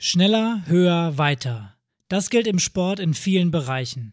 Schneller, 0.00 0.62
höher, 0.66 1.18
weiter. 1.18 1.74
Das 2.06 2.30
gilt 2.30 2.46
im 2.46 2.60
Sport 2.60 3.00
in 3.00 3.14
vielen 3.14 3.50
Bereichen. 3.50 4.12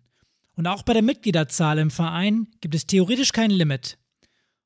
Und 0.55 0.65
auch 0.65 0.81
bei 0.81 0.93
der 0.93 1.04
Mitgliederzahl 1.04 1.77
im 1.77 1.92
Verein 1.92 2.47
gibt 2.59 2.73
es 2.73 2.88
theoretisch 2.88 3.34
kein 3.34 3.52
Limit. 3.52 4.00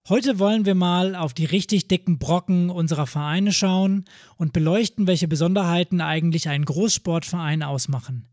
Heute 0.08 0.40
wollen 0.40 0.66
wir 0.66 0.76
mal 0.76 1.16
auf 1.16 1.34
die 1.34 1.44
richtig 1.44 1.90
dicken 1.90 2.20
Brocken 2.20 2.70
unserer 2.70 3.05
Vereine 3.05 3.52
schauen 3.52 4.05
und 4.38 4.54
beleuchten, 4.54 5.08
welche 5.08 5.28
Besonderheiten 5.28 6.00
eigentlich 6.00 6.47
einen 6.47 6.63
Großsportverein 6.63 7.63
ausmachen. 7.63 8.29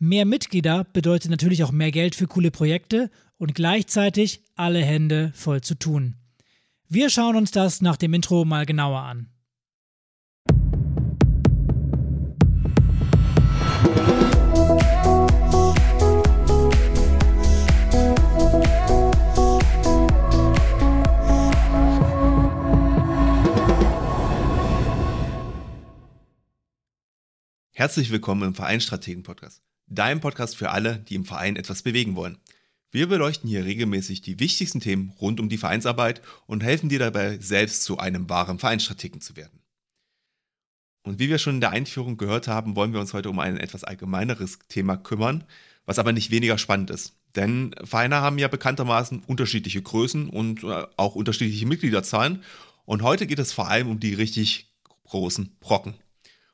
Mehr 0.00 0.24
Mitglieder 0.24 0.82
bedeutet 0.82 1.30
natürlich 1.30 1.62
auch 1.62 1.70
mehr 1.70 1.92
Geld 1.92 2.16
für 2.16 2.26
coole 2.26 2.50
Projekte 2.50 3.12
und 3.36 3.54
gleichzeitig 3.54 4.42
alle 4.56 4.82
Hände 4.84 5.30
voll 5.36 5.60
zu 5.60 5.76
tun. 5.76 6.16
Wir 6.88 7.10
schauen 7.10 7.36
uns 7.36 7.52
das 7.52 7.80
nach 7.80 7.96
dem 7.96 8.12
Intro 8.12 8.44
mal 8.44 8.66
genauer 8.66 9.02
an. 9.02 9.28
Herzlich 27.84 28.10
willkommen 28.10 28.44
im 28.44 28.54
Vereinstrategen-Podcast, 28.54 29.60
deinem 29.88 30.20
Podcast 30.20 30.56
für 30.56 30.70
alle, 30.70 31.00
die 31.00 31.16
im 31.16 31.26
Verein 31.26 31.56
etwas 31.56 31.82
bewegen 31.82 32.16
wollen. 32.16 32.38
Wir 32.90 33.08
beleuchten 33.08 33.46
hier 33.46 33.66
regelmäßig 33.66 34.22
die 34.22 34.40
wichtigsten 34.40 34.80
Themen 34.80 35.12
rund 35.20 35.38
um 35.38 35.50
die 35.50 35.58
Vereinsarbeit 35.58 36.22
und 36.46 36.62
helfen 36.62 36.88
dir 36.88 36.98
dabei, 36.98 37.38
selbst 37.40 37.82
zu 37.82 37.98
einem 37.98 38.30
wahren 38.30 38.58
Vereinsstrategen 38.58 39.20
zu 39.20 39.36
werden. 39.36 39.63
Und 41.04 41.18
wie 41.18 41.28
wir 41.28 41.38
schon 41.38 41.56
in 41.56 41.60
der 41.60 41.70
Einführung 41.70 42.16
gehört 42.16 42.48
haben, 42.48 42.76
wollen 42.76 42.92
wir 42.92 43.00
uns 43.00 43.12
heute 43.12 43.30
um 43.30 43.38
ein 43.38 43.58
etwas 43.58 43.84
allgemeineres 43.84 44.58
Thema 44.68 44.96
kümmern, 44.96 45.44
was 45.84 45.98
aber 45.98 46.12
nicht 46.12 46.30
weniger 46.30 46.58
spannend 46.58 46.90
ist. 46.90 47.14
Denn 47.36 47.74
Vereine 47.84 48.16
haben 48.16 48.38
ja 48.38 48.48
bekanntermaßen 48.48 49.22
unterschiedliche 49.26 49.82
Größen 49.82 50.28
und 50.30 50.64
äh, 50.64 50.86
auch 50.96 51.14
unterschiedliche 51.14 51.66
Mitgliederzahlen. 51.66 52.42
Und 52.86 53.02
heute 53.02 53.26
geht 53.26 53.38
es 53.38 53.52
vor 53.52 53.68
allem 53.68 53.90
um 53.90 54.00
die 54.00 54.14
richtig 54.14 54.72
großen 55.04 55.56
Brocken. 55.60 55.94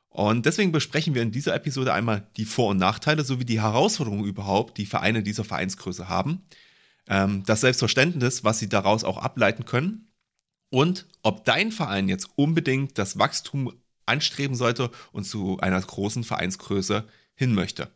Und 0.09 0.45
deswegen 0.45 0.73
besprechen 0.73 1.15
wir 1.15 1.21
in 1.21 1.31
dieser 1.31 1.55
Episode 1.55 1.93
einmal 1.93 2.27
die 2.35 2.43
Vor- 2.43 2.71
und 2.71 2.77
Nachteile 2.77 3.23
sowie 3.23 3.45
die 3.45 3.61
Herausforderungen 3.61 4.25
überhaupt, 4.25 4.77
die 4.77 4.85
Vereine 4.85 5.23
dieser 5.23 5.45
Vereinsgröße 5.45 6.09
haben, 6.09 6.41
ähm, 7.07 7.43
das 7.45 7.61
Selbstverständnis, 7.61 8.43
was 8.43 8.59
sie 8.59 8.67
daraus 8.67 9.05
auch 9.05 9.17
ableiten 9.17 9.63
können 9.63 10.11
und 10.69 11.07
ob 11.23 11.45
dein 11.45 11.71
Verein 11.71 12.09
jetzt 12.09 12.27
unbedingt 12.35 12.97
das 12.97 13.17
Wachstum 13.17 13.71
anstreben 14.11 14.55
sollte 14.55 14.91
und 15.11 15.23
zu 15.23 15.59
einer 15.59 15.81
großen 15.81 16.23
Vereinsgröße 16.23 17.07
hin 17.33 17.53
möchte. 17.53 17.91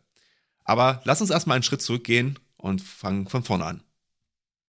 Aber 0.64 1.00
lass 1.04 1.20
uns 1.20 1.30
erstmal 1.30 1.56
einen 1.56 1.62
Schritt 1.62 1.82
zurückgehen 1.82 2.38
und 2.56 2.82
fangen 2.82 3.28
von 3.28 3.44
vorne 3.44 3.64
an. 3.64 3.82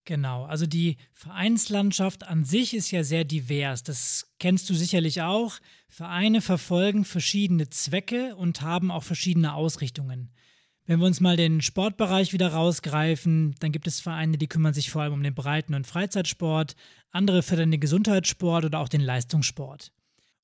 Genau, 0.05 0.45
also 0.45 0.65
die 0.65 0.95
Vereinslandschaft 1.11 2.25
an 2.25 2.45
sich 2.45 2.73
ist 2.73 2.91
ja 2.91 3.03
sehr 3.03 3.25
divers. 3.25 3.83
Das 3.83 4.31
kennst 4.39 4.69
du 4.69 4.73
sicherlich 4.73 5.21
auch. 5.21 5.55
Vereine 5.89 6.39
verfolgen 6.41 7.03
verschiedene 7.03 7.69
Zwecke 7.69 8.35
und 8.37 8.61
haben 8.61 8.89
auch 8.89 9.03
verschiedene 9.03 9.53
Ausrichtungen. 9.53 10.31
Wenn 10.85 10.99
wir 11.01 11.07
uns 11.07 11.19
mal 11.19 11.35
den 11.35 11.61
Sportbereich 11.61 12.31
wieder 12.31 12.53
rausgreifen, 12.53 13.55
dann 13.59 13.73
gibt 13.73 13.87
es 13.87 13.99
Vereine, 13.99 14.37
die 14.37 14.47
kümmern 14.47 14.73
sich 14.73 14.89
vor 14.89 15.01
allem 15.01 15.11
um 15.11 15.23
den 15.23 15.35
Breiten- 15.35 15.73
und 15.73 15.85
Freizeitsport, 15.85 16.77
andere 17.11 17.43
fördern 17.43 17.71
den 17.71 17.81
Gesundheitssport 17.81 18.63
oder 18.63 18.79
auch 18.79 18.87
den 18.87 19.01
Leistungssport. 19.01 19.91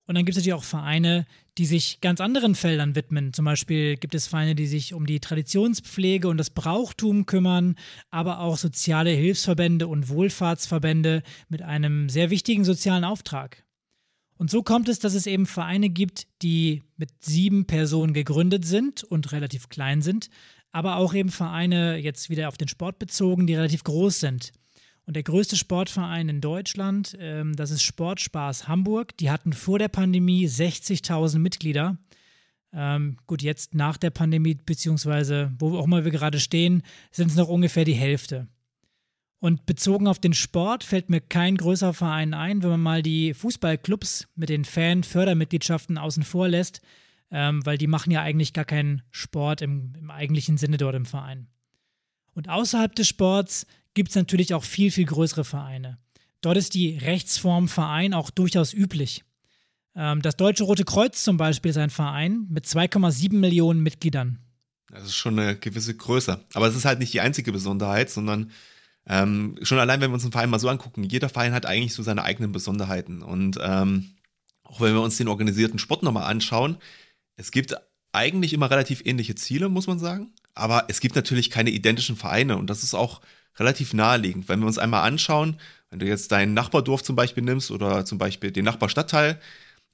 Und 0.06 0.16
dann 0.16 0.26
gibt 0.26 0.38
es 0.38 0.42
natürlich 0.44 0.60
auch 0.60 0.66
Vereine, 0.66 1.26
die 1.58 1.66
sich 1.66 2.02
ganz 2.02 2.20
anderen 2.20 2.56
Feldern 2.56 2.96
widmen. 2.96 3.32
Zum 3.32 3.46
Beispiel 3.46 3.96
gibt 3.96 4.16
es 4.16 4.28
Vereine, 4.28 4.54
die 4.54 4.68
sich 4.68 4.94
um 4.94 5.06
die 5.06 5.20
Traditionspflege 5.20 6.28
und 6.28 6.38
das 6.38 6.50
Brauchtum 6.50 7.26
kümmern, 7.26 7.76
aber 8.10 8.40
auch 8.40 8.58
soziale 8.58 9.12
Hilfsverbände 9.12 9.88
und 9.88 10.10
Wohlfahrtsverbände 10.10 11.24
mit 11.48 11.62
einem 11.62 12.10
sehr 12.10 12.30
wichtigen 12.30 12.66
sozialen 12.66 13.06
Auftrag. 13.06 13.64
Und 14.36 14.50
so 14.50 14.62
kommt 14.62 14.90
es, 14.90 15.00
dass 15.00 15.14
es 15.14 15.26
eben 15.26 15.46
Vereine 15.46 15.90
gibt, 15.90 16.28
die 16.42 16.84
mit 16.98 17.12
sieben 17.24 17.66
Personen 17.66 18.14
gegründet 18.14 18.66
sind 18.66 19.04
und 19.04 19.32
relativ 19.32 19.70
klein 19.70 20.02
sind, 20.02 20.30
aber 20.72 20.98
auch 20.98 21.14
eben 21.14 21.30
Vereine, 21.30 21.98
jetzt 21.98 22.30
wieder 22.30 22.50
auf 22.50 22.58
den 22.58 22.68
Sport 22.68 23.00
bezogen, 23.00 23.48
die 23.48 23.56
relativ 23.56 23.84
groß 23.84 24.20
sind. 24.20 24.52
Und 25.06 25.16
der 25.16 25.24
größte 25.24 25.58
Sportverein 25.58 26.30
in 26.30 26.40
Deutschland, 26.40 27.18
ähm, 27.20 27.56
das 27.56 27.72
ist 27.72 27.84
Sportspaß 27.84 28.68
Hamburg. 28.68 29.18
Die 29.18 29.30
hatten 29.30 29.54
vor 29.54 29.80
der 29.80 29.90
Pandemie 29.90 30.48
60.000 30.48 31.40
Mitglieder. 31.40 31.98
Ähm, 32.72 33.18
gut, 33.28 33.42
jetzt 33.42 33.76
nach 33.76 33.98
der 33.98 34.10
Pandemie, 34.10 34.56
beziehungsweise 34.56 35.52
wo 35.60 35.78
auch 35.78 35.86
immer 35.86 36.06
wir 36.06 36.12
gerade 36.12 36.40
stehen, 36.40 36.84
sind 37.12 37.30
es 37.30 37.36
noch 37.36 37.50
ungefähr 37.50 37.86
die 37.86 37.94
Hälfte. 37.94 38.48
Und 39.40 39.66
bezogen 39.66 40.08
auf 40.08 40.20
den 40.20 40.34
Sport 40.34 40.86
fällt 40.86 41.10
mir 41.10 41.20
kein 41.20 41.58
größerer 41.58 41.94
Verein 41.94 42.34
ein, 42.34 42.64
wenn 42.64 42.70
man 42.70 42.80
mal 42.80 43.04
die 43.04 43.34
Fußballclubs 43.34 44.30
mit 44.36 44.48
den 44.48 44.64
Fan-Fördermitgliedschaften 44.64 45.98
außen 45.98 46.24
vor 46.24 46.48
lässt, 46.48 46.80
ähm, 47.30 47.64
weil 47.66 47.78
die 47.78 47.88
machen 47.88 48.12
ja 48.12 48.22
eigentlich 48.22 48.54
gar 48.54 48.64
keinen 48.64 49.02
Sport 49.12 49.62
im, 49.62 49.94
im 50.00 50.10
eigentlichen 50.10 50.58
Sinne 50.58 50.78
dort 50.78 50.96
im 50.96 51.06
Verein. 51.06 51.48
Und 52.34 52.48
außerhalb 52.48 52.96
des 52.96 53.10
Sports 53.10 53.68
gibt 53.94 54.10
es 54.10 54.16
natürlich 54.16 54.54
auch 54.54 54.64
viel, 54.64 54.92
viel 54.92 55.06
größere 55.06 55.44
Vereine. 55.44 55.98
Dort 56.42 56.58
ist 56.58 56.74
die 56.74 56.98
Rechtsform 56.98 57.68
Verein 57.68 58.14
auch 58.14 58.30
durchaus 58.30 58.74
üblich. 58.74 59.24
Ähm, 59.96 60.22
das 60.22 60.36
Deutsche 60.36 60.64
Rote 60.64 60.84
Kreuz 60.84 61.24
zum 61.24 61.38
Beispiel 61.38 61.72
ist 61.72 61.78
ein 61.78 61.90
Verein 61.90 62.48
mit 62.50 62.66
2,7 62.66 63.34
Millionen 63.36 63.82
Mitgliedern. 63.82 64.40
Das 64.90 65.06
ist 65.06 65.16
schon 65.16 65.40
eine 65.40 65.56
gewisse 65.56 65.96
Größe. 65.96 66.44
Aber 66.54 66.68
es 66.68 66.76
ist 66.76 66.86
halt 66.86 67.00
nicht 67.00 67.14
die 67.14 67.22
einzige 67.22 67.52
Besonderheit, 67.52 68.10
sondern 68.10 68.52
ähm, 69.06 69.58
schon 69.62 69.80
allein, 69.80 70.02
wenn 70.02 70.12
wir 70.12 70.16
uns 70.16 70.24
einen 70.24 70.32
Verein 70.32 70.50
mal 70.50 70.60
so 70.60 70.70
angucken, 70.70 71.04
jeder 71.04 71.30
Verein 71.30 71.54
hat 71.54 71.66
eigentlich 71.66 71.94
so 71.94 72.04
seine 72.04 72.24
eigenen 72.24 72.52
Besonderheiten. 72.52 73.22
Und 73.22 73.58
ähm, 73.62 74.12
auch 74.64 74.82
wenn 74.82 74.94
wir 74.94 75.02
uns 75.02 75.18
den 75.18 75.28
organisierten 75.28 75.80
Sport 75.80 76.04
nochmal 76.04 76.30
anschauen, 76.30 76.78
es 77.36 77.52
gibt 77.52 77.76
eigentlich 78.12 78.54
immer 78.54 78.70
relativ 78.70 79.02
ähnliche 79.06 79.36
Ziele, 79.36 79.70
muss 79.70 79.88
man 79.88 80.00
sagen. 80.00 80.34
Aber 80.56 80.86
es 80.88 81.00
gibt 81.00 81.16
natürlich 81.16 81.50
keine 81.50 81.72
identischen 81.72 82.16
Vereine 82.16 82.58
und 82.58 82.70
das 82.70 82.84
ist 82.84 82.94
auch 82.94 83.22
relativ 83.58 83.94
naheliegend. 83.94 84.50
Wenn 84.50 84.60
wir 84.60 84.68
uns 84.68 84.78
einmal 84.78 85.08
anschauen, 85.08 85.58
wenn 85.90 86.00
du 86.00 86.08
jetzt 86.08 86.32
dein 86.32 86.54
Nachbardorf 86.54 87.04
zum 87.04 87.16
Beispiel 87.16 87.44
nimmst 87.44 87.72
oder 87.72 88.06
zum 88.06 88.18
Beispiel 88.18 88.52
den 88.52 88.66
Nachbarstadtteil, 88.66 89.40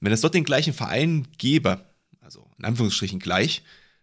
wenn 0.00 0.12
es 0.12 0.22
dort 0.22 0.34
den 0.34 0.44
gleichen 0.44 0.72
Verein 0.72 1.28
gäbe, 1.36 1.84
also 2.20 2.50
in 2.58 2.64
Anführungsstrichen 2.64 3.18
gleich, 3.18 3.62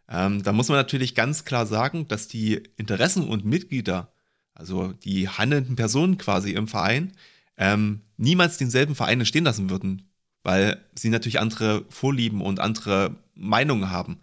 ähm, 0.10 0.44
dann 0.44 0.56
muss 0.56 0.70
man 0.70 0.78
natürlich 0.78 1.16
ganz 1.16 1.44
klar 1.44 1.66
sagen, 1.66 2.08
dass 2.08 2.28
die 2.28 2.62
Interessen 2.78 3.28
und 3.28 3.46
Mitglieder, 3.46 4.12
also 4.54 4.94
die 4.94 5.28
handelnden 5.28 5.76
Personen 5.76 6.18
quasi 6.18 6.52
im 6.52 6.68
Verein, 6.68 7.14
ähm, 7.58 8.02
niemals 8.18 8.58
denselben 8.58 8.96
Verein 8.96 9.26
stehen 9.26 9.44
lassen 9.44 9.70
würden, 9.70 10.04
weil 10.44 10.80
sie 10.96 11.10
natürlich 11.10 11.40
andere 11.40 11.86
Vorlieben 11.90 12.42
und 12.42 12.60
andere 12.60 13.16
Meinungen 13.36 13.90
haben. 13.90 14.20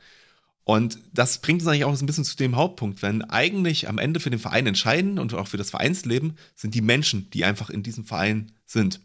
Und 0.65 0.99
das 1.13 1.39
bringt 1.39 1.61
uns 1.61 1.69
eigentlich 1.69 1.85
auch 1.85 1.99
ein 1.99 2.07
bisschen 2.07 2.25
zu 2.25 2.37
dem 2.37 2.57
Hauptpunkt, 2.57 3.03
wenn 3.03 3.23
eigentlich 3.23 3.89
am 3.89 3.99
Ende 3.99 4.19
für 4.19 4.31
den 4.31 4.39
Verein 4.39 4.67
entscheiden 4.67 5.19
und 5.19 5.35
auch 5.35 5.47
für 5.47 5.59
das 5.59 5.71
Vereinsleben 5.71 6.39
sind 6.57 6.75
die 6.75 6.81
Menschen, 6.81 7.29
die 7.31 7.45
einfach 7.45 7.69
in 7.69 7.83
diesem 7.83 8.05
Verein 8.05 8.51
sind. 8.65 9.01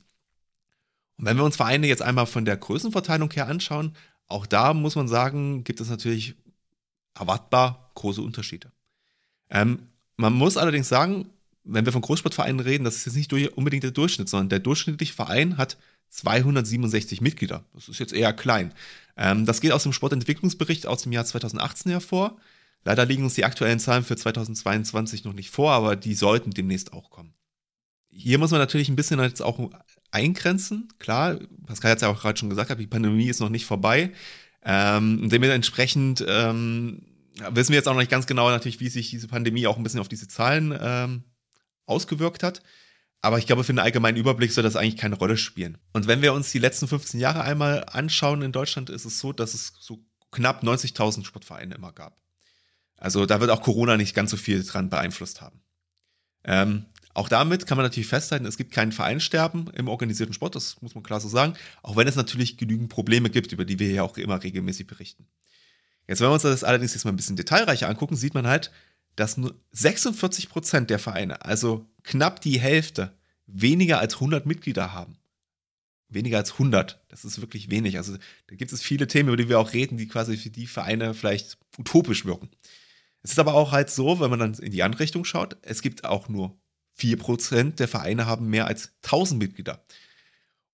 Und 1.18 1.26
wenn 1.26 1.36
wir 1.36 1.44
uns 1.44 1.58
Vereine 1.58 1.88
jetzt 1.88 2.02
einmal 2.02 2.28
von 2.28 2.46
der 2.46 2.56
Größenverteilung 2.56 3.30
her 3.32 3.48
anschauen, 3.48 3.94
auch 4.28 4.46
da 4.46 4.74
muss 4.74 4.96
man 4.96 5.10
sagen, 5.10 5.66
gibt 5.66 5.82
es 5.82 5.90
natürlich 5.90 6.36
erwartbar 7.14 7.92
große 7.96 8.22
Unterschiede. 8.22 8.72
Ähm, 9.50 9.80
man 10.16 10.34
muss 10.34 10.56
allerdings 10.56 10.88
sagen, 10.88 11.30
wenn 11.66 11.86
wir 11.86 11.92
von 11.92 12.02
Großsportvereinen 12.02 12.62
reden, 12.62 12.86
das 12.86 12.96
ist 12.96 13.06
jetzt 13.06 13.16
nicht 13.16 13.34
unbedingt 13.58 13.84
der 13.84 13.92
Durchschnitt, 13.92 14.30
sondern 14.30 14.50
der 14.50 14.60
durchschnittliche 14.60 15.14
Verein 15.14 15.58
hat 15.58 15.78
267 16.10 17.22
Mitglieder. 17.22 17.64
Das 17.74 17.90
ist 17.90 18.00
jetzt 18.00 18.14
eher 18.14 18.34
klein. 18.34 18.74
Ähm, 19.20 19.46
das 19.46 19.60
geht 19.60 19.74
aus 19.74 19.84
dem 19.84 19.94
Sportentwicklungsbericht 19.94 20.88
aus 20.88 21.04
dem 21.04 21.12
Jahr 21.12 21.26
2018 21.26 21.92
hervor. 21.92 22.38
Leider 22.86 23.06
liegen 23.06 23.24
uns 23.24 23.36
die 23.36 23.44
aktuellen 23.44 23.80
Zahlen 23.80 24.06
für 24.06 24.16
2022 24.16 25.26
noch 25.26 25.34
nicht 25.34 25.50
vor, 25.50 25.74
aber 25.74 25.98
die 25.98 26.16
sollten 26.16 26.52
demnächst 26.52 26.94
auch 26.94 27.10
kommen. 27.10 27.34
Hier 28.10 28.40
muss 28.40 28.52
man 28.52 28.62
natürlich 28.62 28.88
ein 28.88 28.96
bisschen 28.96 29.20
jetzt 29.20 29.42
auch 29.42 29.70
eingrenzen. 30.12 30.88
Klar, 30.98 31.38
Pascal 31.68 31.92
hat 31.92 31.98
es 31.98 32.02
ja 32.02 32.08
auch 32.08 32.22
gerade 32.22 32.40
schon 32.40 32.50
gesagt, 32.50 32.80
die 32.80 32.88
Pandemie 32.88 33.28
ist 33.28 33.42
noch 33.42 33.50
nicht 33.50 33.66
vorbei. 33.66 34.14
Ähm, 34.64 35.30
dementsprechend 35.30 36.26
ähm, 36.28 37.02
wissen 37.52 37.70
wir 37.70 37.78
jetzt 37.78 37.88
auch 37.88 37.94
noch 37.94 38.00
nicht 38.00 38.12
ganz 38.12 38.26
genau 38.26 38.50
natürlich, 38.50 38.80
wie 38.80 38.90
sich 38.90 39.10
diese 39.10 39.28
Pandemie 39.28 39.68
auch 39.68 39.78
ein 39.78 39.84
bisschen 39.84 40.00
auf 40.00 40.08
diese 40.08 40.28
Zahlen 40.28 40.78
ähm, 40.80 41.24
ausgewirkt 41.86 42.44
hat. 42.44 42.62
Aber 43.22 43.38
ich 43.38 43.48
glaube, 43.48 43.64
für 43.64 43.72
einen 43.72 43.80
allgemeinen 43.80 44.18
Überblick 44.18 44.52
soll 44.52 44.64
das 44.64 44.76
eigentlich 44.76 44.98
keine 44.98 45.16
Rolle 45.16 45.36
spielen. 45.38 45.78
Und 45.92 46.08
wenn 46.08 46.22
wir 46.22 46.34
uns 46.34 46.52
die 46.52 46.60
letzten 46.60 46.88
15 46.88 47.20
Jahre 47.20 47.42
einmal 47.42 47.84
anschauen 47.92 48.42
in 48.42 48.52
Deutschland, 48.52 48.90
ist 48.90 49.06
es 49.06 49.20
so, 49.20 49.34
dass 49.34 49.54
es 49.54 49.74
so 49.80 50.00
knapp 50.32 50.64
90.000 50.64 51.26
Sportvereine 51.26 51.76
immer 51.76 51.92
gab. 51.92 52.18
Also 52.98 53.26
da 53.26 53.42
wird 53.42 53.52
auch 53.52 53.62
Corona 53.62 53.98
nicht 53.98 54.16
ganz 54.16 54.32
so 54.32 54.38
viel 54.38 54.64
dran 54.64 54.90
beeinflusst 54.90 55.42
haben. 55.42 55.62
Ähm, 56.44 56.86
Auch 57.14 57.28
damit 57.28 57.66
kann 57.66 57.78
man 57.78 57.86
natürlich 57.86 58.08
festhalten, 58.08 58.46
es 58.46 58.56
gibt 58.56 58.72
kein 58.72 58.92
Vereinssterben 58.94 59.70
im 59.74 59.88
organisierten 59.90 60.34
Sport, 60.34 60.56
das 60.56 60.82
muss 60.82 60.96
man 60.96 61.04
klar 61.04 61.20
so 61.20 61.28
sagen, 61.28 61.56
auch 61.84 61.98
wenn 61.98 62.08
es 62.08 62.16
natürlich 62.16 62.56
genügend 62.58 62.90
Probleme 62.90 63.30
gibt, 63.30 63.52
über 63.52 63.66
die 63.66 63.80
wir 63.80 63.92
ja 63.92 64.04
auch 64.04 64.18
immer 64.18 64.42
regelmäßig 64.42 64.88
berichten. 64.88 65.28
Jetzt, 66.08 66.22
wenn 66.22 66.30
wir 66.30 66.34
uns 66.34 66.44
das 66.44 66.64
allerdings 66.64 66.94
jetzt 66.94 67.04
mal 67.04 67.12
ein 67.12 67.18
bisschen 67.18 67.36
detailreicher 67.36 67.90
angucken, 67.90 68.16
sieht 68.16 68.34
man 68.34 68.48
halt, 68.48 68.72
dass 69.16 69.38
nur 69.38 69.56
46 69.72 70.50
Prozent 70.50 70.90
der 70.90 71.00
Vereine, 71.00 71.44
also 71.46 71.90
knapp 72.04 72.42
die 72.42 72.60
Hälfte, 72.60 73.18
weniger 73.46 74.00
als 74.00 74.16
100 74.16 74.46
Mitglieder 74.46 74.94
haben. 74.94 75.18
Weniger 76.08 76.38
als 76.38 76.54
100, 76.54 77.04
das 77.10 77.26
ist 77.26 77.40
wirklich 77.40 77.70
wenig. 77.70 77.98
Also 77.98 78.18
da 78.48 78.56
gibt 78.56 78.72
es 78.74 78.82
viele 78.82 79.08
Themen, 79.08 79.30
über 79.30 79.38
die 79.38 79.50
wir 79.50 79.60
auch 79.60 79.74
reden, 79.74 79.98
die 79.98 80.08
quasi 80.08 80.38
für 80.38 80.50
die 80.50 80.68
Vereine 80.68 81.14
vielleicht 81.14 81.58
utopisch 81.78 82.26
wirken. 82.26 82.50
Es 83.22 83.32
ist 83.32 83.40
aber 83.40 83.54
auch 83.54 83.72
halt 83.72 83.90
so, 83.90 84.20
wenn 84.20 84.30
man 84.30 84.40
dann 84.40 84.54
in 84.56 84.72
die 84.72 84.84
andere 84.84 85.02
Richtung 85.02 85.26
schaut, 85.26 85.58
es 85.62 85.82
gibt 85.82 86.06
auch 86.06 86.30
nur 86.30 86.60
4% 87.00 87.76
der 87.76 87.88
Vereine 87.88 88.26
haben 88.26 88.50
mehr 88.50 88.68
als 88.68 88.94
1000 89.04 89.40
Mitglieder. 89.40 89.84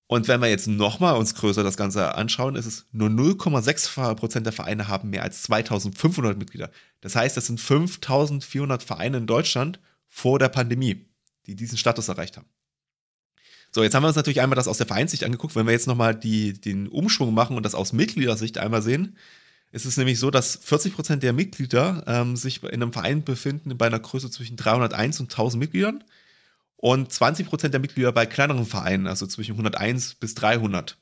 Und 0.08 0.28
wenn 0.28 0.40
wir 0.40 0.50
jetzt 0.50 0.68
nochmal 0.68 1.16
uns 1.18 1.34
größer 1.34 1.64
das 1.64 1.78
Ganze 1.78 2.14
anschauen, 2.14 2.56
ist 2.56 2.68
es 2.68 2.86
nur 2.92 3.10
0,6% 3.10 4.42
der 4.42 4.54
Vereine 4.54 4.88
haben 4.88 5.10
mehr 5.10 5.24
als 5.24 5.44
2500 5.44 6.38
Mitglieder. 6.38 6.70
Das 7.02 7.16
heißt, 7.16 7.36
das 7.36 7.48
sind 7.48 7.60
5400 7.60 8.84
Vereine 8.84 9.18
in 9.18 9.28
Deutschland 9.28 9.80
vor 10.08 10.38
der 10.38 10.50
Pandemie, 10.50 11.08
die 11.48 11.56
diesen 11.56 11.78
Status 11.78 12.08
erreicht 12.08 12.38
haben. 12.38 12.48
So, 13.72 13.84
jetzt 13.84 13.96
haben 13.96 14.04
wir 14.04 14.08
uns 14.08 14.16
natürlich 14.16 14.42
einmal 14.42 14.56
das 14.56 14.68
aus 14.68 14.78
der 14.78 14.88
Vereinssicht 14.88 15.24
angeguckt. 15.24 15.56
Wenn 15.56 15.66
wir 15.66 15.74
jetzt 15.74 15.88
nochmal 15.88 16.16
den 16.16 16.88
Umschwung 16.88 17.34
machen 17.34 17.58
und 17.58 17.64
das 17.64 17.76
aus 17.76 17.92
Mitgliedersicht 17.92 18.58
einmal 18.58 18.82
sehen, 18.82 19.18
ist 19.72 19.86
es 19.86 19.98
nämlich 19.98 20.20
so, 20.20 20.32
dass 20.32 20.66
40% 20.66 21.18
der 21.18 21.34
Mitglieder 21.34 22.04
ähm, 22.08 22.38
sich 22.38 22.64
in 22.64 22.70
einem 22.70 22.94
Verein 22.94 23.24
befinden 23.24 23.78
bei 23.78 23.88
einer 23.88 24.00
Größe 24.00 24.32
zwischen 24.32 24.56
301 24.56 25.20
und 25.20 25.32
1000 25.32 25.60
Mitgliedern 25.60 26.04
und 26.78 27.12
20% 27.12 27.70
der 27.70 27.80
Mitglieder 27.80 28.12
bei 28.12 28.26
kleineren 28.26 28.66
Vereinen, 28.66 29.08
also 29.08 29.28
zwischen 29.28 29.54
101 29.54 30.16
bis 30.16 30.36
300. 30.36 30.98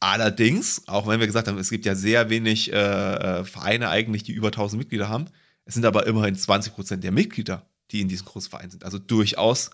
Allerdings, 0.00 0.86
auch 0.86 1.06
wenn 1.06 1.20
wir 1.20 1.26
gesagt 1.26 1.48
haben, 1.48 1.58
es 1.58 1.70
gibt 1.70 1.86
ja 1.86 1.94
sehr 1.94 2.28
wenig 2.28 2.72
äh, 2.72 2.76
äh 2.76 3.44
Vereine 3.44 3.88
eigentlich, 3.88 4.22
die 4.22 4.32
über 4.32 4.48
1000 4.48 4.78
Mitglieder 4.78 5.08
haben, 5.08 5.26
es 5.64 5.74
sind 5.74 5.86
aber 5.86 6.06
immerhin 6.06 6.36
20% 6.36 6.96
der 6.96 7.12
Mitglieder, 7.12 7.66
die 7.90 8.00
in 8.00 8.08
diesem 8.08 8.26
Großverein 8.26 8.70
sind. 8.70 8.84
Also 8.84 8.98
durchaus 8.98 9.70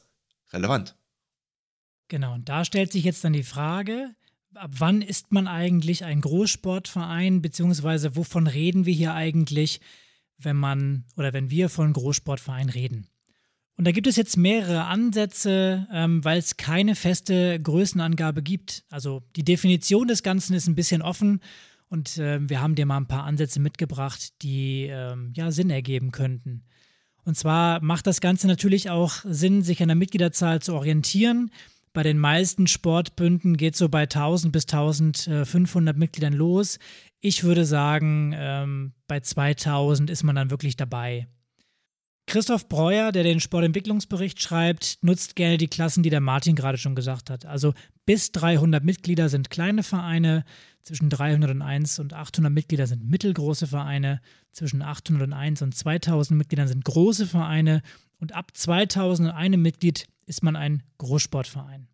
relevant. 0.52 0.96
Genau, 2.08 2.34
und 2.34 2.48
da 2.48 2.64
stellt 2.64 2.92
sich 2.92 3.04
jetzt 3.04 3.24
dann 3.24 3.32
die 3.32 3.42
Frage, 3.42 4.14
ab 4.54 4.70
wann 4.78 5.02
ist 5.02 5.32
man 5.32 5.46
eigentlich 5.48 6.04
ein 6.04 6.20
Großsportverein, 6.20 7.42
beziehungsweise 7.42 8.16
wovon 8.16 8.46
reden 8.46 8.86
wir 8.86 8.94
hier 8.94 9.14
eigentlich, 9.14 9.80
wenn 10.38 10.56
man 10.56 11.04
oder 11.16 11.32
wenn 11.32 11.50
wir 11.50 11.68
von 11.68 11.92
Großsportverein 11.92 12.68
reden? 12.68 13.06
Und 13.80 13.86
da 13.86 13.92
gibt 13.92 14.06
es 14.06 14.16
jetzt 14.16 14.36
mehrere 14.36 14.84
Ansätze, 14.84 15.86
ähm, 15.90 16.22
weil 16.22 16.38
es 16.38 16.58
keine 16.58 16.94
feste 16.94 17.58
Größenangabe 17.58 18.42
gibt. 18.42 18.84
Also 18.90 19.22
die 19.36 19.42
Definition 19.42 20.06
des 20.06 20.22
Ganzen 20.22 20.52
ist 20.52 20.66
ein 20.66 20.74
bisschen 20.74 21.00
offen 21.00 21.40
und 21.88 22.18
äh, 22.18 22.46
wir 22.46 22.60
haben 22.60 22.74
dir 22.74 22.84
mal 22.84 22.98
ein 22.98 23.06
paar 23.06 23.24
Ansätze 23.24 23.58
mitgebracht, 23.58 24.42
die 24.42 24.82
äh, 24.88 25.16
ja 25.32 25.50
Sinn 25.50 25.70
ergeben 25.70 26.10
könnten. 26.12 26.62
Und 27.24 27.38
zwar 27.38 27.82
macht 27.82 28.06
das 28.06 28.20
Ganze 28.20 28.48
natürlich 28.48 28.90
auch 28.90 29.14
Sinn, 29.24 29.62
sich 29.62 29.80
an 29.80 29.88
der 29.88 29.96
Mitgliederzahl 29.96 30.60
zu 30.60 30.74
orientieren. 30.74 31.50
Bei 31.94 32.02
den 32.02 32.18
meisten 32.18 32.66
Sportbünden 32.66 33.56
geht 33.56 33.72
es 33.72 33.78
so 33.78 33.88
bei 33.88 34.02
1000 34.02 34.52
bis 34.52 34.64
1500 34.64 35.96
Mitgliedern 35.96 36.34
los. 36.34 36.78
Ich 37.22 37.44
würde 37.44 37.64
sagen, 37.64 38.34
ähm, 38.36 38.92
bei 39.08 39.20
2000 39.20 40.10
ist 40.10 40.22
man 40.22 40.36
dann 40.36 40.50
wirklich 40.50 40.76
dabei. 40.76 41.28
Christoph 42.26 42.68
Breuer, 42.68 43.10
der 43.10 43.24
den 43.24 43.40
Sportentwicklungsbericht 43.40 44.40
schreibt, 44.40 44.98
nutzt 45.02 45.34
gerne 45.34 45.58
die 45.58 45.68
Klassen, 45.68 46.02
die 46.02 46.10
der 46.10 46.20
Martin 46.20 46.54
gerade 46.54 46.78
schon 46.78 46.94
gesagt 46.94 47.28
hat. 47.28 47.44
Also 47.44 47.74
bis 48.06 48.30
300 48.32 48.84
Mitglieder 48.84 49.28
sind 49.28 49.50
kleine 49.50 49.82
Vereine, 49.82 50.44
zwischen 50.82 51.10
301 51.10 51.98
und 51.98 52.14
800 52.14 52.52
Mitglieder 52.52 52.86
sind 52.86 53.04
mittelgroße 53.04 53.66
Vereine, 53.66 54.20
zwischen 54.52 54.82
801 54.82 55.62
und 55.62 55.74
2000 55.74 56.38
Mitgliedern 56.38 56.68
sind 56.68 56.84
große 56.84 57.26
Vereine 57.26 57.82
und 58.18 58.32
ab 58.32 58.50
2001 58.54 59.56
Mitglied 59.56 60.06
ist 60.26 60.42
man 60.42 60.56
ein 60.56 60.82
Großsportverein. 60.98 61.88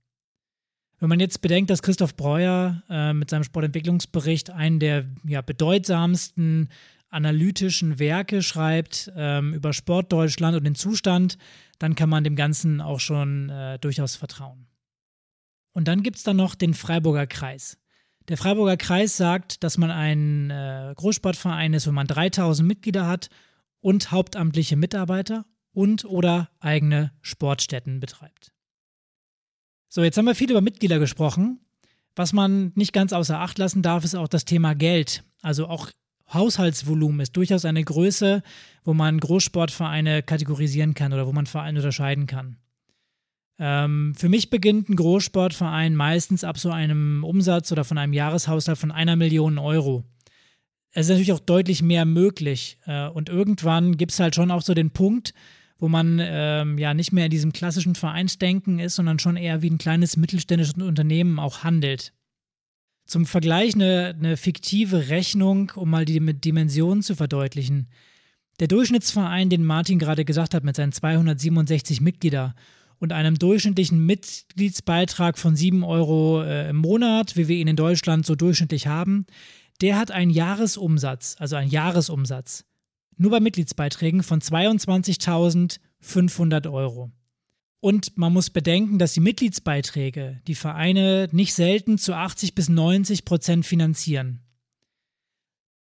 Wenn 0.98 1.08
man 1.10 1.20
jetzt 1.20 1.42
bedenkt, 1.42 1.68
dass 1.70 1.82
Christoph 1.82 2.16
Breuer 2.16 2.82
äh, 2.88 3.12
mit 3.12 3.28
seinem 3.28 3.44
Sportentwicklungsbericht 3.44 4.50
einen 4.50 4.80
der 4.80 5.04
ja, 5.24 5.42
bedeutsamsten 5.42 6.70
analytischen 7.16 7.98
Werke 7.98 8.42
schreibt 8.42 9.10
ähm, 9.16 9.54
über 9.54 9.72
Sportdeutschland 9.72 10.56
und 10.56 10.64
den 10.64 10.74
Zustand, 10.74 11.38
dann 11.78 11.94
kann 11.94 12.10
man 12.10 12.22
dem 12.22 12.36
Ganzen 12.36 12.80
auch 12.80 13.00
schon 13.00 13.48
äh, 13.48 13.78
durchaus 13.78 14.16
vertrauen. 14.16 14.66
Und 15.72 15.88
dann 15.88 16.02
gibt 16.02 16.16
es 16.16 16.22
dann 16.22 16.36
noch 16.36 16.54
den 16.54 16.74
Freiburger 16.74 17.26
Kreis. 17.26 17.78
Der 18.28 18.36
Freiburger 18.36 18.76
Kreis 18.76 19.16
sagt, 19.16 19.64
dass 19.64 19.78
man 19.78 19.90
ein 19.90 20.50
äh, 20.50 20.92
Großsportverein 20.96 21.74
ist, 21.74 21.86
wo 21.86 21.92
man 21.92 22.06
3000 22.06 22.66
Mitglieder 22.66 23.06
hat 23.06 23.30
und 23.80 24.10
hauptamtliche 24.10 24.76
Mitarbeiter 24.76 25.46
und 25.72 26.04
oder 26.04 26.50
eigene 26.60 27.12
Sportstätten 27.22 28.00
betreibt. 28.00 28.52
So, 29.88 30.02
jetzt 30.02 30.18
haben 30.18 30.24
wir 30.26 30.34
viel 30.34 30.50
über 30.50 30.60
Mitglieder 30.60 30.98
gesprochen. 30.98 31.60
Was 32.16 32.32
man 32.32 32.72
nicht 32.74 32.92
ganz 32.92 33.12
außer 33.12 33.38
Acht 33.38 33.58
lassen 33.58 33.82
darf, 33.82 34.04
ist 34.04 34.14
auch 34.14 34.28
das 34.28 34.44
Thema 34.44 34.74
Geld. 34.74 35.22
Also 35.42 35.68
auch 35.68 35.90
Haushaltsvolumen 36.32 37.20
ist 37.20 37.36
durchaus 37.36 37.64
eine 37.64 37.84
Größe, 37.84 38.42
wo 38.84 38.94
man 38.94 39.20
Großsportvereine 39.20 40.22
kategorisieren 40.22 40.94
kann 40.94 41.12
oder 41.12 41.26
wo 41.26 41.32
man 41.32 41.46
Vereine 41.46 41.78
unterscheiden 41.78 42.26
kann. 42.26 42.56
Ähm, 43.58 44.14
für 44.16 44.28
mich 44.28 44.50
beginnt 44.50 44.88
ein 44.88 44.96
Großsportverein 44.96 45.94
meistens 45.94 46.44
ab 46.44 46.58
so 46.58 46.70
einem 46.70 47.24
Umsatz 47.24 47.72
oder 47.72 47.84
von 47.84 47.98
einem 47.98 48.12
Jahreshaushalt 48.12 48.78
von 48.78 48.90
einer 48.90 49.16
Million 49.16 49.58
Euro. 49.58 50.04
Es 50.92 51.06
ist 51.06 51.10
natürlich 51.10 51.32
auch 51.32 51.40
deutlich 51.40 51.82
mehr 51.82 52.04
möglich. 52.04 52.78
Äh, 52.86 53.08
und 53.08 53.28
irgendwann 53.28 53.96
gibt 53.96 54.12
es 54.12 54.20
halt 54.20 54.34
schon 54.34 54.50
auch 54.50 54.62
so 54.62 54.74
den 54.74 54.90
Punkt, 54.90 55.32
wo 55.78 55.88
man 55.88 56.18
ähm, 56.22 56.78
ja 56.78 56.94
nicht 56.94 57.12
mehr 57.12 57.26
in 57.26 57.30
diesem 57.30 57.52
klassischen 57.52 57.94
Vereinsdenken 57.94 58.78
ist, 58.78 58.94
sondern 58.96 59.18
schon 59.18 59.36
eher 59.36 59.62
wie 59.62 59.70
ein 59.70 59.78
kleines 59.78 60.16
mittelständisches 60.16 60.74
Unternehmen 60.74 61.38
auch 61.38 61.64
handelt. 61.64 62.12
Zum 63.06 63.24
Vergleich 63.24 63.74
eine, 63.74 64.14
eine 64.18 64.36
fiktive 64.36 65.08
Rechnung, 65.08 65.72
um 65.76 65.90
mal 65.90 66.04
die 66.04 66.20
Dimensionen 66.20 67.02
zu 67.02 67.14
verdeutlichen. 67.14 67.88
Der 68.58 68.68
Durchschnittsverein, 68.68 69.48
den 69.48 69.64
Martin 69.64 69.98
gerade 69.98 70.24
gesagt 70.24 70.54
hat, 70.54 70.64
mit 70.64 70.76
seinen 70.76 70.92
267 70.92 72.00
Mitgliedern 72.00 72.54
und 72.98 73.12
einem 73.12 73.38
durchschnittlichen 73.38 74.04
Mitgliedsbeitrag 74.04 75.38
von 75.38 75.54
7 75.54 75.84
Euro 75.84 76.42
äh, 76.42 76.70
im 76.70 76.76
Monat, 76.76 77.36
wie 77.36 77.48
wir 77.48 77.56
ihn 77.56 77.68
in 77.68 77.76
Deutschland 77.76 78.26
so 78.26 78.34
durchschnittlich 78.34 78.86
haben, 78.86 79.26
der 79.82 79.98
hat 79.98 80.10
einen 80.10 80.30
Jahresumsatz, 80.30 81.36
also 81.38 81.56
einen 81.56 81.70
Jahresumsatz, 81.70 82.64
nur 83.18 83.30
bei 83.30 83.40
Mitgliedsbeiträgen 83.40 84.22
von 84.22 84.40
22.500 84.40 86.72
Euro. 86.72 87.10
Und 87.86 88.18
man 88.18 88.32
muss 88.32 88.50
bedenken, 88.50 88.98
dass 88.98 89.12
die 89.12 89.20
Mitgliedsbeiträge 89.20 90.40
die 90.48 90.56
Vereine 90.56 91.28
nicht 91.30 91.54
selten 91.54 91.98
zu 91.98 92.14
80 92.14 92.56
bis 92.56 92.68
90 92.68 93.24
Prozent 93.24 93.64
finanzieren. 93.64 94.40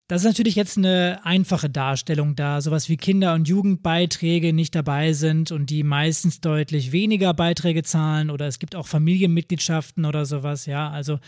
Das 0.09 0.21
ist 0.21 0.27
natürlich 0.27 0.55
jetzt 0.55 0.77
eine 0.77 1.25
einfache 1.25 1.71
Darstellung, 1.71 2.37
da 2.37 2.61
sowas 2.61 2.91
wie 2.91 2.99
Kinder- 2.99 3.33
und 3.33 3.49
Jugendbeiträge 3.49 4.53
nicht 4.53 4.75
dabei 4.75 5.15
sind 5.15 5.51
und 5.51 5.71
die 5.71 5.83
meistens 5.83 6.43
deutlich 6.43 6.93
weniger 6.93 7.33
Beiträge 7.33 7.83
zahlen 7.85 8.29
oder 8.29 8.49
es 8.49 8.59
gibt 8.59 8.77
auch 8.77 8.87
Familienmitgliedschaften 8.87 10.05
oder 10.05 10.27
sowas, 10.27 10.67
ja. 10.67 10.91
Also 10.91 11.21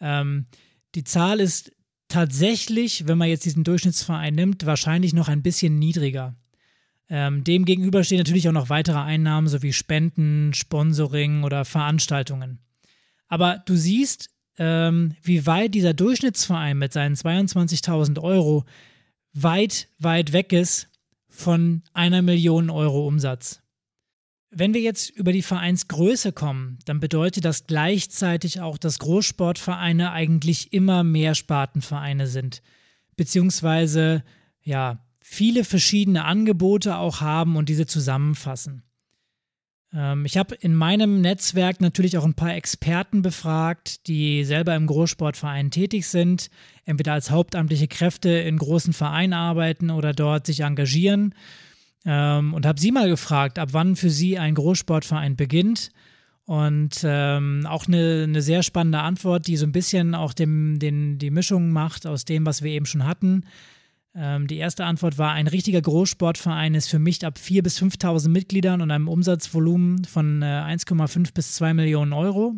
ähm, 0.00 0.46
die 0.94 1.04
Zahl 1.04 1.40
ist 1.40 1.72
tatsächlich, 2.08 3.06
wenn 3.06 3.18
man 3.18 3.28
jetzt 3.28 3.44
diesen 3.44 3.64
Durchschnittsverein 3.64 4.34
nimmt, 4.34 4.64
wahrscheinlich 4.64 5.12
noch 5.12 5.28
ein 5.28 5.42
bisschen 5.42 5.78
niedriger. 5.78 6.36
Ähm, 7.14 7.44
dem 7.44 7.66
stehen 7.66 8.16
natürlich 8.16 8.48
auch 8.48 8.52
noch 8.52 8.70
weitere 8.70 8.96
Einnahmen 8.96 9.46
sowie 9.46 9.74
Spenden, 9.74 10.54
Sponsoring 10.54 11.44
oder 11.44 11.66
Veranstaltungen. 11.66 12.58
Aber 13.28 13.62
du 13.66 13.76
siehst, 13.76 14.30
ähm, 14.56 15.14
wie 15.22 15.44
weit 15.44 15.74
dieser 15.74 15.92
Durchschnittsverein 15.92 16.78
mit 16.78 16.94
seinen 16.94 17.14
22.000 17.14 18.18
Euro 18.18 18.64
weit, 19.34 19.88
weit 19.98 20.32
weg 20.32 20.54
ist 20.54 20.88
von 21.28 21.82
einer 21.92 22.22
Million 22.22 22.70
Euro 22.70 23.06
Umsatz. 23.06 23.60
Wenn 24.48 24.72
wir 24.72 24.80
jetzt 24.80 25.10
über 25.10 25.32
die 25.32 25.42
Vereinsgröße 25.42 26.32
kommen, 26.32 26.78
dann 26.86 26.98
bedeutet 26.98 27.44
das 27.44 27.66
gleichzeitig 27.66 28.62
auch, 28.62 28.78
dass 28.78 28.98
Großsportvereine 28.98 30.12
eigentlich 30.12 30.72
immer 30.72 31.04
mehr 31.04 31.34
Spartenvereine 31.34 32.26
sind, 32.26 32.62
beziehungsweise 33.16 34.24
ja, 34.62 35.04
viele 35.22 35.64
verschiedene 35.64 36.24
Angebote 36.24 36.96
auch 36.96 37.20
haben 37.20 37.56
und 37.56 37.68
diese 37.68 37.86
zusammenfassen. 37.86 38.82
Ähm, 39.94 40.24
ich 40.24 40.36
habe 40.36 40.54
in 40.56 40.74
meinem 40.74 41.20
Netzwerk 41.20 41.80
natürlich 41.80 42.18
auch 42.18 42.24
ein 42.24 42.34
paar 42.34 42.54
Experten 42.54 43.22
befragt, 43.22 44.06
die 44.08 44.44
selber 44.44 44.74
im 44.74 44.86
Großsportverein 44.86 45.70
tätig 45.70 46.06
sind, 46.08 46.50
entweder 46.84 47.12
als 47.12 47.30
hauptamtliche 47.30 47.88
Kräfte 47.88 48.30
in 48.30 48.58
großen 48.58 48.92
Vereinen 48.92 49.32
arbeiten 49.32 49.90
oder 49.90 50.12
dort 50.12 50.46
sich 50.46 50.60
engagieren. 50.60 51.34
ähm, 52.04 52.52
und 52.52 52.66
habe 52.66 52.80
sie 52.80 52.90
mal 52.90 53.08
gefragt, 53.08 53.60
ab 53.60 53.68
wann 53.72 53.94
für 53.94 54.10
sie 54.10 54.36
ein 54.38 54.56
Großsportverein 54.56 55.36
beginnt. 55.36 55.92
Und 56.44 57.02
ähm, 57.04 57.66
auch 57.68 57.86
eine, 57.86 58.24
eine 58.24 58.42
sehr 58.42 58.64
spannende 58.64 58.98
Antwort, 58.98 59.46
die 59.46 59.56
so 59.56 59.64
ein 59.64 59.70
bisschen 59.70 60.16
auch 60.16 60.32
dem, 60.32 60.80
den, 60.80 61.18
die 61.18 61.30
Mischung 61.30 61.70
macht 61.70 62.04
aus 62.04 62.24
dem, 62.24 62.44
was 62.44 62.62
wir 62.62 62.72
eben 62.72 62.86
schon 62.86 63.06
hatten. 63.06 63.44
Ähm, 64.14 64.46
die 64.46 64.58
erste 64.58 64.84
Antwort 64.84 65.16
war, 65.16 65.32
ein 65.32 65.46
richtiger 65.46 65.80
Großsportverein 65.80 66.74
ist 66.74 66.88
für 66.88 66.98
mich 66.98 67.24
ab 67.24 67.38
4.000 67.38 67.62
bis 67.62 67.80
5.000 67.80 68.28
Mitgliedern 68.28 68.80
und 68.82 68.90
einem 68.90 69.08
Umsatzvolumen 69.08 70.04
von 70.04 70.42
äh, 70.42 70.46
1,5 70.46 71.32
bis 71.32 71.54
2 71.54 71.74
Millionen 71.74 72.12
Euro. 72.12 72.54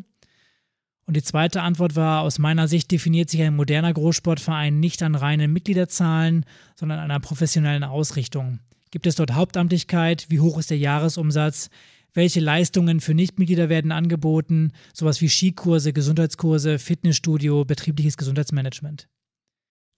Und 1.06 1.16
die 1.16 1.22
zweite 1.22 1.62
Antwort 1.62 1.96
war, 1.96 2.22
aus 2.22 2.38
meiner 2.38 2.66
Sicht 2.66 2.90
definiert 2.90 3.28
sich 3.28 3.42
ein 3.42 3.56
moderner 3.56 3.92
Großsportverein 3.92 4.80
nicht 4.80 5.02
an 5.02 5.14
reinen 5.14 5.52
Mitgliederzahlen, 5.52 6.46
sondern 6.76 6.98
an 6.98 7.10
einer 7.10 7.20
professionellen 7.20 7.84
Ausrichtung. 7.84 8.60
Gibt 8.90 9.06
es 9.06 9.16
dort 9.16 9.34
Hauptamtlichkeit? 9.34 10.26
Wie 10.30 10.40
hoch 10.40 10.58
ist 10.58 10.70
der 10.70 10.78
Jahresumsatz? 10.78 11.68
Welche 12.14 12.40
Leistungen 12.40 13.00
für 13.00 13.12
Nichtmitglieder 13.12 13.68
werden 13.68 13.92
angeboten? 13.92 14.72
Sowas 14.92 15.20
wie 15.20 15.28
Skikurse, 15.28 15.92
Gesundheitskurse, 15.92 16.78
Fitnessstudio, 16.78 17.64
betriebliches 17.64 18.16
Gesundheitsmanagement. 18.16 19.08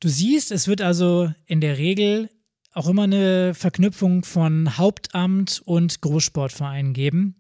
Du 0.01 0.09
siehst, 0.09 0.53
es 0.53 0.69
wird 0.69 0.83
also 0.83 1.33
in 1.47 1.61
der 1.61 1.79
Regel 1.79 2.31
auch 2.73 2.89
immer 2.89 3.05
eine 3.05 3.55
Verknüpfung 3.55 4.23
von 4.23 4.77
Hauptamt 4.77 5.63
und 5.65 6.03
Großsportvereinen 6.03 6.93
geben. 6.93 7.37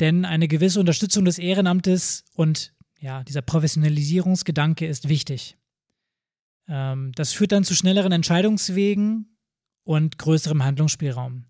Denn 0.00 0.24
eine 0.24 0.48
gewisse 0.48 0.80
Unterstützung 0.80 1.24
des 1.24 1.38
Ehrenamtes 1.38 2.24
und 2.34 2.74
ja, 3.00 3.22
dieser 3.22 3.42
Professionalisierungsgedanke 3.42 4.86
ist 4.86 5.08
wichtig. 5.08 5.56
Ähm, 6.68 7.12
das 7.14 7.32
führt 7.32 7.52
dann 7.52 7.62
zu 7.62 7.74
schnelleren 7.74 8.10
Entscheidungswegen 8.10 9.36
und 9.84 10.18
größerem 10.18 10.64
Handlungsspielraum. 10.64 11.44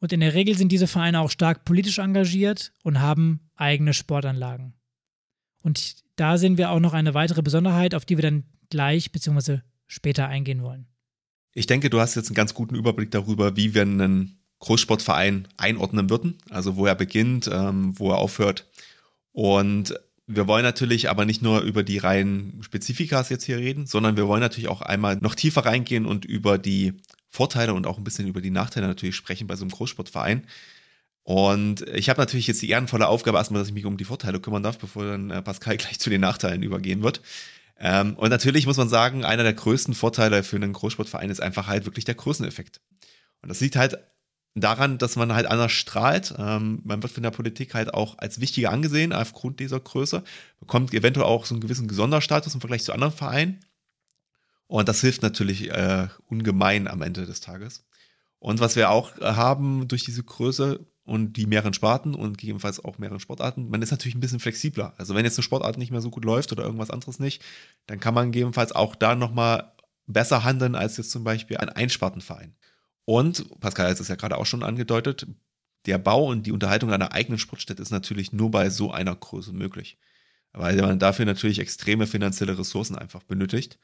Und 0.00 0.12
in 0.12 0.20
der 0.20 0.34
Regel 0.34 0.56
sind 0.56 0.72
diese 0.72 0.86
Vereine 0.86 1.20
auch 1.20 1.30
stark 1.30 1.64
politisch 1.64 1.98
engagiert 1.98 2.72
und 2.82 3.00
haben 3.00 3.50
eigene 3.54 3.94
Sportanlagen. 3.94 4.74
Und 5.62 5.96
da 6.16 6.38
sehen 6.38 6.58
wir 6.58 6.70
auch 6.70 6.80
noch 6.80 6.94
eine 6.94 7.14
weitere 7.14 7.42
Besonderheit, 7.42 7.94
auf 7.94 8.04
die 8.04 8.16
wir 8.16 8.22
dann 8.22 8.44
gleich 8.70 9.12
bzw. 9.12 9.58
später 9.86 10.28
eingehen 10.28 10.62
wollen. 10.62 10.86
Ich 11.52 11.66
denke, 11.66 11.90
du 11.90 12.00
hast 12.00 12.14
jetzt 12.14 12.28
einen 12.28 12.36
ganz 12.36 12.54
guten 12.54 12.74
Überblick 12.74 13.10
darüber, 13.10 13.56
wie 13.56 13.74
wir 13.74 13.82
einen 13.82 14.40
Großsportverein 14.60 15.48
einordnen 15.56 16.08
würden, 16.10 16.38
also 16.48 16.76
wo 16.76 16.86
er 16.86 16.94
beginnt, 16.94 17.50
ähm, 17.52 17.98
wo 17.98 18.10
er 18.10 18.18
aufhört. 18.18 18.68
Und 19.32 19.94
wir 20.26 20.46
wollen 20.46 20.62
natürlich 20.62 21.10
aber 21.10 21.24
nicht 21.24 21.42
nur 21.42 21.62
über 21.62 21.82
die 21.82 21.98
reinen 21.98 22.62
Spezifikas 22.62 23.30
jetzt 23.30 23.44
hier 23.44 23.58
reden, 23.58 23.86
sondern 23.86 24.16
wir 24.16 24.28
wollen 24.28 24.40
natürlich 24.40 24.68
auch 24.68 24.80
einmal 24.80 25.16
noch 25.16 25.34
tiefer 25.34 25.64
reingehen 25.64 26.06
und 26.06 26.24
über 26.24 26.56
die 26.56 26.94
Vorteile 27.28 27.74
und 27.74 27.86
auch 27.86 27.98
ein 27.98 28.04
bisschen 28.04 28.28
über 28.28 28.40
die 28.40 28.50
Nachteile 28.50 28.86
natürlich 28.86 29.16
sprechen 29.16 29.46
bei 29.46 29.56
so 29.56 29.64
einem 29.64 29.70
Großsportverein. 29.70 30.46
Und 31.22 31.82
ich 31.88 32.08
habe 32.08 32.20
natürlich 32.20 32.46
jetzt 32.46 32.62
die 32.62 32.70
ehrenvolle 32.70 33.08
Aufgabe 33.08 33.38
erstmal, 33.38 33.60
dass 33.60 33.68
ich 33.68 33.74
mich 33.74 33.86
um 33.86 33.96
die 33.96 34.04
Vorteile 34.04 34.40
kümmern 34.40 34.62
darf, 34.62 34.78
bevor 34.78 35.04
dann 35.04 35.30
äh, 35.30 35.42
Pascal 35.42 35.76
gleich 35.78 35.98
zu 35.98 36.10
den 36.10 36.20
Nachteilen 36.20 36.62
übergehen 36.62 37.02
wird. 37.02 37.22
Ähm, 37.80 38.14
und 38.16 38.28
natürlich 38.28 38.66
muss 38.66 38.76
man 38.76 38.90
sagen, 38.90 39.24
einer 39.24 39.42
der 39.42 39.54
größten 39.54 39.94
Vorteile 39.94 40.42
für 40.42 40.56
einen 40.56 40.74
Großsportverein 40.74 41.30
ist 41.30 41.40
einfach 41.40 41.66
halt 41.66 41.86
wirklich 41.86 42.04
der 42.04 42.14
Größeneffekt. 42.14 42.80
Und 43.40 43.48
das 43.48 43.60
liegt 43.60 43.76
halt 43.76 43.98
daran, 44.54 44.98
dass 44.98 45.16
man 45.16 45.32
halt 45.32 45.46
anders 45.46 45.72
strahlt. 45.72 46.34
Ähm, 46.38 46.80
man 46.84 47.02
wird 47.02 47.12
von 47.12 47.22
der 47.22 47.30
Politik 47.30 47.72
halt 47.72 47.94
auch 47.94 48.18
als 48.18 48.40
wichtiger 48.40 48.70
angesehen 48.70 49.14
aufgrund 49.14 49.60
dieser 49.60 49.80
Größe, 49.80 50.22
bekommt 50.58 50.92
eventuell 50.92 51.26
auch 51.26 51.46
so 51.46 51.54
einen 51.54 51.62
gewissen 51.62 51.88
Sonderstatus 51.88 52.54
im 52.54 52.60
Vergleich 52.60 52.84
zu 52.84 52.92
anderen 52.92 53.14
Vereinen. 53.14 53.60
Und 54.66 54.88
das 54.88 55.00
hilft 55.00 55.22
natürlich 55.22 55.70
äh, 55.70 56.08
ungemein 56.26 56.86
am 56.86 57.00
Ende 57.00 57.24
des 57.24 57.40
Tages. 57.40 57.86
Und 58.38 58.60
was 58.60 58.76
wir 58.76 58.90
auch 58.90 59.18
haben 59.20 59.88
durch 59.88 60.04
diese 60.04 60.22
Größe 60.22 60.86
und 61.04 61.36
die 61.36 61.46
mehreren 61.46 61.74
Sparten 61.74 62.14
und 62.14 62.38
gegebenenfalls 62.38 62.84
auch 62.84 62.98
mehreren 62.98 63.20
Sportarten, 63.20 63.68
man 63.68 63.82
ist 63.82 63.90
natürlich 63.90 64.14
ein 64.14 64.20
bisschen 64.20 64.40
flexibler. 64.40 64.94
Also 64.98 65.14
wenn 65.14 65.24
jetzt 65.24 65.38
eine 65.38 65.42
Sportart 65.42 65.78
nicht 65.78 65.90
mehr 65.90 66.00
so 66.00 66.10
gut 66.10 66.24
läuft 66.24 66.52
oder 66.52 66.64
irgendwas 66.64 66.90
anderes 66.90 67.18
nicht, 67.18 67.42
dann 67.86 68.00
kann 68.00 68.14
man 68.14 68.32
gegebenenfalls 68.32 68.72
auch 68.72 68.94
da 68.94 69.14
nochmal 69.14 69.72
besser 70.06 70.44
handeln 70.44 70.74
als 70.74 70.96
jetzt 70.96 71.10
zum 71.10 71.24
Beispiel 71.24 71.56
ein 71.56 71.68
Einspartenverein. 71.68 72.54
Und 73.04 73.60
Pascal 73.60 73.90
hat 73.90 74.00
es 74.00 74.08
ja 74.08 74.14
gerade 74.14 74.38
auch 74.38 74.46
schon 74.46 74.62
angedeutet, 74.62 75.26
der 75.86 75.98
Bau 75.98 76.26
und 76.26 76.46
die 76.46 76.52
Unterhaltung 76.52 76.92
einer 76.92 77.12
eigenen 77.12 77.38
Sportstätte 77.38 77.82
ist 77.82 77.90
natürlich 77.90 78.32
nur 78.32 78.50
bei 78.50 78.70
so 78.70 78.92
einer 78.92 79.16
Größe 79.16 79.52
möglich, 79.52 79.98
weil 80.52 80.76
man 80.76 80.98
dafür 80.98 81.24
natürlich 81.24 81.58
extreme 81.58 82.06
finanzielle 82.06 82.58
Ressourcen 82.58 82.96
einfach 82.96 83.22
benötigt. 83.22 83.78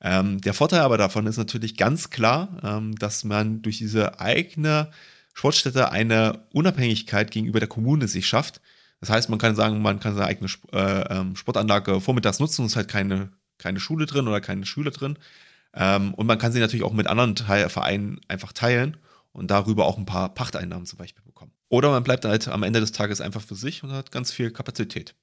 Ähm, 0.00 0.40
der 0.40 0.54
Vorteil 0.54 0.80
aber 0.80 0.96
davon 0.96 1.26
ist 1.26 1.36
natürlich 1.36 1.76
ganz 1.76 2.10
klar, 2.10 2.60
ähm, 2.62 2.94
dass 2.96 3.24
man 3.24 3.62
durch 3.62 3.78
diese 3.78 4.20
eigene 4.20 4.90
Sportstätte 5.40 5.90
eine 5.90 6.44
Unabhängigkeit 6.52 7.30
gegenüber 7.30 7.60
der 7.60 7.68
Kommune 7.68 8.08
sich 8.08 8.26
schafft. 8.26 8.60
Das 9.00 9.08
heißt, 9.08 9.30
man 9.30 9.38
kann 9.38 9.56
sagen, 9.56 9.80
man 9.80 9.98
kann 9.98 10.14
seine 10.14 10.26
eigene 10.26 10.50
äh, 10.72 11.18
ähm, 11.18 11.34
Sportanlage 11.34 11.98
vormittags 12.02 12.40
nutzen, 12.40 12.66
es 12.66 12.72
ist 12.72 12.76
halt 12.76 12.88
keine, 12.88 13.32
keine 13.56 13.80
Schule 13.80 14.04
drin 14.04 14.28
oder 14.28 14.42
keine 14.42 14.66
Schüler 14.66 14.90
drin. 14.90 15.18
Ähm, 15.72 16.12
und 16.12 16.26
man 16.26 16.36
kann 16.36 16.52
sie 16.52 16.60
natürlich 16.60 16.84
auch 16.84 16.92
mit 16.92 17.06
anderen 17.06 17.36
Teil 17.36 17.70
Vereinen 17.70 18.20
einfach 18.28 18.52
teilen 18.52 18.98
und 19.32 19.50
darüber 19.50 19.86
auch 19.86 19.96
ein 19.96 20.04
paar 20.04 20.34
Pachteinnahmen 20.34 20.84
zum 20.84 20.98
Beispiel 20.98 21.24
bekommen. 21.24 21.52
Oder 21.70 21.88
man 21.88 22.02
bleibt 22.02 22.26
halt 22.26 22.48
am 22.48 22.62
Ende 22.62 22.80
des 22.80 22.92
Tages 22.92 23.22
einfach 23.22 23.40
für 23.40 23.54
sich 23.54 23.82
und 23.82 23.92
hat 23.92 24.12
ganz 24.12 24.32
viel 24.32 24.50
Kapazität. 24.50 25.14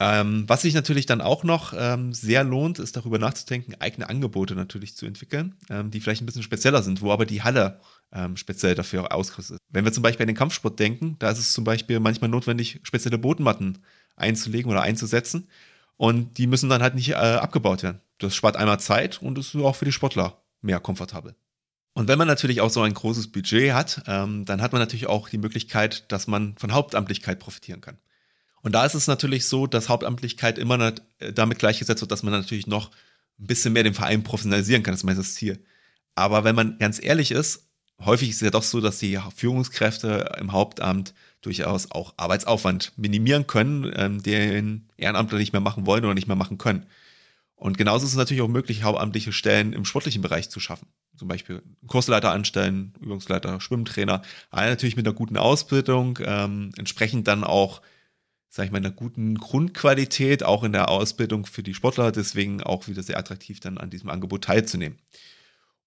Ähm, 0.00 0.42
was 0.48 0.62
sich 0.62 0.74
natürlich 0.74 1.06
dann 1.06 1.20
auch 1.20 1.44
noch 1.44 1.72
ähm, 1.76 2.12
sehr 2.12 2.42
lohnt, 2.42 2.80
ist 2.80 2.96
darüber 2.96 3.20
nachzudenken, 3.20 3.76
eigene 3.78 4.08
Angebote 4.08 4.56
natürlich 4.56 4.96
zu 4.96 5.06
entwickeln, 5.06 5.54
ähm, 5.70 5.92
die 5.92 6.00
vielleicht 6.00 6.20
ein 6.20 6.26
bisschen 6.26 6.42
spezieller 6.42 6.82
sind, 6.82 7.00
wo 7.00 7.12
aber 7.12 7.26
die 7.26 7.44
Halle 7.44 7.80
ähm, 8.14 8.36
speziell 8.36 8.74
dafür 8.74 9.12
ausgerüstet 9.12 9.56
ist. 9.56 9.60
Wenn 9.68 9.84
wir 9.84 9.92
zum 9.92 10.02
Beispiel 10.02 10.24
an 10.24 10.28
den 10.28 10.36
Kampfsport 10.36 10.78
denken, 10.78 11.16
da 11.18 11.30
ist 11.30 11.38
es 11.38 11.52
zum 11.52 11.64
Beispiel 11.64 12.00
manchmal 12.00 12.30
notwendig, 12.30 12.80
spezielle 12.84 13.18
Bodenmatten 13.18 13.78
einzulegen 14.16 14.70
oder 14.70 14.82
einzusetzen. 14.82 15.48
Und 15.96 16.38
die 16.38 16.46
müssen 16.46 16.68
dann 16.68 16.82
halt 16.82 16.94
nicht 16.94 17.10
äh, 17.10 17.14
abgebaut 17.14 17.82
werden. 17.82 18.00
Das 18.18 18.34
spart 18.34 18.56
einmal 18.56 18.80
Zeit 18.80 19.20
und 19.20 19.38
ist 19.38 19.54
auch 19.54 19.76
für 19.76 19.84
die 19.84 19.92
Sportler 19.92 20.42
mehr 20.60 20.80
komfortabel. 20.80 21.34
Und 21.92 22.08
wenn 22.08 22.18
man 22.18 22.26
natürlich 22.26 22.60
auch 22.60 22.70
so 22.70 22.82
ein 22.82 22.94
großes 22.94 23.30
Budget 23.30 23.72
hat, 23.72 24.02
ähm, 24.06 24.44
dann 24.44 24.60
hat 24.60 24.72
man 24.72 24.80
natürlich 24.80 25.06
auch 25.06 25.28
die 25.28 25.38
Möglichkeit, 25.38 26.10
dass 26.10 26.26
man 26.26 26.56
von 26.58 26.72
Hauptamtlichkeit 26.72 27.38
profitieren 27.38 27.80
kann. 27.80 27.98
Und 28.62 28.72
da 28.72 28.84
ist 28.84 28.94
es 28.94 29.06
natürlich 29.06 29.46
so, 29.46 29.66
dass 29.66 29.88
Hauptamtlichkeit 29.88 30.58
immer 30.58 30.94
äh, 31.18 31.32
damit 31.32 31.58
gleichgesetzt 31.58 32.00
wird, 32.00 32.10
dass 32.10 32.22
man 32.24 32.32
natürlich 32.32 32.66
noch 32.66 32.90
ein 33.38 33.46
bisschen 33.46 33.72
mehr 33.72 33.84
den 33.84 33.94
Verein 33.94 34.24
professionalisieren 34.24 34.82
kann. 34.82 34.92
Das 34.92 35.00
ist 35.00 35.04
meistens 35.04 35.26
das 35.26 35.34
Ziel. 35.34 35.64
Aber 36.16 36.44
wenn 36.44 36.56
man 36.56 36.78
ganz 36.78 37.02
ehrlich 37.02 37.30
ist, 37.30 37.63
häufig 38.00 38.30
ist 38.30 38.36
es 38.36 38.42
ja 38.42 38.50
doch 38.50 38.62
so, 38.62 38.80
dass 38.80 38.98
die 38.98 39.18
Führungskräfte 39.34 40.36
im 40.38 40.52
Hauptamt 40.52 41.14
durchaus 41.40 41.90
auch 41.90 42.14
Arbeitsaufwand 42.16 42.92
minimieren 42.96 43.46
können, 43.46 43.92
ähm, 43.94 44.22
den 44.22 44.88
Ehrenamtler 44.96 45.38
nicht 45.38 45.52
mehr 45.52 45.60
machen 45.60 45.86
wollen 45.86 46.04
oder 46.04 46.14
nicht 46.14 46.26
mehr 46.28 46.36
machen 46.36 46.58
können. 46.58 46.86
Und 47.56 47.78
genauso 47.78 48.04
ist 48.04 48.12
es 48.12 48.18
natürlich 48.18 48.42
auch 48.42 48.48
möglich, 48.48 48.82
hauptamtliche 48.82 49.32
Stellen 49.32 49.72
im 49.72 49.84
sportlichen 49.84 50.22
Bereich 50.22 50.50
zu 50.50 50.60
schaffen. 50.60 50.88
Zum 51.16 51.28
Beispiel 51.28 51.62
Kursleiter 51.86 52.32
anstellen, 52.32 52.92
Übungsleiter, 53.00 53.60
Schwimmtrainer. 53.60 54.22
Alle 54.50 54.70
natürlich 54.70 54.96
mit 54.96 55.06
einer 55.06 55.14
guten 55.14 55.36
Ausbildung, 55.36 56.18
ähm, 56.22 56.72
entsprechend 56.76 57.28
dann 57.28 57.44
auch, 57.44 57.80
sag 58.48 58.66
ich 58.66 58.72
mal, 58.72 58.78
einer 58.78 58.90
guten 58.90 59.36
Grundqualität, 59.36 60.42
auch 60.42 60.64
in 60.64 60.72
der 60.72 60.88
Ausbildung 60.88 61.46
für 61.46 61.62
die 61.62 61.74
Sportler, 61.74 62.10
deswegen 62.10 62.62
auch 62.62 62.88
wieder 62.88 63.02
sehr 63.02 63.18
attraktiv, 63.18 63.60
dann 63.60 63.78
an 63.78 63.90
diesem 63.90 64.10
Angebot 64.10 64.44
teilzunehmen. 64.44 64.98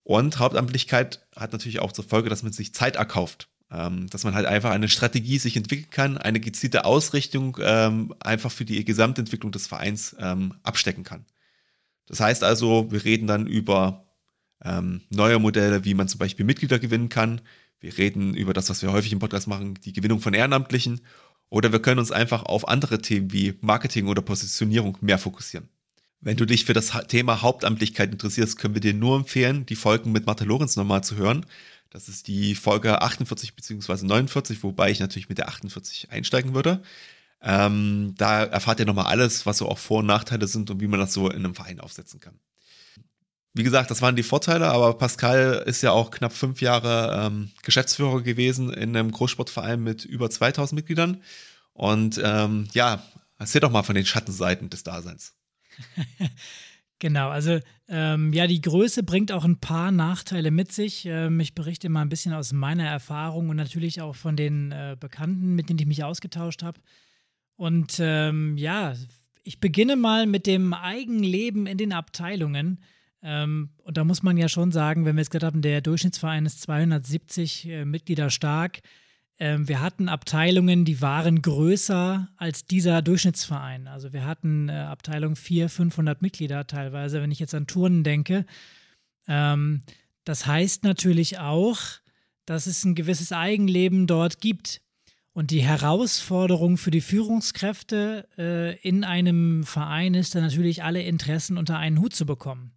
Und 0.08 0.40
Hauptamtlichkeit 0.40 1.28
hat 1.36 1.52
natürlich 1.52 1.82
auch 1.82 1.92
zur 1.92 2.06
Folge, 2.06 2.30
dass 2.30 2.42
man 2.42 2.54
sich 2.54 2.74
Zeit 2.74 2.96
erkauft. 2.96 3.50
Ähm, 3.70 4.10
dass 4.10 4.24
man 4.24 4.36
halt 4.36 4.46
einfach 4.46 4.70
eine 4.72 4.88
Strategie 4.88 5.38
sich 5.38 5.58
entwickeln 5.58 5.90
kann, 5.90 6.18
eine 6.18 6.40
gezielte 6.40 6.86
Ausrichtung 6.86 7.58
ähm, 7.60 8.16
einfach 8.22 8.50
für 8.50 8.64
die 8.64 8.86
Gesamtentwicklung 8.86 9.52
des 9.52 9.68
Vereins 9.68 10.16
ähm, 10.18 10.54
abstecken 10.64 11.04
kann. 11.04 11.26
Das 12.06 12.22
heißt 12.22 12.46
also, 12.46 12.90
wir 12.90 13.04
reden 13.04 13.28
dann 13.28 13.48
über 13.48 14.06
ähm, 14.64 15.02
neue 15.10 15.40
Modelle, 15.40 15.84
wie 15.84 15.94
man 15.94 16.08
zum 16.08 16.20
Beispiel 16.20 16.46
Mitglieder 16.46 16.80
gewinnen 16.80 17.10
kann. 17.10 17.42
Wir 17.82 17.98
reden 17.98 18.34
über 18.34 18.54
das, 18.54 18.70
was 18.70 18.82
wir 18.82 18.94
häufig 18.94 19.12
im 19.12 19.20
Podcast 19.20 19.50
machen, 19.50 19.74
die 19.84 19.92
Gewinnung 19.92 20.22
von 20.22 20.34
Ehrenamtlichen. 20.34 21.02
Oder 21.50 21.74
wir 21.74 21.82
können 21.82 22.00
uns 22.00 22.14
einfach 22.14 22.44
auf 22.44 22.66
andere 22.70 23.02
Themen 23.02 23.34
wie 23.34 23.56
Marketing 23.60 24.08
oder 24.08 24.22
Positionierung 24.22 24.98
mehr 25.02 25.18
fokussieren. 25.18 25.68
Wenn 26.20 26.38
du 26.38 26.46
dich 26.46 26.66
für 26.66 26.74
das 26.74 26.92
Thema 27.08 27.42
Hauptamtlichkeit 27.42 28.12
interessierst, 28.12 28.58
können 28.58 28.74
wir 28.74 28.82
dir 28.82 28.94
nur 28.94 29.18
empfehlen, 29.18 29.66
die 29.66 29.76
Folgen 29.76 30.12
mit 30.12 30.26
Martha 30.26 30.46
Lorenz 30.46 30.76
nochmal 30.76 31.04
zu 31.04 31.16
hören. 31.16 31.46
Das 31.90 32.10
ist 32.10 32.28
die 32.28 32.56
Folge 32.56 33.02
48 33.02 33.56
bzw. 33.56 34.06
49, 34.06 34.64
wobei 34.64 34.92
ich 34.92 35.00
natürlich 35.00 35.30
mit 35.30 35.38
der 35.38 35.48
48 35.48 36.12
einsteigen 36.12 36.54
würde. 36.54 36.82
Ähm, 37.42 38.16
da 38.18 38.44
erfahrt 38.44 38.80
ihr 38.80 38.86
nochmal 38.86 39.06
alles, 39.06 39.46
was 39.46 39.60
so 39.60 39.70
auch 39.70 39.78
Vor- 39.78 40.00
und 40.00 40.08
Nachteile 40.08 40.48
sind 40.48 40.70
und 40.72 40.82
wie 40.82 40.88
man 40.88 41.00
das 41.00 41.14
so 41.14 41.30
in 41.30 41.38
einem 41.38 41.56
Verein 41.56 41.80
aufsetzen 41.80 42.20
kann. 42.20 42.40
Wie 43.54 43.64
gesagt, 43.64 43.90
das 43.90 44.02
waren 44.02 44.16
die 44.16 44.24
Vorteile, 44.24 44.68
aber 44.68 44.98
Pascal 44.98 45.64
ist 45.66 45.82
ja 45.82 45.92
auch 45.92 46.12
knapp 46.12 46.34
fünf 46.34 46.62
Jahre 46.62 47.26
ähm, 47.26 47.52
Geschäftsführer 47.64 48.22
gewesen 48.22 48.72
in 48.72 48.96
einem 48.96 49.12
Großsportverein 49.12 49.82
mit 49.82 50.06
über 50.06 50.30
2000 50.30 50.76
Mitgliedern. 50.78 51.24
Und 51.74 52.20
ähm, 52.24 52.68
ja, 52.74 53.04
erzähl 53.40 53.62
doch 53.62 53.72
mal 53.72 53.84
von 53.84 53.96
den 53.96 54.06
Schattenseiten 54.06 54.70
des 54.70 54.84
Daseins. 54.84 55.37
Genau, 57.00 57.30
also 57.30 57.60
ähm, 57.88 58.34
ja, 58.34 58.48
die 58.48 58.62
Größe 58.62 59.04
bringt 59.04 59.32
auch 59.32 59.46
ein 59.46 59.60
paar 59.60 59.92
Nachteile 59.92 60.50
mit 60.50 60.72
sich. 60.72 61.06
Ähm, 61.06 61.40
ich 61.40 61.54
berichte 61.54 61.90
mal 61.90 62.02
ein 62.02 62.10
bisschen 62.10 62.34
aus 62.34 62.54
meiner 62.54 62.88
Erfahrung 62.88 63.50
und 63.50 63.56
natürlich 63.56 64.02
auch 64.02 64.16
von 64.16 64.36
den 64.36 64.72
äh, 64.72 64.98
Bekannten, 65.00 65.54
mit 65.54 65.70
denen 65.70 65.80
ich 65.80 65.86
mich 65.86 66.04
ausgetauscht 66.04 66.64
habe. 66.64 66.80
Und 67.56 67.98
ähm, 68.00 68.58
ja, 68.58 68.96
ich 69.44 69.60
beginne 69.60 69.96
mal 69.96 70.26
mit 70.26 70.48
dem 70.48 70.74
Eigenleben 70.74 71.68
in 71.68 71.78
den 71.78 71.94
Abteilungen. 71.94 72.80
Ähm, 73.22 73.70
und 73.84 73.98
da 73.98 74.04
muss 74.04 74.24
man 74.24 74.38
ja 74.38 74.50
schon 74.50 74.72
sagen, 74.72 75.06
wenn 75.06 75.16
wir 75.16 75.22
jetzt 75.22 75.32
gesagt 75.32 75.54
haben, 75.54 75.62
der 75.62 75.82
Durchschnittsverein 75.82 76.48
ist 76.48 76.62
270 76.62 77.70
äh, 77.70 77.86
Mitglieder 77.86 78.32
stark, 78.32 78.80
ähm, 79.40 79.68
wir 79.68 79.82
hatten 79.82 80.10
Abteilungen, 80.10 80.84
die 80.84 81.02
waren 81.02 81.42
größer 81.42 82.28
als 82.38 82.66
dieser 82.66 83.02
Durchschnittsverein. 83.02 83.88
Also 83.88 84.12
wir 84.12 84.26
hatten 84.26 84.70
äh, 84.70 84.74
Abteilung 84.74 85.36
400, 85.36 85.72
500 85.72 86.22
Mitglieder 86.22 86.66
teilweise, 86.66 87.22
wenn 87.22 87.32
ich 87.32 87.40
jetzt 87.40 87.54
an 87.54 87.68
Turnen 87.68 88.04
denke. 88.04 88.46
Ähm, 89.28 89.82
das 90.24 90.48
heißt 90.48 90.84
natürlich 90.84 91.38
auch, 91.38 91.78
dass 92.46 92.66
es 92.66 92.84
ein 92.84 92.96
gewisses 92.96 93.32
Eigenleben 93.32 94.08
dort 94.08 94.42
gibt. 94.42 94.82
Und 95.34 95.52
die 95.52 95.62
Herausforderung 95.62 96.78
für 96.78 96.90
die 96.90 97.02
Führungskräfte 97.02 98.28
äh, 98.40 98.76
in 98.80 99.04
einem 99.04 99.64
Verein 99.66 100.16
ist 100.16 100.34
dann 100.34 100.42
natürlich, 100.42 100.84
alle 100.84 101.04
Interessen 101.04 101.60
unter 101.60 101.78
einen 101.78 102.00
Hut 102.00 102.16
zu 102.16 102.26
bekommen. 102.26 102.72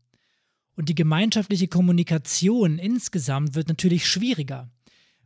Und 0.77 0.91
die 0.91 0.95
gemeinschaftliche 0.95 1.69
Kommunikation 1.69 2.79
insgesamt 2.79 3.55
wird 3.55 3.69
natürlich 3.69 4.07
schwieriger 4.07 4.71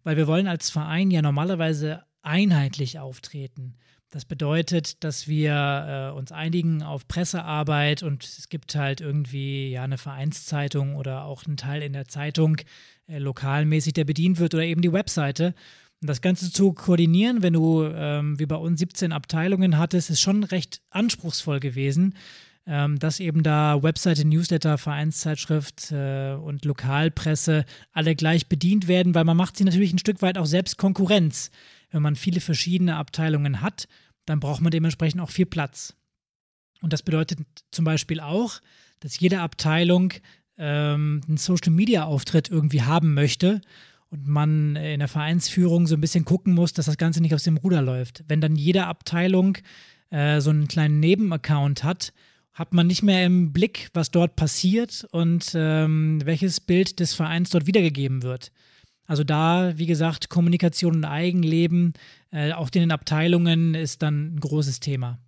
weil 0.05 0.17
wir 0.17 0.27
wollen 0.27 0.47
als 0.47 0.71
Verein 0.71 1.11
ja 1.11 1.23
normalerweise 1.23 2.05
einheitlich 2.23 2.99
auftreten. 2.99 3.75
Das 4.11 4.25
bedeutet, 4.25 5.03
dass 5.03 5.27
wir 5.27 6.13
äh, 6.13 6.17
uns 6.17 6.31
einigen 6.31 6.85
auf 6.85 7.09
Pressearbeit 7.09 8.05
und 8.05 8.23
es 8.23 8.49
gibt 8.49 8.77
halt 8.77 9.01
irgendwie 9.01 9.71
ja 9.71 9.83
eine 9.83 9.99
Vereinszeitung 9.99 10.95
oder 10.95 11.25
auch 11.25 11.45
einen 11.47 11.57
Teil 11.57 11.83
in 11.83 11.95
der 11.95 12.07
Zeitung 12.07 12.59
äh, 13.09 13.19
lokalmäßig, 13.19 13.95
der 13.95 14.05
bedient 14.05 14.39
wird 14.39 14.55
oder 14.55 14.63
eben 14.63 14.83
die 14.83 14.93
Webseite. 14.93 15.55
Und 16.01 16.09
das 16.09 16.21
Ganze 16.21 16.53
zu 16.53 16.75
koordinieren, 16.75 17.43
wenn 17.43 17.55
du 17.55 17.83
ähm, 17.85 18.39
wie 18.39 18.47
bei 18.47 18.57
uns 18.57 18.79
17 18.79 19.11
Abteilungen 19.11 19.79
hattest, 19.79 20.11
ist 20.11 20.21
schon 20.21 20.45
recht 20.45 20.81
anspruchsvoll 20.91 21.59
gewesen 21.59 22.15
ähm, 22.67 22.99
dass 22.99 23.21
eben 23.21 23.43
da 23.43 23.83
Webseite, 23.83 24.27
Newsletter, 24.27 24.79
Vereinszeitschrift 24.79 25.93
äh, 25.93 26.33
und 26.33 26.65
Lokalpresse 26.65 27.65
alle 27.93 28.15
gleich 28.15 28.49
bedient 28.49 28.89
werden, 28.89 29.15
weil 29.15 29.25
man 29.25 29.37
macht 29.37 29.57
sie 29.57 29.65
natürlich 29.65 29.93
ein 29.93 29.99
Stück 29.99 30.23
weit 30.23 30.39
auch 30.39 30.47
selbst 30.47 30.79
Konkurrenz. 30.79 31.51
Wenn 31.91 32.03
man 32.03 32.17
viele 32.17 32.41
verschiedene 32.41 32.97
Abteilungen 32.97 33.61
hat, 33.61 33.87
dann 34.25 34.41
braucht 34.41 34.63
man 34.63 34.71
dementsprechend 34.71 35.21
auch 35.21 35.31
viel 35.31 35.47
Platz. 35.47 35.95
Und 36.81 36.93
das 36.93 37.03
bedeutet 37.03 37.41
zum 37.71 37.85
Beispiel 37.85 38.21
auch, 38.21 38.61
dass 39.01 39.21
jede 39.21 39.41
Abteilung 39.41 40.15
ähm, 40.57 41.21
einen 41.27 41.37
Social-Media-Auftritt 41.37 42.51
irgendwie 42.51 42.83
haben 42.83 43.15
möchte 43.15 43.61
und 44.09 44.27
man 44.27 44.77
in 44.77 45.01
der 45.01 45.09
Vereinsführung 45.09 45.87
so 45.87 45.97
ein 45.97 46.01
bisschen 46.01 46.25
gucken 46.25 46.55
muss, 46.55 46.73
dass 46.73 46.87
das 46.87 46.97
Ganze 46.97 47.21
nicht 47.21 47.35
aus 47.35 47.43
dem 47.43 47.59
Ruder 47.59 47.83
läuft. 47.83 48.25
Wenn 48.29 48.41
dann 48.41 48.57
jede 48.57 48.87
Abteilung 48.87 49.59
äh, 50.11 50.41
so 50.41 50.51
einen 50.51 50.69
kleinen 50.69 51.01
Nebenaccount 51.01 51.85
hat 51.85 52.13
hat 52.55 52.73
man 52.73 52.87
nicht 52.87 53.03
mehr 53.03 53.27
im 53.27 53.53
Blick, 53.53 53.91
was 53.93 54.11
dort 54.11 54.37
passiert 54.37 55.07
und 55.11 55.53
ähm, 55.55 56.21
welches 56.25 56.61
Bild 56.61 57.01
des 57.01 57.13
Vereins 57.13 57.51
dort 57.51 57.67
wiedergegeben 57.67 58.23
wird. 58.23 58.53
Also 59.07 59.25
da, 59.25 59.77
wie 59.77 59.87
gesagt, 59.87 60.31
Kommunikation 60.31 60.95
und 60.95 61.05
Eigenleben, 61.05 61.93
äh, 62.31 62.53
auch 62.53 62.71
in 62.73 62.81
den 62.81 62.93
Abteilungen, 62.93 63.75
ist 63.75 64.03
dann 64.03 64.37
ein 64.37 64.41
großes 64.41 64.81
Thema. 64.81 65.19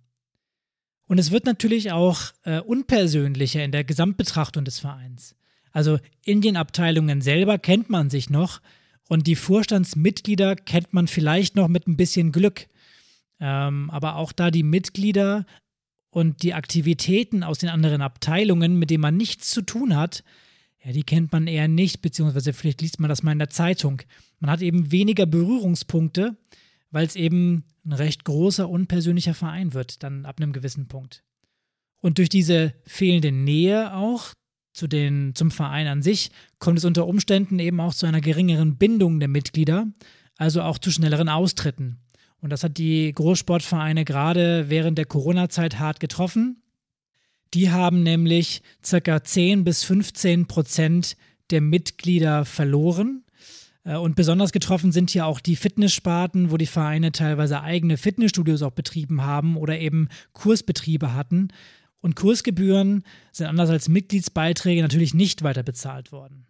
Und 1.05 1.19
es 1.19 1.31
wird 1.31 1.45
natürlich 1.45 1.91
auch 1.91 2.33
äh, 2.43 2.59
unpersönlicher 2.59 3.63
in 3.63 3.71
der 3.71 3.83
Gesamtbetrachtung 3.83 4.65
des 4.65 4.79
Vereins. 4.79 5.35
Also 5.71 5.99
in 6.23 6.41
den 6.41 6.57
Abteilungen 6.57 7.21
selber 7.21 7.59
kennt 7.59 7.89
man 7.89 8.09
sich 8.09 8.29
noch 8.29 8.61
und 9.07 9.27
die 9.27 9.35
Vorstandsmitglieder 9.35 10.55
kennt 10.55 10.93
man 10.93 11.07
vielleicht 11.07 11.55
noch 11.55 11.67
mit 11.67 11.87
ein 11.87 11.97
bisschen 11.97 12.31
Glück. 12.31 12.67
Ähm, 13.39 13.89
aber 13.91 14.15
auch 14.15 14.31
da 14.31 14.49
die 14.49 14.63
Mitglieder 14.63 15.45
und 16.17 16.41
die 16.41 16.55
Aktivitäten 16.55 17.43
aus 17.43 17.59
den 17.59 17.69
anderen 17.69 18.01
Abteilungen, 18.01 18.79
mit 18.79 18.89
denen 18.89 19.03
man 19.03 19.15
nichts 19.15 19.51
zu 19.51 19.61
tun 19.61 19.95
hat, 19.95 20.23
ja, 20.83 20.91
die 20.91 21.03
kennt 21.03 21.31
man 21.31 21.45
eher 21.45 21.67
nicht, 21.67 22.01
beziehungsweise 22.01 22.53
vielleicht 22.53 22.81
liest 22.81 22.99
man 22.99 23.07
das 23.07 23.21
mal 23.21 23.33
in 23.33 23.37
der 23.37 23.51
Zeitung. 23.51 24.01
Man 24.39 24.49
hat 24.49 24.63
eben 24.63 24.91
weniger 24.91 25.27
Berührungspunkte, 25.27 26.35
weil 26.89 27.05
es 27.05 27.15
eben 27.15 27.65
ein 27.85 27.93
recht 27.93 28.23
großer, 28.23 28.67
unpersönlicher 28.67 29.35
Verein 29.35 29.75
wird, 29.75 30.01
dann 30.01 30.25
ab 30.25 30.41
einem 30.41 30.53
gewissen 30.53 30.87
Punkt. 30.87 31.23
Und 32.01 32.17
durch 32.17 32.29
diese 32.29 32.73
fehlende 32.87 33.31
Nähe 33.31 33.95
auch 33.95 34.33
zu 34.73 34.87
den, 34.87 35.35
zum 35.35 35.51
Verein 35.51 35.85
an 35.85 36.01
sich 36.01 36.31
kommt 36.57 36.79
es 36.79 36.85
unter 36.85 37.05
Umständen 37.05 37.59
eben 37.59 37.79
auch 37.79 37.93
zu 37.93 38.07
einer 38.07 38.21
geringeren 38.21 38.77
Bindung 38.77 39.19
der 39.19 39.29
Mitglieder, 39.29 39.85
also 40.35 40.63
auch 40.63 40.79
zu 40.79 40.89
schnelleren 40.89 41.29
Austritten. 41.29 41.99
Und 42.41 42.51
das 42.51 42.63
hat 42.63 42.77
die 42.77 43.11
Großsportvereine 43.13 44.05
gerade 44.05 44.69
während 44.69 44.97
der 44.97 45.05
Corona-Zeit 45.05 45.79
hart 45.79 45.99
getroffen. 45.99 46.61
Die 47.53 47.71
haben 47.71 48.03
nämlich 48.03 48.61
circa 48.83 49.23
10 49.23 49.63
bis 49.63 49.83
15 49.83 50.47
Prozent 50.47 51.17
der 51.49 51.61
Mitglieder 51.61 52.45
verloren. 52.45 53.23
Äh, 53.83 53.95
und 53.95 54.15
besonders 54.15 54.51
getroffen 54.51 54.91
sind 54.91 55.09
hier 55.11 55.25
auch 55.25 55.39
die 55.39 55.55
Fitnesssparten, 55.55 56.51
wo 56.51 56.57
die 56.57 56.65
Vereine 56.65 57.11
teilweise 57.11 57.61
eigene 57.61 57.97
Fitnessstudios 57.97 58.61
auch 58.61 58.71
betrieben 58.71 59.23
haben 59.23 59.55
oder 59.55 59.79
eben 59.79 60.09
Kursbetriebe 60.33 61.13
hatten. 61.13 61.49
Und 62.01 62.15
Kursgebühren 62.15 63.03
sind 63.31 63.47
anders 63.47 63.69
als 63.69 63.89
Mitgliedsbeiträge 63.89 64.81
natürlich 64.81 65.13
nicht 65.13 65.43
weiter 65.43 65.63
bezahlt 65.63 66.11
worden. 66.11 66.46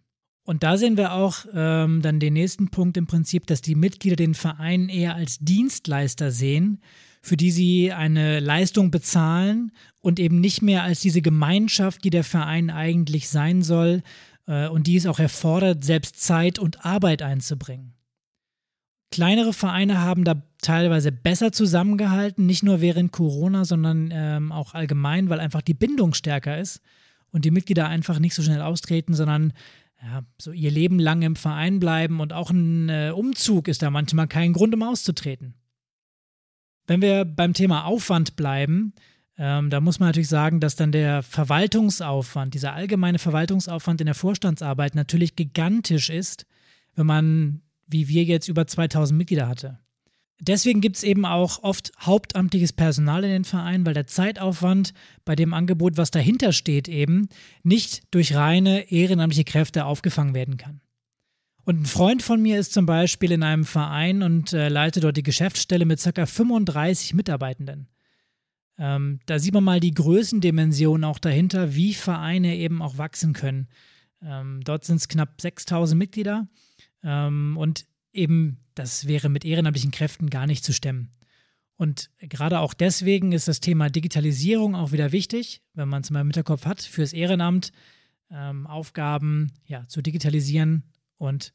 Und 0.48 0.62
da 0.62 0.78
sehen 0.78 0.96
wir 0.96 1.12
auch 1.12 1.44
ähm, 1.52 2.00
dann 2.00 2.20
den 2.20 2.32
nächsten 2.32 2.70
Punkt 2.70 2.96
im 2.96 3.06
Prinzip, 3.06 3.46
dass 3.46 3.60
die 3.60 3.74
Mitglieder 3.74 4.16
den 4.16 4.32
Verein 4.32 4.88
eher 4.88 5.14
als 5.14 5.38
Dienstleister 5.40 6.30
sehen, 6.30 6.80
für 7.20 7.36
die 7.36 7.50
sie 7.50 7.92
eine 7.92 8.40
Leistung 8.40 8.90
bezahlen 8.90 9.72
und 10.00 10.18
eben 10.18 10.40
nicht 10.40 10.62
mehr 10.62 10.84
als 10.84 11.00
diese 11.00 11.20
Gemeinschaft, 11.20 12.02
die 12.02 12.08
der 12.08 12.24
Verein 12.24 12.70
eigentlich 12.70 13.28
sein 13.28 13.60
soll 13.60 14.02
äh, 14.46 14.68
und 14.68 14.86
die 14.86 14.96
es 14.96 15.04
auch 15.04 15.18
erfordert, 15.18 15.84
selbst 15.84 16.18
Zeit 16.18 16.58
und 16.58 16.82
Arbeit 16.82 17.20
einzubringen. 17.20 17.92
Kleinere 19.10 19.52
Vereine 19.52 20.00
haben 20.00 20.24
da 20.24 20.42
teilweise 20.62 21.12
besser 21.12 21.52
zusammengehalten, 21.52 22.46
nicht 22.46 22.62
nur 22.62 22.80
während 22.80 23.12
Corona, 23.12 23.66
sondern 23.66 24.08
ähm, 24.14 24.50
auch 24.50 24.72
allgemein, 24.72 25.28
weil 25.28 25.40
einfach 25.40 25.60
die 25.60 25.74
Bindung 25.74 26.14
stärker 26.14 26.56
ist 26.56 26.80
und 27.32 27.44
die 27.44 27.50
Mitglieder 27.50 27.86
einfach 27.86 28.18
nicht 28.18 28.34
so 28.34 28.42
schnell 28.42 28.62
austreten, 28.62 29.12
sondern 29.12 29.52
ja, 30.02 30.22
so 30.40 30.52
ihr 30.52 30.70
Leben 30.70 30.98
lang 30.98 31.22
im 31.22 31.36
Verein 31.36 31.80
bleiben 31.80 32.20
und 32.20 32.32
auch 32.32 32.50
ein 32.50 32.88
äh, 32.88 33.12
Umzug 33.14 33.68
ist 33.68 33.82
da 33.82 33.90
manchmal 33.90 34.28
kein 34.28 34.52
Grund, 34.52 34.74
um 34.74 34.82
auszutreten. 34.82 35.54
Wenn 36.86 37.02
wir 37.02 37.24
beim 37.24 37.52
Thema 37.52 37.84
Aufwand 37.84 38.36
bleiben, 38.36 38.94
ähm, 39.36 39.70
da 39.70 39.80
muss 39.80 40.00
man 40.00 40.08
natürlich 40.08 40.28
sagen, 40.28 40.60
dass 40.60 40.76
dann 40.76 40.92
der 40.92 41.22
Verwaltungsaufwand, 41.22 42.54
dieser 42.54 42.74
allgemeine 42.74 43.18
Verwaltungsaufwand 43.18 44.00
in 44.00 44.06
der 44.06 44.14
Vorstandsarbeit 44.14 44.94
natürlich 44.94 45.36
gigantisch 45.36 46.10
ist, 46.10 46.46
wenn 46.94 47.06
man, 47.06 47.62
wie 47.86 48.08
wir 48.08 48.24
jetzt, 48.24 48.48
über 48.48 48.66
2000 48.66 49.16
Mitglieder 49.16 49.48
hatte. 49.48 49.78
Deswegen 50.40 50.80
gibt 50.80 50.96
es 50.96 51.02
eben 51.02 51.24
auch 51.24 51.64
oft 51.64 51.90
hauptamtliches 52.00 52.72
Personal 52.72 53.24
in 53.24 53.30
den 53.30 53.44
Vereinen, 53.44 53.84
weil 53.84 53.94
der 53.94 54.06
Zeitaufwand 54.06 54.94
bei 55.24 55.34
dem 55.34 55.52
Angebot, 55.52 55.96
was 55.96 56.12
dahinter 56.12 56.52
steht, 56.52 56.88
eben 56.88 57.28
nicht 57.64 58.02
durch 58.12 58.34
reine 58.34 58.90
ehrenamtliche 58.90 59.44
Kräfte 59.44 59.84
aufgefangen 59.84 60.34
werden 60.34 60.56
kann. 60.56 60.80
Und 61.64 61.82
ein 61.82 61.86
Freund 61.86 62.22
von 62.22 62.40
mir 62.40 62.58
ist 62.58 62.72
zum 62.72 62.86
Beispiel 62.86 63.32
in 63.32 63.42
einem 63.42 63.64
Verein 63.64 64.22
und 64.22 64.52
äh, 64.52 64.68
leitet 64.68 65.04
dort 65.04 65.16
die 65.16 65.22
Geschäftsstelle 65.22 65.84
mit 65.84 66.02
ca. 66.02 66.24
35 66.24 67.14
Mitarbeitenden. 67.14 67.88
Ähm, 68.78 69.18
da 69.26 69.38
sieht 69.38 69.52
man 69.52 69.64
mal 69.64 69.80
die 69.80 69.92
Größendimension 69.92 71.04
auch 71.04 71.18
dahinter, 71.18 71.74
wie 71.74 71.94
Vereine 71.94 72.56
eben 72.56 72.80
auch 72.80 72.96
wachsen 72.96 73.32
können. 73.32 73.68
Ähm, 74.22 74.60
dort 74.64 74.84
sind 74.84 74.96
es 74.96 75.08
knapp 75.08 75.40
6000 75.40 75.98
Mitglieder 75.98 76.48
ähm, 77.02 77.56
und 77.58 77.86
eben 78.18 78.58
das 78.74 79.06
wäre 79.06 79.28
mit 79.28 79.44
ehrenamtlichen 79.44 79.90
Kräften 79.90 80.30
gar 80.30 80.46
nicht 80.46 80.64
zu 80.64 80.72
stemmen. 80.72 81.10
Und 81.76 82.10
gerade 82.18 82.58
auch 82.58 82.74
deswegen 82.74 83.32
ist 83.32 83.48
das 83.48 83.60
Thema 83.60 83.88
Digitalisierung 83.88 84.74
auch 84.74 84.92
wieder 84.92 85.12
wichtig, 85.12 85.62
wenn 85.74 85.88
man 85.88 86.02
es 86.02 86.10
mal 86.10 86.20
im 86.20 86.28
Hinterkopf 86.28 86.66
hat, 86.66 86.82
fürs 86.82 87.12
Ehrenamt 87.12 87.72
ähm, 88.30 88.66
Aufgaben 88.66 89.52
ja, 89.64 89.86
zu 89.86 90.02
digitalisieren 90.02 90.82
und 91.16 91.54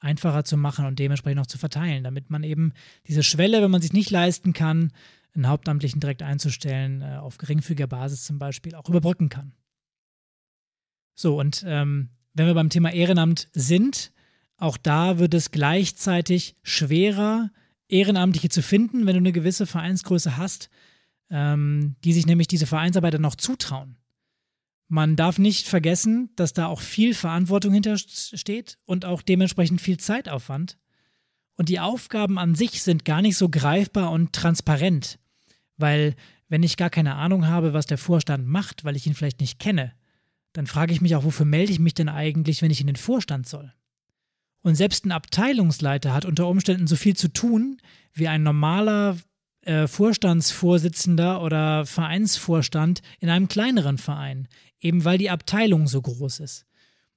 einfacher 0.00 0.44
zu 0.44 0.56
machen 0.56 0.84
und 0.84 0.98
dementsprechend 0.98 1.40
auch 1.40 1.46
zu 1.46 1.58
verteilen, 1.58 2.02
damit 2.02 2.28
man 2.28 2.42
eben 2.42 2.72
diese 3.06 3.22
Schwelle, 3.22 3.62
wenn 3.62 3.70
man 3.70 3.82
sich 3.82 3.92
nicht 3.92 4.10
leisten 4.10 4.52
kann, 4.52 4.92
einen 5.34 5.48
Hauptamtlichen 5.48 6.00
direkt 6.00 6.22
einzustellen, 6.22 7.00
äh, 7.00 7.16
auf 7.16 7.38
geringfügiger 7.38 7.86
Basis 7.86 8.24
zum 8.24 8.38
Beispiel, 8.38 8.74
auch 8.74 8.88
überbrücken 8.88 9.28
kann. 9.28 9.52
So, 11.14 11.38
und 11.38 11.64
ähm, 11.66 12.10
wenn 12.34 12.46
wir 12.46 12.54
beim 12.54 12.68
Thema 12.68 12.92
Ehrenamt 12.92 13.48
sind, 13.52 14.12
auch 14.62 14.76
da 14.76 15.18
wird 15.18 15.34
es 15.34 15.50
gleichzeitig 15.50 16.54
schwerer, 16.62 17.50
Ehrenamtliche 17.88 18.48
zu 18.48 18.62
finden, 18.62 19.06
wenn 19.06 19.14
du 19.14 19.18
eine 19.18 19.32
gewisse 19.32 19.66
Vereinsgröße 19.66 20.36
hast, 20.36 20.70
ähm, 21.30 21.96
die 22.04 22.12
sich 22.12 22.26
nämlich 22.26 22.46
diese 22.46 22.66
Vereinsarbeit 22.66 23.14
dann 23.14 23.22
noch 23.22 23.34
zutrauen. 23.34 23.96
Man 24.86 25.16
darf 25.16 25.38
nicht 25.38 25.66
vergessen, 25.66 26.30
dass 26.36 26.52
da 26.52 26.66
auch 26.66 26.80
viel 26.80 27.12
Verantwortung 27.12 27.72
hintersteht 27.72 28.78
und 28.84 29.04
auch 29.04 29.22
dementsprechend 29.22 29.80
viel 29.80 29.98
Zeitaufwand. 29.98 30.78
Und 31.54 31.68
die 31.68 31.80
Aufgaben 31.80 32.38
an 32.38 32.54
sich 32.54 32.82
sind 32.82 33.04
gar 33.04 33.20
nicht 33.20 33.36
so 33.36 33.48
greifbar 33.48 34.12
und 34.12 34.32
transparent, 34.32 35.18
weil 35.76 36.14
wenn 36.48 36.62
ich 36.62 36.76
gar 36.76 36.90
keine 36.90 37.16
Ahnung 37.16 37.48
habe, 37.48 37.72
was 37.72 37.86
der 37.86 37.98
Vorstand 37.98 38.46
macht, 38.46 38.84
weil 38.84 38.94
ich 38.94 39.08
ihn 39.08 39.14
vielleicht 39.14 39.40
nicht 39.40 39.58
kenne, 39.58 39.92
dann 40.52 40.68
frage 40.68 40.92
ich 40.92 41.00
mich 41.00 41.16
auch, 41.16 41.24
wofür 41.24 41.46
melde 41.46 41.72
ich 41.72 41.80
mich 41.80 41.94
denn 41.94 42.08
eigentlich, 42.08 42.62
wenn 42.62 42.70
ich 42.70 42.80
in 42.80 42.86
den 42.86 42.96
Vorstand 42.96 43.48
soll? 43.48 43.72
Und 44.62 44.76
selbst 44.76 45.04
ein 45.04 45.12
Abteilungsleiter 45.12 46.14
hat 46.14 46.24
unter 46.24 46.46
Umständen 46.46 46.86
so 46.86 46.96
viel 46.96 47.16
zu 47.16 47.28
tun 47.28 47.78
wie 48.14 48.28
ein 48.28 48.42
normaler 48.42 49.16
äh, 49.62 49.86
Vorstandsvorsitzender 49.86 51.42
oder 51.42 51.86
Vereinsvorstand 51.86 53.02
in 53.20 53.28
einem 53.28 53.48
kleineren 53.48 53.98
Verein, 53.98 54.48
eben 54.80 55.04
weil 55.04 55.18
die 55.18 55.30
Abteilung 55.30 55.86
so 55.88 56.00
groß 56.00 56.40
ist. 56.40 56.66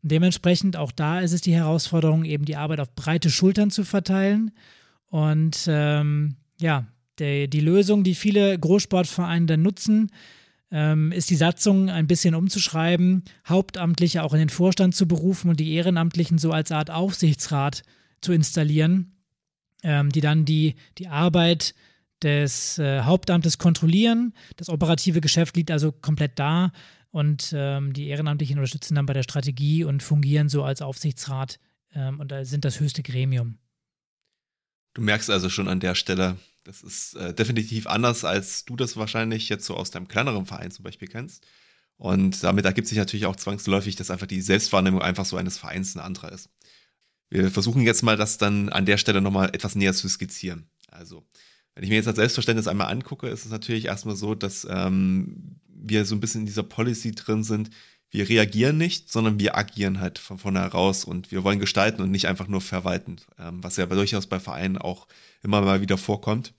Und 0.01 0.12
dementsprechend 0.12 0.77
auch 0.77 0.91
da 0.91 1.19
ist 1.19 1.34
es 1.34 1.41
die 1.41 1.55
Herausforderung, 1.55 2.25
eben 2.25 2.45
die 2.45 2.55
Arbeit 2.55 2.79
auf 2.79 2.93
breite 2.95 3.29
Schultern 3.29 3.71
zu 3.71 3.84
verteilen. 3.84 4.51
Und 5.08 5.65
ähm, 5.67 6.36
ja, 6.60 6.88
die, 7.19 7.47
die 7.49 7.62
Lösung, 7.62 8.03
die 8.03 8.15
viele 8.15 8.58
Großsportvereine 8.58 9.45
dann 9.45 9.62
nutzen, 9.62 10.12
ähm, 10.71 11.12
ist 11.12 11.30
die 11.30 11.36
Satzung 11.36 11.89
ein 11.89 12.08
bisschen 12.08 12.36
umzuschreiben, 12.36 13.23
Hauptamtliche 13.47 14.23
auch 14.23 14.34
in 14.34 14.39
den 14.39 14.49
Vorstand 14.49 14.95
zu 14.95 15.08
berufen 15.08 15.49
und 15.49 15.60
die 15.60 15.73
Ehrenamtlichen 15.73 16.38
so 16.38 16.51
als 16.51 16.71
Art 16.71 16.89
Aufsichtsrat 16.89 17.84
zu 18.21 18.34
installieren, 18.34 19.15
ähm, 19.84 20.12
die 20.12 20.21
dann 20.21 20.45
die, 20.45 20.75
die 20.97 21.08
Arbeit 21.08 21.75
des 22.21 22.80
äh, 22.80 23.01
Hauptamtes 23.01 23.58
kontrollieren. 23.58 24.34
Das 24.56 24.69
operative 24.69 25.21
Geschäft 25.21 25.56
liegt 25.56 25.71
also 25.71 25.91
komplett 25.91 26.39
da 26.39 26.71
und 27.12 27.54
ähm, 27.56 27.93
die 27.93 28.08
Ehrenamtlichen 28.08 28.58
unterstützen 28.58 28.95
dann 28.95 29.06
bei 29.06 29.13
der 29.13 29.23
Strategie 29.23 29.84
und 29.84 30.01
fungieren 30.01 30.49
so 30.49 30.63
als 30.63 30.82
Aufsichtsrat 30.82 31.60
ähm, 31.93 32.19
und 32.19 32.34
sind 32.41 32.65
das 32.65 32.80
höchste 32.80 33.04
Gremium. 33.04 33.58
Du 34.93 35.01
merkst 35.01 35.30
also 35.30 35.49
schon 35.49 35.67
an 35.67 35.80
der 35.80 35.93
Stelle, 35.93 36.38
das 36.65 36.82
ist 36.82 37.15
äh, 37.15 37.34
definitiv 37.34 37.88
anders, 37.88 38.25
als 38.25 38.65
du 38.65 38.75
das 38.75 38.97
wahrscheinlich 38.97 39.49
jetzt 39.49 39.65
so 39.65 39.75
aus 39.75 39.91
deinem 39.91 40.08
kleineren 40.08 40.45
Verein 40.45 40.71
zum 40.71 40.84
Beispiel 40.84 41.08
kennst. 41.08 41.45
Und 41.97 42.43
damit 42.43 42.65
ergibt 42.65 42.88
sich 42.88 42.97
natürlich 42.97 43.28
auch 43.28 43.38
zwangsläufig, 43.38 43.95
dass 43.95 44.12
einfach 44.12 44.28
die 44.28 44.41
Selbstwahrnehmung 44.41 45.01
einfach 45.01 45.25
so 45.25 45.38
eines 45.38 45.58
Vereins 45.58 45.95
ein 45.95 46.01
anderer 46.01 46.32
ist. 46.32 46.49
Wir 47.30 47.49
versuchen 47.51 47.84
jetzt 47.84 48.04
mal, 48.04 48.17
das 48.17 48.38
dann 48.38 48.69
an 48.69 48.86
der 48.86 48.97
Stelle 48.97 49.21
nochmal 49.21 49.49
etwas 49.54 49.75
näher 49.75 49.93
zu 49.93 50.10
skizzieren. 50.10 50.67
Also, 50.89 51.25
wenn 51.73 51.84
ich 51.84 51.89
mir 51.89 51.95
jetzt 51.97 52.08
das 52.08 52.15
Selbstverständnis 52.15 52.67
einmal 52.67 52.91
angucke, 52.91 53.28
ist 53.28 53.45
es 53.45 53.51
natürlich 53.51 53.86
erstmal 53.86 54.15
so, 54.15 54.36
dass 54.36 54.67
ähm, 54.69 55.60
wir 55.67 56.06
so 56.06 56.15
ein 56.15 56.19
bisschen 56.19 56.41
in 56.41 56.47
dieser 56.47 56.63
Policy 56.63 57.12
drin 57.12 57.43
sind. 57.43 57.69
Wir 58.12 58.30
reagieren 58.30 58.78
nicht, 58.78 59.12
sondern 59.12 59.39
wir 59.39 59.58
agieren 59.58 60.00
halt 60.00 60.20
von 60.20 60.38
vorne 60.38 60.60
heraus 60.62 61.04
und 61.06 61.32
wir 61.32 61.44
wollen 61.44 61.60
gestalten 61.60 62.02
und 62.02 62.12
nicht 62.12 62.28
einfach 62.28 62.48
nur 62.48 62.62
verwalten, 62.62 63.18
ähm, 63.39 63.63
was 63.63 63.78
ja 63.78 63.86
durchaus 63.86 64.28
bei 64.28 64.39
Vereinen 64.39 64.78
auch 64.78 65.08
immer 65.44 65.62
mal 65.62 65.82
wieder 65.82 65.98
vorkommt. 65.98 66.54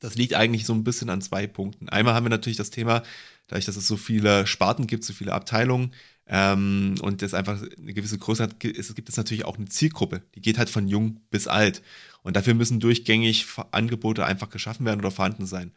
Das 0.00 0.16
liegt 0.16 0.34
eigentlich 0.34 0.66
so 0.66 0.74
ein 0.74 0.84
bisschen 0.84 1.08
an 1.08 1.22
zwei 1.22 1.46
Punkten. 1.46 1.88
Einmal 1.88 2.14
haben 2.14 2.26
wir 2.26 2.30
natürlich 2.30 2.58
das 2.58 2.70
Thema, 2.70 3.02
dadurch, 3.46 3.64
dass 3.64 3.76
es 3.76 3.86
so 3.86 3.96
viele 3.96 4.46
Sparten 4.46 4.86
gibt, 4.86 5.04
so 5.04 5.12
viele 5.12 5.32
Abteilungen 5.32 5.92
ähm, 6.26 6.96
und 7.00 7.22
es 7.22 7.34
einfach 7.34 7.60
eine 7.62 7.94
gewisse 7.94 8.18
Größe 8.18 8.42
hat, 8.42 8.60
gibt 8.60 9.08
es 9.08 9.16
natürlich 9.16 9.44
auch 9.44 9.56
eine 9.56 9.68
Zielgruppe, 9.68 10.22
die 10.34 10.40
geht 10.40 10.58
halt 10.58 10.70
von 10.70 10.88
jung 10.88 11.20
bis 11.30 11.46
alt. 11.48 11.82
Und 12.22 12.36
dafür 12.36 12.54
müssen 12.54 12.80
durchgängig 12.80 13.46
Angebote 13.70 14.24
einfach 14.24 14.50
geschaffen 14.50 14.86
werden 14.86 15.00
oder 15.00 15.10
vorhanden 15.10 15.46
sein. 15.46 15.72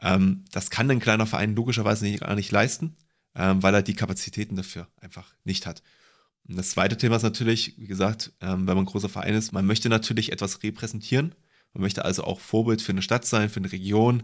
Ähm, 0.00 0.44
das 0.50 0.70
kann 0.70 0.90
ein 0.90 1.00
kleiner 1.00 1.26
Verein 1.26 1.54
logischerweise 1.54 2.04
nicht, 2.04 2.20
gar 2.20 2.34
nicht 2.34 2.50
leisten, 2.50 2.96
ähm, 3.34 3.62
weil 3.62 3.74
er 3.74 3.82
die 3.82 3.94
Kapazitäten 3.94 4.56
dafür 4.56 4.88
einfach 5.00 5.34
nicht 5.44 5.66
hat. 5.66 5.82
Und 6.48 6.56
das 6.56 6.70
zweite 6.70 6.96
Thema 6.96 7.16
ist 7.16 7.22
natürlich, 7.22 7.74
wie 7.78 7.86
gesagt, 7.86 8.32
ähm, 8.40 8.66
wenn 8.66 8.74
man 8.74 8.78
ein 8.78 8.86
großer 8.86 9.08
Verein 9.08 9.34
ist, 9.34 9.52
man 9.52 9.66
möchte 9.66 9.88
natürlich 9.88 10.32
etwas 10.32 10.62
repräsentieren 10.62 11.34
man 11.72 11.82
möchte 11.82 12.04
also 12.04 12.24
auch 12.24 12.40
Vorbild 12.40 12.82
für 12.82 12.92
eine 12.92 13.02
Stadt 13.02 13.24
sein, 13.24 13.48
für 13.48 13.60
eine 13.60 13.72
Region. 13.72 14.22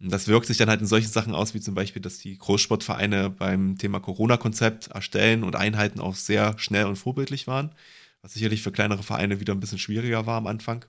Und 0.00 0.12
das 0.12 0.28
wirkt 0.28 0.46
sich 0.46 0.56
dann 0.56 0.70
halt 0.70 0.80
in 0.80 0.86
solchen 0.86 1.10
Sachen 1.10 1.34
aus, 1.34 1.54
wie 1.54 1.60
zum 1.60 1.74
Beispiel, 1.74 2.00
dass 2.00 2.18
die 2.18 2.38
Großsportvereine 2.38 3.30
beim 3.30 3.76
Thema 3.78 4.00
Corona-Konzept 4.00 4.88
erstellen 4.88 5.42
und 5.42 5.56
Einheiten 5.56 6.00
auch 6.00 6.14
sehr 6.14 6.58
schnell 6.58 6.86
und 6.86 6.96
vorbildlich 6.96 7.46
waren, 7.46 7.74
was 8.22 8.34
sicherlich 8.34 8.62
für 8.62 8.72
kleinere 8.72 9.02
Vereine 9.02 9.40
wieder 9.40 9.54
ein 9.54 9.60
bisschen 9.60 9.78
schwieriger 9.78 10.26
war 10.26 10.36
am 10.36 10.46
Anfang. 10.46 10.84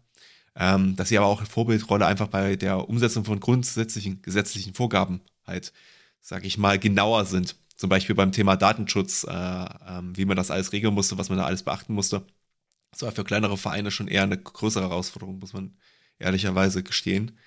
Ähm, 0.55 0.95
dass 0.95 1.09
sie 1.09 1.17
aber 1.17 1.27
auch 1.27 1.43
Vorbildrolle 1.43 2.05
einfach 2.05 2.27
bei 2.27 2.55
der 2.55 2.89
Umsetzung 2.89 3.23
von 3.23 3.39
grundsätzlichen 3.39 4.21
gesetzlichen 4.21 4.73
Vorgaben 4.73 5.21
halt, 5.45 5.73
sage 6.21 6.47
ich 6.47 6.57
mal, 6.57 6.79
genauer 6.79 7.25
sind. 7.25 7.55
Zum 7.75 7.89
Beispiel 7.89 8.15
beim 8.15 8.31
Thema 8.31 8.55
Datenschutz, 8.57 9.23
äh, 9.23 9.31
äh, 9.31 10.01
wie 10.13 10.25
man 10.25 10.35
das 10.35 10.51
alles 10.51 10.73
regeln 10.73 10.93
musste, 10.93 11.17
was 11.17 11.29
man 11.29 11.37
da 11.37 11.45
alles 11.45 11.63
beachten 11.63 11.93
musste. 11.93 12.25
Das 12.91 13.03
war 13.03 13.11
für 13.11 13.23
kleinere 13.23 13.57
Vereine 13.57 13.91
schon 13.91 14.07
eher 14.07 14.23
eine 14.23 14.37
größere 14.37 14.83
Herausforderung, 14.83 15.39
muss 15.39 15.53
man 15.53 15.77
ehrlicherweise 16.17 16.83
gestehen. 16.83 17.37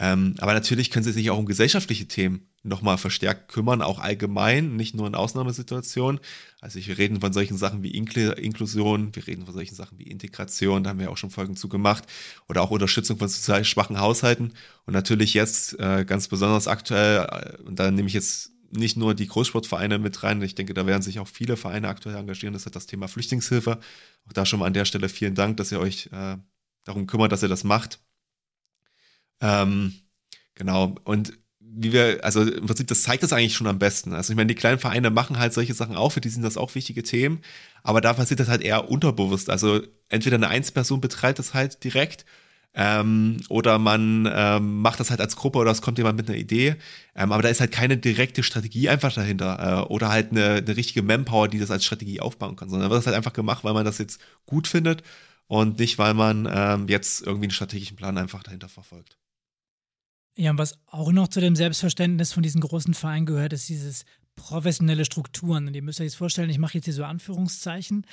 Ähm, 0.00 0.34
aber 0.38 0.54
natürlich 0.54 0.90
können 0.90 1.04
sie 1.04 1.12
sich 1.12 1.28
auch 1.30 1.38
um 1.38 1.46
gesellschaftliche 1.46 2.06
Themen 2.06 2.48
nochmal 2.62 2.98
verstärkt 2.98 3.48
kümmern, 3.48 3.82
auch 3.82 3.98
allgemein, 3.98 4.76
nicht 4.76 4.94
nur 4.94 5.08
in 5.08 5.16
Ausnahmesituationen. 5.16 6.20
Also 6.60 6.78
wir 6.84 6.98
reden 6.98 7.20
von 7.20 7.32
solchen 7.32 7.56
Sachen 7.56 7.82
wie 7.82 7.90
Inkl 7.90 8.32
Inklusion, 8.38 9.14
wir 9.14 9.26
reden 9.26 9.44
von 9.44 9.54
solchen 9.54 9.74
Sachen 9.74 9.98
wie 9.98 10.04
Integration, 10.04 10.84
da 10.84 10.90
haben 10.90 11.00
wir 11.00 11.10
auch 11.10 11.16
schon 11.16 11.30
Folgen 11.30 11.56
zu 11.56 11.68
gemacht, 11.68 12.04
oder 12.48 12.62
auch 12.62 12.70
Unterstützung 12.70 13.18
von 13.18 13.28
sozial 13.28 13.64
schwachen 13.64 13.98
Haushalten. 13.98 14.52
Und 14.86 14.92
natürlich 14.92 15.34
jetzt 15.34 15.78
äh, 15.80 16.04
ganz 16.04 16.28
besonders 16.28 16.68
aktuell, 16.68 17.26
äh, 17.26 17.62
und 17.62 17.80
da 17.80 17.90
nehme 17.90 18.06
ich 18.06 18.14
jetzt 18.14 18.52
nicht 18.70 18.96
nur 18.96 19.14
die 19.14 19.26
Großsportvereine 19.26 19.98
mit 19.98 20.22
rein, 20.22 20.40
ich 20.42 20.54
denke, 20.54 20.74
da 20.74 20.86
werden 20.86 21.02
sich 21.02 21.18
auch 21.18 21.28
viele 21.28 21.56
Vereine 21.56 21.88
aktuell 21.88 22.16
engagieren, 22.16 22.52
das 22.52 22.66
ist 22.66 22.76
das 22.76 22.86
Thema 22.86 23.08
Flüchtlingshilfe. 23.08 23.80
Auch 24.28 24.32
da 24.32 24.46
schon 24.46 24.60
mal 24.60 24.66
an 24.66 24.74
der 24.74 24.84
Stelle 24.84 25.08
vielen 25.08 25.34
Dank, 25.34 25.56
dass 25.56 25.72
ihr 25.72 25.80
euch 25.80 26.10
äh, 26.12 26.36
darum 26.84 27.06
kümmert, 27.06 27.32
dass 27.32 27.42
ihr 27.42 27.48
das 27.48 27.64
macht. 27.64 27.98
Ähm, 29.40 29.94
genau. 30.54 30.94
Und 31.04 31.32
wie 31.60 31.92
wir, 31.92 32.24
also 32.24 32.42
im 32.42 32.66
Prinzip, 32.66 32.86
das 32.88 33.02
zeigt 33.02 33.22
das 33.22 33.32
eigentlich 33.32 33.54
schon 33.54 33.66
am 33.66 33.78
besten. 33.78 34.12
Also 34.12 34.32
ich 34.32 34.36
meine, 34.36 34.48
die 34.48 34.54
kleinen 34.54 34.78
Vereine 34.78 35.10
machen 35.10 35.38
halt 35.38 35.52
solche 35.52 35.74
Sachen 35.74 35.96
auch, 35.96 36.10
für 36.10 36.20
die 36.20 36.28
sind 36.28 36.42
das 36.42 36.56
auch 36.56 36.74
wichtige 36.74 37.02
Themen, 37.02 37.40
aber 37.82 38.00
da 38.00 38.14
passiert 38.14 38.40
das 38.40 38.48
halt 38.48 38.62
eher 38.62 38.90
unterbewusst. 38.90 39.50
Also 39.50 39.80
entweder 40.08 40.36
eine 40.36 40.48
Einzelperson 40.48 41.00
betreibt 41.00 41.38
das 41.38 41.54
halt 41.54 41.84
direkt 41.84 42.24
ähm, 42.74 43.38
oder 43.48 43.78
man 43.78 44.28
ähm, 44.32 44.80
macht 44.82 45.00
das 45.00 45.10
halt 45.10 45.20
als 45.20 45.36
Gruppe 45.36 45.58
oder 45.58 45.70
es 45.70 45.82
kommt 45.82 45.98
jemand 45.98 46.16
mit 46.16 46.28
einer 46.28 46.38
Idee. 46.38 46.76
Ähm, 47.14 47.32
aber 47.32 47.42
da 47.42 47.48
ist 47.48 47.60
halt 47.60 47.72
keine 47.72 47.96
direkte 47.96 48.42
Strategie 48.42 48.88
einfach 48.88 49.12
dahinter 49.12 49.86
äh, 49.86 49.92
oder 49.92 50.08
halt 50.10 50.32
eine, 50.32 50.54
eine 50.54 50.76
richtige 50.76 51.02
Manpower, 51.02 51.48
die 51.48 51.58
das 51.58 51.70
als 51.70 51.84
Strategie 51.84 52.20
aufbauen 52.20 52.56
kann, 52.56 52.70
sondern 52.70 52.90
wird 52.90 52.98
das 52.98 53.06
halt 53.06 53.16
einfach 53.16 53.32
gemacht, 53.32 53.64
weil 53.64 53.74
man 53.74 53.84
das 53.84 53.98
jetzt 53.98 54.20
gut 54.46 54.68
findet 54.68 55.02
und 55.46 55.78
nicht, 55.78 55.98
weil 55.98 56.14
man 56.14 56.48
ähm, 56.50 56.88
jetzt 56.88 57.26
irgendwie 57.26 57.46
einen 57.46 57.52
strategischen 57.52 57.96
Plan 57.96 58.18
einfach 58.18 58.42
dahinter 58.42 58.68
verfolgt. 58.68 59.18
Ja, 60.38 60.52
und 60.52 60.58
was 60.58 60.78
auch 60.86 61.10
noch 61.10 61.26
zu 61.26 61.40
dem 61.40 61.56
Selbstverständnis 61.56 62.32
von 62.32 62.44
diesen 62.44 62.60
großen 62.60 62.94
Vereinen 62.94 63.26
gehört, 63.26 63.52
ist 63.52 63.68
dieses 63.68 64.04
professionelle 64.36 65.04
Strukturen. 65.04 65.66
Und 65.66 65.74
ihr 65.74 65.82
müsst 65.82 66.00
euch 66.00 66.06
jetzt 66.06 66.14
vorstellen, 66.14 66.48
ich 66.48 66.60
mache 66.60 66.74
jetzt 66.74 66.84
hier 66.84 66.94
so 66.94 67.02
Anführungszeichen. 67.02 68.06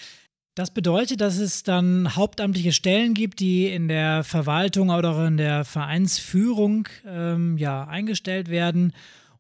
Das 0.56 0.72
bedeutet, 0.72 1.22
dass 1.22 1.38
es 1.38 1.62
dann 1.62 2.16
hauptamtliche 2.16 2.74
Stellen 2.74 3.14
gibt, 3.14 3.42
die 3.42 3.68
in 3.68 3.88
der 3.88 4.24
Verwaltung 4.24 4.90
oder 4.90 5.12
auch 5.12 5.28
in 5.28 5.38
der 5.38 5.66
Vereinsführung 5.66 6.88
ähm, 7.06 7.60
ja, 7.60 7.86
eingestellt 7.86 8.50
werden. 8.50 8.94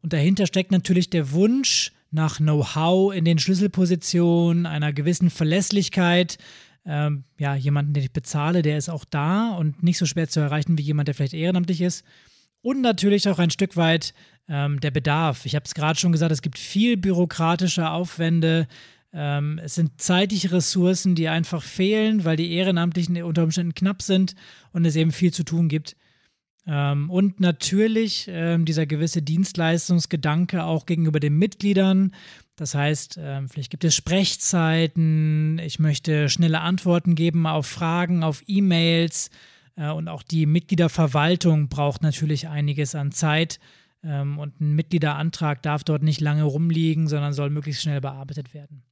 Und 0.04 0.13
dahinter 0.13 0.45
steckt 0.45 0.71
natürlich 0.71 1.10
der 1.10 1.32
Wunsch 1.32 1.91
nach 2.12 2.38
Know-how 2.38 3.15
in 3.15 3.26
den 3.26 3.39
Schlüsselpositionen, 3.39 4.67
einer 4.67 4.93
gewissen 4.93 5.32
Verlässlichkeit. 5.32 6.38
Ähm, 6.86 7.24
ja, 7.39 7.56
jemanden, 7.56 7.93
den 7.93 8.04
ich 8.04 8.13
bezahle, 8.13 8.62
der 8.62 8.78
ist 8.78 8.89
auch 8.89 9.06
da 9.06 9.56
und 9.56 9.82
nicht 9.82 9.98
so 9.98 10.06
schwer 10.06 10.30
zu 10.30 10.39
erreichen 10.39 10.78
wie 10.78 10.84
jemand, 10.84 11.08
der 11.08 11.15
vielleicht 11.15 11.34
ehrenamtlich 11.34 11.82
ist 11.82 12.06
und 12.65 12.82
natürlich 12.82 13.30
auch 13.30 13.38
ein 13.38 13.51
Stück 13.51 13.78
weit 13.78 14.15
ähm, 14.49 14.80
der 14.80 14.89
Bedarf. 14.89 15.45
Ich 15.45 15.54
habe 15.54 15.65
es 15.65 15.75
gerade 15.75 15.99
schon 15.99 16.12
gesagt, 16.12 16.32
es 16.32 16.41
gibt 16.41 16.58
viel 16.58 16.97
bürokratische 16.97 17.91
Aufwände. 17.91 18.67
Ähm, 19.13 19.60
es 19.63 19.75
sind 19.75 20.01
zeitliche 20.01 20.51
Ressourcen, 20.51 21.13
die 21.13 21.30
einfach 21.30 21.62
fehlen, 21.62 22.25
weil 22.25 22.38
die 22.38 22.54
Ehrenamtlichen 22.54 23.21
unter 23.21 23.43
Umständen 23.43 23.75
knapp 23.75 24.01
sind 24.01 24.34
und 24.71 24.84
es 24.84 24.95
eben 24.95 25.12
viel 25.12 25.32
zu 25.32 25.43
tun 25.43 25.69
gibt. 25.69 25.95
Ähm, 26.65 27.12
und 27.12 27.39
natürlich 27.39 28.25
ähm, 28.30 28.65
dieser 28.65 28.88
gewisse 28.88 29.21
Dienstleistungsgedanke 29.21 30.63
auch 30.63 30.88
gegenüber 30.88 31.19
den 31.19 31.38
Mitgliedern. 31.38 32.15
Das 32.56 32.73
heißt, 32.73 33.19
ähm, 33.21 33.47
vielleicht 33.47 33.69
gibt 33.69 33.84
es 33.84 33.93
Sprechzeiten, 33.93 35.60
ich 35.60 35.78
möchte 35.78 36.30
schnelle 36.30 36.62
Antworten 36.62 37.13
geben 37.13 37.45
auf 37.45 37.67
Fragen, 37.67 38.23
auf 38.23 38.41
E-Mails. 38.47 39.30
Äh, 39.75 39.89
und 39.89 40.07
auch 40.07 40.23
die 40.23 40.45
Mitgliederverwaltung 40.45 41.69
braucht 41.69 42.01
natürlich 42.01 42.47
einiges 42.47 42.95
an 42.95 43.11
Zeit. 43.11 43.59
Ähm, 44.03 44.38
und 44.38 44.59
ein 44.61 44.73
Mitgliederantrag 44.73 45.61
darf 45.61 45.83
dort 45.83 46.03
nicht 46.03 46.21
lange 46.21 46.43
rumliegen, 46.43 47.07
sondern 47.07 47.33
soll 47.33 47.49
möglichst 47.49 47.81
schnell 47.81 48.01
bearbeitet 48.01 48.53
werden. 48.53 48.83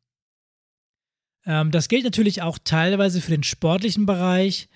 Ähm, 1.46 1.72
das 1.72 1.88
gilt 1.88 2.04
natürlich 2.04 2.42
auch 2.42 2.58
teilweise 2.64 3.22
für 3.22 3.32
den 3.32 3.44
sportlichen 3.44 4.06
Bereich. 4.06 4.70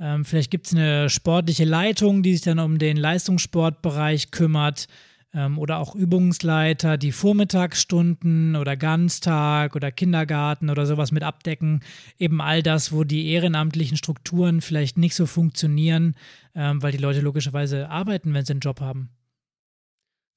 Ähm, 0.00 0.24
vielleicht 0.24 0.50
gibt 0.50 0.66
es 0.66 0.72
eine 0.72 1.08
sportliche 1.08 1.64
Leitung, 1.64 2.22
die 2.22 2.32
sich 2.32 2.42
dann 2.42 2.58
um 2.58 2.78
den 2.78 2.96
Leistungssportbereich 2.96 4.30
kümmert. 4.30 4.86
Ähm, 5.34 5.58
oder 5.58 5.78
auch 5.78 5.94
Übungsleiter, 5.94 6.96
die 6.96 7.12
Vormittagsstunden 7.12 8.56
oder 8.56 8.76
Ganztag 8.76 9.74
oder 9.74 9.90
Kindergarten 9.90 10.70
oder 10.70 10.86
sowas 10.86 11.12
mit 11.12 11.22
abdecken. 11.22 11.82
Eben 12.18 12.40
all 12.40 12.62
das, 12.62 12.92
wo 12.92 13.04
die 13.04 13.28
ehrenamtlichen 13.28 13.96
Strukturen 13.96 14.60
vielleicht 14.60 14.96
nicht 14.96 15.14
so 15.14 15.26
funktionieren, 15.26 16.14
ähm, 16.54 16.82
weil 16.82 16.92
die 16.92 16.98
Leute 16.98 17.20
logischerweise 17.20 17.90
arbeiten, 17.90 18.32
wenn 18.32 18.44
sie 18.44 18.52
einen 18.52 18.60
Job 18.60 18.80
haben. 18.80 19.10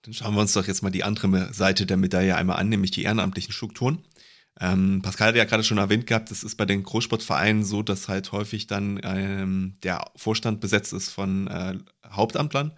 Dann 0.02 0.14
schauen 0.14 0.36
wir 0.36 0.42
uns 0.42 0.54
doch 0.54 0.68
jetzt 0.68 0.84
mal 0.84 0.90
die 0.90 1.04
andere 1.04 1.54
Seite 1.54 1.86
der 1.86 1.98
Medaille 1.98 2.36
einmal 2.36 2.58
an, 2.58 2.70
nämlich 2.70 2.92
die 2.92 3.04
ehrenamtlichen 3.04 3.54
Strukturen. 3.54 4.00
Ähm, 4.60 5.02
Pascal 5.04 5.30
hat 5.30 5.36
ja 5.36 5.46
gerade 5.46 5.64
schon 5.64 5.78
erwähnt 5.78 6.08
gehabt, 6.08 6.32
es 6.32 6.44
ist 6.44 6.56
bei 6.56 6.66
den 6.66 6.82
Großsportvereinen 6.82 7.64
so, 7.64 7.84
dass 7.84 8.08
halt 8.08 8.32
häufig 8.32 8.66
dann 8.66 9.00
ähm, 9.04 9.76
der 9.84 10.06
Vorstand 10.16 10.62
besetzt 10.62 10.94
ist 10.94 11.10
von 11.10 11.48
äh, 11.48 11.78
Hauptamtlern 12.10 12.72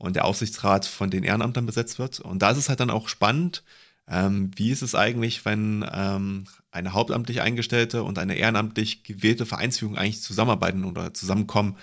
und 0.00 0.16
der 0.16 0.24
Aufsichtsrat 0.24 0.86
von 0.86 1.10
den 1.10 1.24
Ehrenamtern 1.24 1.66
besetzt 1.66 1.98
wird. 1.98 2.20
Und 2.20 2.40
da 2.40 2.50
ist 2.50 2.56
es 2.56 2.68
halt 2.70 2.80
dann 2.80 2.90
auch 2.90 3.08
spannend, 3.08 3.62
ähm, 4.08 4.50
wie 4.56 4.70
ist 4.70 4.82
es 4.82 4.94
eigentlich, 4.94 5.44
wenn 5.44 5.84
ähm, 5.92 6.46
eine 6.70 6.94
hauptamtlich 6.94 7.42
eingestellte 7.42 8.02
und 8.02 8.18
eine 8.18 8.36
ehrenamtlich 8.36 9.04
gewählte 9.04 9.44
Vereinsführung 9.46 9.96
eigentlich 9.98 10.22
zusammenarbeiten 10.22 10.84
oder 10.84 11.12
zusammenkommen. 11.12 11.76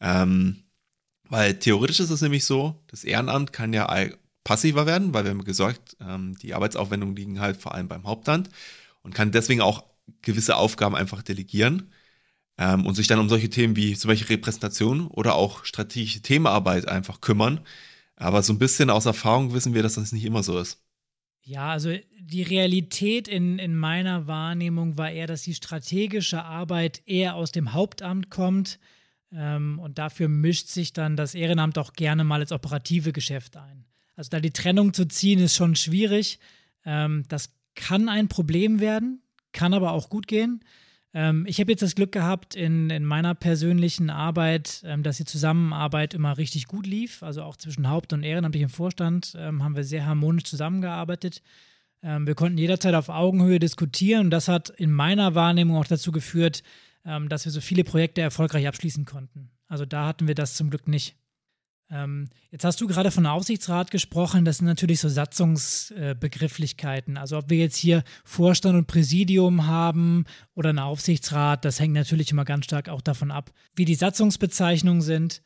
Ähm, 0.00 0.64
weil 1.28 1.58
theoretisch 1.58 2.00
ist 2.00 2.10
es 2.10 2.20
nämlich 2.20 2.44
so, 2.44 2.82
das 2.88 3.04
Ehrenamt 3.04 3.54
kann 3.54 3.72
ja 3.72 3.88
passiver 4.44 4.86
werden, 4.86 5.14
weil 5.14 5.24
wir 5.24 5.30
haben 5.30 5.44
gesagt, 5.44 5.96
ähm, 6.00 6.36
die 6.42 6.54
Arbeitsaufwendungen 6.54 7.16
liegen 7.16 7.40
halt 7.40 7.56
vor 7.56 7.74
allem 7.74 7.88
beim 7.88 8.04
Hauptamt 8.04 8.50
und 9.02 9.14
kann 9.14 9.32
deswegen 9.32 9.62
auch 9.62 9.84
gewisse 10.20 10.56
Aufgaben 10.56 10.94
einfach 10.94 11.22
delegieren 11.22 11.90
ähm, 12.58 12.86
und 12.86 12.94
sich 12.94 13.06
dann 13.06 13.18
um 13.18 13.28
solche 13.28 13.50
Themen 13.50 13.76
wie 13.76 13.94
zum 13.94 14.08
Beispiel 14.08 14.36
Repräsentation 14.36 15.06
oder 15.08 15.34
auch 15.34 15.64
strategische 15.64 16.22
Themenarbeit 16.22 16.88
einfach 16.88 17.20
kümmern. 17.20 17.60
Aber 18.16 18.42
so 18.42 18.52
ein 18.52 18.58
bisschen 18.58 18.90
aus 18.90 19.06
Erfahrung 19.06 19.52
wissen 19.52 19.74
wir, 19.74 19.82
dass 19.82 19.94
das 19.94 20.12
nicht 20.12 20.24
immer 20.24 20.42
so 20.42 20.58
ist. 20.58 20.80
Ja, 21.44 21.70
also 21.70 21.92
die 22.20 22.42
Realität 22.42 23.26
in, 23.26 23.58
in 23.58 23.76
meiner 23.76 24.28
Wahrnehmung 24.28 24.96
war 24.96 25.10
eher, 25.10 25.26
dass 25.26 25.42
die 25.42 25.54
strategische 25.54 26.44
Arbeit 26.44 27.02
eher 27.04 27.34
aus 27.34 27.50
dem 27.50 27.72
Hauptamt 27.72 28.30
kommt. 28.30 28.78
Ähm, 29.32 29.80
und 29.80 29.98
dafür 29.98 30.28
mischt 30.28 30.68
sich 30.68 30.92
dann 30.92 31.16
das 31.16 31.34
Ehrenamt 31.34 31.78
auch 31.78 31.94
gerne 31.94 32.22
mal 32.22 32.42
ins 32.42 32.52
operative 32.52 33.12
Geschäft 33.12 33.56
ein. 33.56 33.86
Also 34.14 34.28
da 34.30 34.40
die 34.40 34.52
Trennung 34.52 34.94
zu 34.94 35.06
ziehen, 35.06 35.40
ist 35.40 35.56
schon 35.56 35.74
schwierig. 35.74 36.38
Ähm, 36.84 37.24
das 37.28 37.50
kann 37.74 38.08
ein 38.08 38.28
Problem 38.28 38.78
werden, 38.78 39.22
kann 39.52 39.74
aber 39.74 39.92
auch 39.92 40.10
gut 40.10 40.28
gehen. 40.28 40.62
Ähm, 41.14 41.44
ich 41.46 41.60
habe 41.60 41.70
jetzt 41.70 41.82
das 41.82 41.94
Glück 41.94 42.12
gehabt 42.12 42.54
in, 42.54 42.90
in 42.90 43.04
meiner 43.04 43.34
persönlichen 43.34 44.10
Arbeit, 44.10 44.82
ähm, 44.84 45.02
dass 45.02 45.18
die 45.18 45.24
Zusammenarbeit 45.24 46.14
immer 46.14 46.38
richtig 46.38 46.66
gut 46.66 46.86
lief. 46.86 47.22
Also 47.22 47.42
auch 47.42 47.56
zwischen 47.56 47.88
Haupt- 47.88 48.12
und 48.12 48.22
ehrenamtlichem 48.22 48.70
Vorstand 48.70 49.34
ähm, 49.36 49.62
haben 49.62 49.76
wir 49.76 49.84
sehr 49.84 50.06
harmonisch 50.06 50.44
zusammengearbeitet. 50.44 51.42
Ähm, 52.02 52.26
wir 52.26 52.34
konnten 52.34 52.58
jederzeit 52.58 52.94
auf 52.94 53.08
Augenhöhe 53.08 53.58
diskutieren 53.58 54.26
und 54.26 54.30
das 54.30 54.48
hat 54.48 54.70
in 54.70 54.90
meiner 54.90 55.34
Wahrnehmung 55.34 55.76
auch 55.76 55.86
dazu 55.86 56.12
geführt, 56.12 56.62
ähm, 57.04 57.28
dass 57.28 57.44
wir 57.44 57.52
so 57.52 57.60
viele 57.60 57.84
Projekte 57.84 58.20
erfolgreich 58.20 58.66
abschließen 58.66 59.04
konnten. 59.04 59.50
Also 59.68 59.84
da 59.84 60.06
hatten 60.06 60.28
wir 60.28 60.34
das 60.34 60.54
zum 60.54 60.70
Glück 60.70 60.88
nicht. 60.88 61.16
Ähm, 61.92 62.30
jetzt 62.50 62.64
hast 62.64 62.80
du 62.80 62.86
gerade 62.86 63.10
von 63.10 63.26
Aufsichtsrat 63.26 63.90
gesprochen. 63.90 64.46
Das 64.46 64.56
sind 64.58 64.66
natürlich 64.66 65.00
so 65.00 65.08
Satzungsbegrifflichkeiten. 65.10 67.18
Also 67.18 67.36
ob 67.38 67.50
wir 67.50 67.58
jetzt 67.58 67.76
hier 67.76 68.02
Vorstand 68.24 68.76
und 68.76 68.86
Präsidium 68.86 69.66
haben 69.66 70.24
oder 70.54 70.70
einen 70.70 70.78
Aufsichtsrat, 70.78 71.66
das 71.66 71.78
hängt 71.78 71.92
natürlich 71.94 72.30
immer 72.30 72.46
ganz 72.46 72.64
stark 72.64 72.88
auch 72.88 73.02
davon 73.02 73.30
ab, 73.30 73.52
wie 73.76 73.84
die 73.84 73.94
Satzungsbezeichnungen 73.94 75.02
sind. 75.02 75.42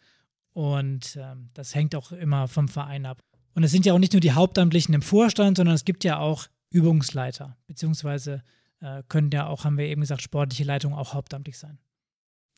Und 0.53 1.19
ähm, 1.21 1.51
das 1.53 1.75
hängt 1.75 1.97
auch 1.97 2.13
immer 2.13 2.47
vom 2.49 2.69
Verein 2.69 3.07
ab. 3.07 3.25
Und 3.55 3.65
es 3.65 3.73
sind 3.73 3.85
ja 3.85 3.93
auch 3.93 3.99
nicht 3.99 4.13
nur 4.13 4.21
die 4.21 4.31
Hauptamtlichen 4.33 4.95
im 4.95 5.03
Vorstand, 5.03 5.57
sondern 5.57 5.75
es 5.75 5.85
gibt 5.85 6.05
ja 6.05 6.19
auch 6.19 6.47
Übungsleiter, 6.71 7.57
beziehungsweise 7.67 8.45
äh, 8.81 9.03
können 9.09 9.31
ja 9.33 9.47
auch, 9.47 9.65
haben 9.65 9.79
wir 9.79 9.87
eben 9.87 10.03
gesagt, 10.03 10.23
sportliche 10.23 10.65
Leitung 10.65 10.95
auch 10.95 11.15
hauptamtlich 11.15 11.59
sein. 11.59 11.79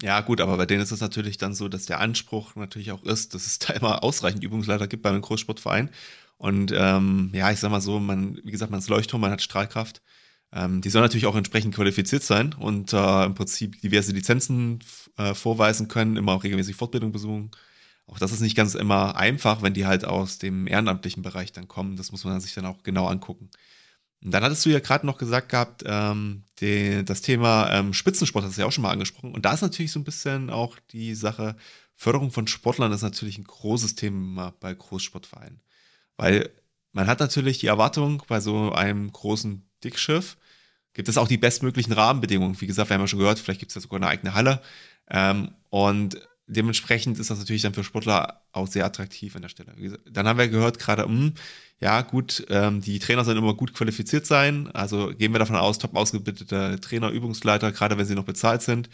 Ja, 0.01 0.21
gut, 0.21 0.41
aber 0.41 0.57
bei 0.57 0.67
denen 0.67 0.81
ist 0.83 0.93
es 0.93 1.01
natürlich 1.01 1.39
dann 1.39 1.55
so, 1.55 1.69
dass 1.69 1.87
der 1.87 1.99
Anspruch 2.01 2.55
natürlich 2.55 2.93
auch 2.93 3.03
ist, 3.03 3.35
dass 3.35 3.47
es 3.47 3.59
da 3.59 3.73
immer 3.73 4.05
ausreichend 4.05 4.45
Übungsleiter 4.45 4.87
gibt 4.87 5.03
bei 5.03 5.11
einem 5.11 5.23
Großsportverein. 5.23 5.91
Und 6.37 6.73
ähm, 6.73 7.31
ja, 7.35 7.51
ich 7.51 7.59
sag 7.59 7.71
mal 7.73 7.81
so, 7.81 7.99
man, 7.99 8.37
wie 8.45 8.53
gesagt, 8.53 8.71
man 8.71 8.79
ist 8.79 8.89
Leuchtturm, 8.89 9.21
man 9.21 9.33
hat 9.33 9.43
Strahlkraft. 9.43 10.01
Ähm, 10.53 10.81
die 10.83 10.91
sollen 10.91 11.03
natürlich 11.05 11.27
auch 11.27 11.35
entsprechend 11.35 11.75
qualifiziert 11.75 12.23
sein 12.23 12.55
und 12.55 12.93
äh, 12.93 13.25
im 13.25 13.35
Prinzip 13.35 13.81
diverse 13.83 14.13
Lizenzen 14.13 14.79
äh, 15.17 15.35
vorweisen 15.35 15.89
können, 15.89 16.17
immer 16.17 16.33
auch 16.33 16.45
regelmäßig 16.45 16.77
Fortbildung 16.77 17.11
besuchen. 17.11 17.51
Auch 18.07 18.19
das 18.21 18.33
ist 18.33 18.41
nicht 18.41 18.57
ganz 18.57 18.75
immer 18.77 19.17
einfach, 19.17 19.63
wenn 19.63 19.75
die 19.75 19.87
halt 19.87 20.05
aus 20.05 20.39
dem 20.39 20.67
ehrenamtlichen 20.69 21.23
Bereich 21.25 21.53
dann 21.53 21.69
kommen. 21.69 21.97
Das 21.97 22.13
muss 22.13 22.25
man 22.25 22.41
sich 22.41 22.55
dann 22.55 22.67
auch 22.67 22.83
genau 22.85 23.07
angucken. 23.09 23.51
Dann 24.21 24.43
hattest 24.43 24.67
du 24.67 24.71
ja 24.71 24.81
gerade 24.81 25.07
noch 25.07 25.19
gesagt 25.19 25.51
gehabt, 25.51 25.85
ähm, 25.87 26.45
die, 26.61 27.05
das 27.05 27.23
Thema 27.23 27.73
ähm, 27.73 27.93
Spitzensport 27.93 28.45
hast 28.45 28.57
du 28.57 28.63
ja 28.63 28.67
auch 28.67 28.73
schon 28.73 28.83
mal 28.83 28.91
angesprochen. 28.91 29.33
Und 29.33 29.45
da 29.45 29.53
ist 29.53 29.63
natürlich 29.63 29.93
so 29.93 30.01
ein 30.01 30.05
bisschen 30.05 30.51
auch 30.51 30.77
die 30.91 31.15
Sache, 31.15 31.57
Förderung 31.95 32.31
von 32.31 32.47
Sportlern 32.47 32.93
ist 32.93 33.03
natürlich 33.03 33.39
ein 33.39 33.45
großes 33.45 33.95
Thema 33.95 34.55
bei 34.61 34.75
Großsportvereinen. 34.75 35.61
Weil 36.17 36.51
man 36.93 37.07
hat 37.07 37.21
natürlich 37.21 37.59
die 37.59 37.67
Erwartung, 37.69 38.23
bei 38.29 38.41
so 38.41 38.73
einem 38.73 39.13
großen 39.13 39.69
Dickschiff 39.85 40.37
gibt 40.95 41.09
es 41.09 41.19
auch 41.19 41.29
die 41.29 41.39
bestmöglichen 41.39 41.93
Rahmenbedingungen. 41.93 42.61
Wie 42.61 42.67
gesagt, 42.67 42.91
wir 42.91 42.95
haben 42.95 43.03
ja 43.03 43.09
schon 43.09 43.21
gehört, 43.21 43.39
vielleicht 43.39 43.61
gibt 43.61 43.71
es 43.71 43.77
ja 43.77 43.81
sogar 43.81 43.99
eine 43.99 44.09
eigene 44.09 44.35
Halle. 44.35 44.63
Ähm, 45.09 45.55
und 45.71 46.21
dementsprechend 46.49 47.19
ist 47.19 47.31
das 47.31 47.39
natürlich 47.39 47.63
dann 47.63 47.75
für 47.75 47.85
Sportler 47.85 48.43
auch 48.53 48.67
sehr 48.67 48.85
attraktiv 48.85 49.37
an 49.37 49.43
der 49.43 49.49
Stelle. 49.49 49.73
Dann 50.11 50.27
haben 50.27 50.39
wir 50.39 50.49
gehört 50.49 50.79
gerade, 50.79 51.07
mh, 51.07 51.09
hm, 51.09 51.33
ja 51.81 52.01
gut, 52.01 52.45
ähm, 52.49 52.81
die 52.81 52.99
Trainer 52.99 53.25
sollen 53.25 53.39
immer 53.39 53.55
gut 53.55 53.73
qualifiziert 53.75 54.27
sein. 54.27 54.69
Also 54.73 55.13
gehen 55.17 55.33
wir 55.33 55.39
davon 55.39 55.57
aus, 55.57 55.79
top 55.79 55.95
ausgebildete 55.95 56.81
Trainer, 56.81 57.11
Übungsleiter, 57.11 57.71
gerade 57.71 57.97
wenn 57.97 58.07
sie 58.07 58.17
noch 58.17 58.25
bezahlt 58.25 58.63
sind. 58.63 58.89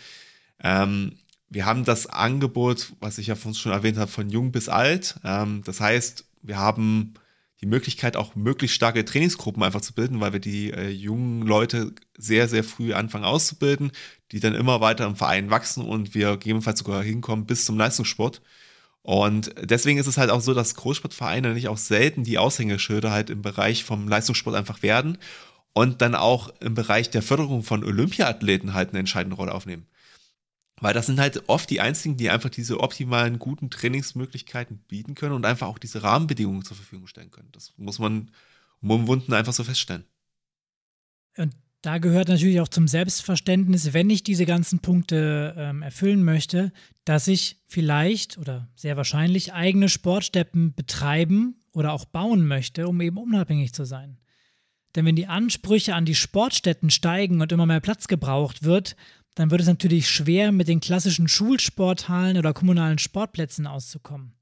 Ähm, 0.62 1.12
wir 1.49 1.64
haben 1.64 1.85
das 1.85 2.07
Angebot, 2.07 2.93
was 3.01 3.19
ich 3.19 3.29
ja 3.29 3.37
von 3.37 3.51
uns 3.51 3.61
schon 3.61 3.73
erwähnt 3.73 3.97
habe, 3.97 4.11
von 4.11 4.29
jung 4.29 4.53
bis 4.53 4.69
alt. 4.69 5.14
Ähm, 5.25 5.62
das 5.64 5.81
heißt, 5.81 6.25
wir 6.43 6.59
haben 6.59 7.14
die 7.64 7.70
Möglichkeit, 7.70 8.18
auch 8.18 8.35
möglichst 8.35 8.77
starke 8.77 9.07
Trainingsgruppen 9.07 9.62
einfach 9.62 9.81
zu 9.81 9.94
bilden, 9.94 10.20
weil 10.20 10.35
wir 10.35 10.40
die 10.40 10.70
äh, 10.70 10.90
jungen 10.90 11.46
Leute 11.46 11.94
sehr, 12.18 12.46
sehr 12.46 12.62
früh 12.62 12.92
anfangen 12.92 13.24
auszubilden, 13.24 13.90
die 14.33 14.40
dann 14.40 14.55
immer 14.55 14.83
weiter 14.83 15.07
im 15.07 15.16
Verein 15.16 15.48
wachsen 15.48 15.83
und 15.83 16.14
wir 16.14 16.33
gegebenenfalls 16.33 16.81
sogar 16.81 17.03
hinkommen 17.03 17.46
bis 17.46 17.64
zum 17.64 17.79
Leistungssport. 17.79 18.42
Und 19.00 19.55
deswegen 19.62 19.98
ist 19.98 20.07
es 20.07 20.18
halt 20.18 20.31
auch 20.31 20.42
so, 20.42 20.53
dass 20.53 20.74
Großsportvereine 20.74 21.55
nicht 21.55 21.68
auch 21.68 21.79
selten 21.79 22.22
die 22.22 22.37
Aushängeschilder 22.37 23.11
halt 23.11 23.31
im 23.31 23.40
Bereich 23.40 23.83
vom 23.83 24.09
Leistungssport 24.09 24.55
einfach 24.55 24.83
werden 24.83 25.16
und 25.72 26.03
dann 26.03 26.14
auch 26.14 26.50
im 26.61 26.74
Bereich 26.74 27.09
der 27.09 27.22
Förderung 27.22 27.62
von 27.62 27.83
Olympiathleten 27.83 28.74
halt 28.74 28.90
eine 28.90 28.98
entscheidende 28.98 29.37
Rolle 29.37 29.53
aufnehmen. 29.53 29.87
Weil 30.85 30.92
das 30.92 31.07
sind 31.07 31.18
halt 31.18 31.49
oft 31.49 31.70
die 31.70 31.81
einzigen, 31.81 32.18
die 32.18 32.29
einfach 32.29 32.51
diese 32.51 32.79
optimalen, 32.79 33.38
guten 33.38 33.70
Trainingsmöglichkeiten 33.70 34.77
bieten 34.87 35.14
können 35.14 35.33
und 35.33 35.47
einfach 35.47 35.66
auch 35.66 35.79
diese 35.79 36.03
Rahmenbedingungen 36.03 36.62
zur 36.62 36.77
Verfügung 36.77 37.07
stellen 37.07 37.31
können. 37.31 37.49
Das 37.53 37.73
muss 37.79 37.99
man 37.99 38.31
umwunden 38.83 39.33
einfach 39.33 39.55
so 39.55 39.64
feststellen. 39.64 40.05
Und 41.38 41.55
da 41.81 41.97
gehört 41.97 42.29
natürlich 42.29 42.61
auch 42.61 42.68
zum 42.68 42.87
Selbstverständnis, 42.87 43.94
wenn 43.94 44.11
ich 44.11 44.25
diese 44.25 44.44
ganzen 44.44 44.81
Punkte 44.81 45.55
ähm, 45.57 45.81
erfüllen 45.81 46.23
möchte, 46.23 46.70
dass 47.07 47.29
ich 47.29 47.62
vielleicht 47.66 48.37
oder 48.37 48.68
sehr 48.75 48.99
wahrscheinlich 48.99 49.55
eigene 49.55 49.88
Sportstätten 49.88 50.75
betreiben 50.75 51.62
oder 51.73 51.94
auch 51.94 52.05
bauen 52.05 52.47
möchte, 52.47 52.88
um 52.88 53.01
eben 53.01 53.16
unabhängig 53.16 53.73
zu 53.73 53.87
sein. 53.87 54.18
Denn 54.94 55.07
wenn 55.07 55.16
die 55.16 55.29
Ansprüche 55.29 55.94
an 55.94 56.05
die 56.05 56.14
Sportstätten 56.14 56.90
steigen 56.90 57.40
und 57.40 57.53
immer 57.53 57.64
mehr 57.64 57.81
Platz 57.81 58.07
gebraucht 58.07 58.64
wird, 58.64 58.97
dann 59.35 59.51
wird 59.51 59.61
es 59.61 59.66
natürlich 59.66 60.09
schwer, 60.09 60.53
mit 60.53 60.68
den 60.68 60.81
klassischen 60.81 61.29
Schulsporthallen 61.29 62.37
oder 62.37 62.53
kommunalen 62.53 62.99
Sportplätzen 62.99 63.66
auszukommen. 63.66 64.35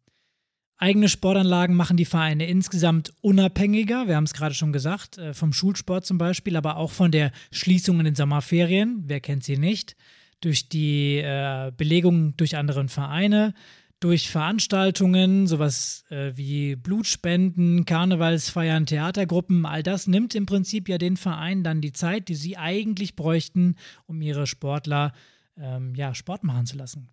Eigene 0.77 1.09
Sportanlagen 1.09 1.77
machen 1.77 1.97
die 1.97 2.05
Vereine 2.05 2.47
insgesamt 2.49 3.13
unabhängiger, 3.21 4.09
wir 4.09 4.17
haben 4.17 4.25
es 4.25 4.35
gerade 4.35 4.55
schon 4.55 4.73
gesagt, 4.73 5.17
äh, 5.17 5.33
vom 5.33 5.53
Schulsport 5.53 6.05
zum 6.05 6.19
Beispiel, 6.19 6.57
aber 6.57 6.77
auch 6.77 6.91
von 6.91 7.13
der 7.13 7.31
Schließung 7.53 8.01
in 8.01 8.07
den 8.07 8.15
Sommerferien, 8.17 9.05
wer 9.07 9.21
kennt 9.21 9.45
sie 9.45 9.57
nicht, 9.57 9.97
durch 10.41 10.69
die 10.69 11.19
äh, 11.19 11.71
Belegung 11.77 12.37
durch 12.37 12.57
andere 12.57 12.89
Vereine, 12.89 13.55
durch 14.03 14.31
Veranstaltungen, 14.31 15.47
sowas 15.47 16.05
äh, 16.11 16.33
wie 16.35 16.77
Blutspenden, 16.77 17.85
Karnevalsfeiern, 17.85 18.87
Theatergruppen, 18.87 19.65
all 19.65 19.83
das 19.83 20.07
nimmt 20.07 20.35
im 20.35 20.47
Prinzip 20.47 20.89
ja 20.89 20.99
den 20.99 21.17
Vereinen 21.17 21.63
dann 21.63 21.81
die 21.81 21.93
Zeit, 21.93 22.29
die 22.29 22.35
sie 22.35 22.57
eigentlich 22.57 23.15
bräuchten, 23.15 23.77
um 24.07 24.21
ihre 24.21 24.47
Sportler 24.47 25.13
ähm, 25.57 25.95
ja, 25.95 26.15
Sport 26.15 26.43
machen 26.43 26.67
zu 26.67 26.77
lassen. 26.77 27.11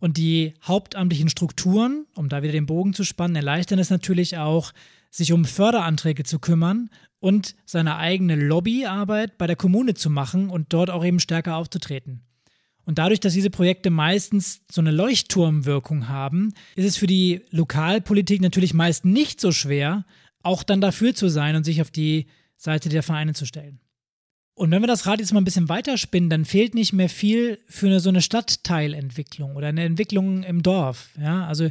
Und 0.00 0.16
die 0.16 0.54
hauptamtlichen 0.62 1.28
Strukturen, 1.28 2.06
um 2.14 2.28
da 2.28 2.42
wieder 2.42 2.52
den 2.52 2.66
Bogen 2.66 2.94
zu 2.94 3.04
spannen, 3.04 3.36
erleichtern 3.36 3.78
es 3.78 3.90
natürlich 3.90 4.38
auch, 4.38 4.72
sich 5.10 5.32
um 5.32 5.44
Förderanträge 5.44 6.24
zu 6.24 6.38
kümmern 6.38 6.90
und 7.20 7.56
seine 7.64 7.96
eigene 7.96 8.36
Lobbyarbeit 8.36 9.38
bei 9.38 9.46
der 9.46 9.56
Kommune 9.56 9.94
zu 9.94 10.10
machen 10.10 10.50
und 10.50 10.72
dort 10.72 10.90
auch 10.90 11.04
eben 11.04 11.20
stärker 11.20 11.56
aufzutreten. 11.56 12.27
Und 12.88 12.96
dadurch, 12.96 13.20
dass 13.20 13.34
diese 13.34 13.50
Projekte 13.50 13.90
meistens 13.90 14.62
so 14.72 14.80
eine 14.80 14.92
Leuchtturmwirkung 14.92 16.08
haben, 16.08 16.54
ist 16.74 16.86
es 16.86 16.96
für 16.96 17.06
die 17.06 17.42
Lokalpolitik 17.50 18.40
natürlich 18.40 18.72
meist 18.72 19.04
nicht 19.04 19.42
so 19.42 19.52
schwer, 19.52 20.06
auch 20.42 20.62
dann 20.62 20.80
dafür 20.80 21.14
zu 21.14 21.28
sein 21.28 21.54
und 21.54 21.64
sich 21.64 21.82
auf 21.82 21.90
die 21.90 22.28
Seite 22.56 22.88
der 22.88 23.02
Vereine 23.02 23.34
zu 23.34 23.44
stellen. 23.44 23.78
Und 24.54 24.70
wenn 24.70 24.82
wir 24.82 24.86
das 24.86 25.04
Rad 25.04 25.20
jetzt 25.20 25.34
mal 25.34 25.42
ein 25.42 25.44
bisschen 25.44 25.68
weiterspinnen, 25.68 26.30
dann 26.30 26.46
fehlt 26.46 26.74
nicht 26.74 26.94
mehr 26.94 27.10
viel 27.10 27.58
für 27.66 27.88
eine, 27.88 28.00
so 28.00 28.08
eine 28.08 28.22
Stadtteilentwicklung 28.22 29.54
oder 29.54 29.66
eine 29.66 29.84
Entwicklung 29.84 30.42
im 30.42 30.62
Dorf. 30.62 31.10
Ja, 31.20 31.46
also 31.46 31.68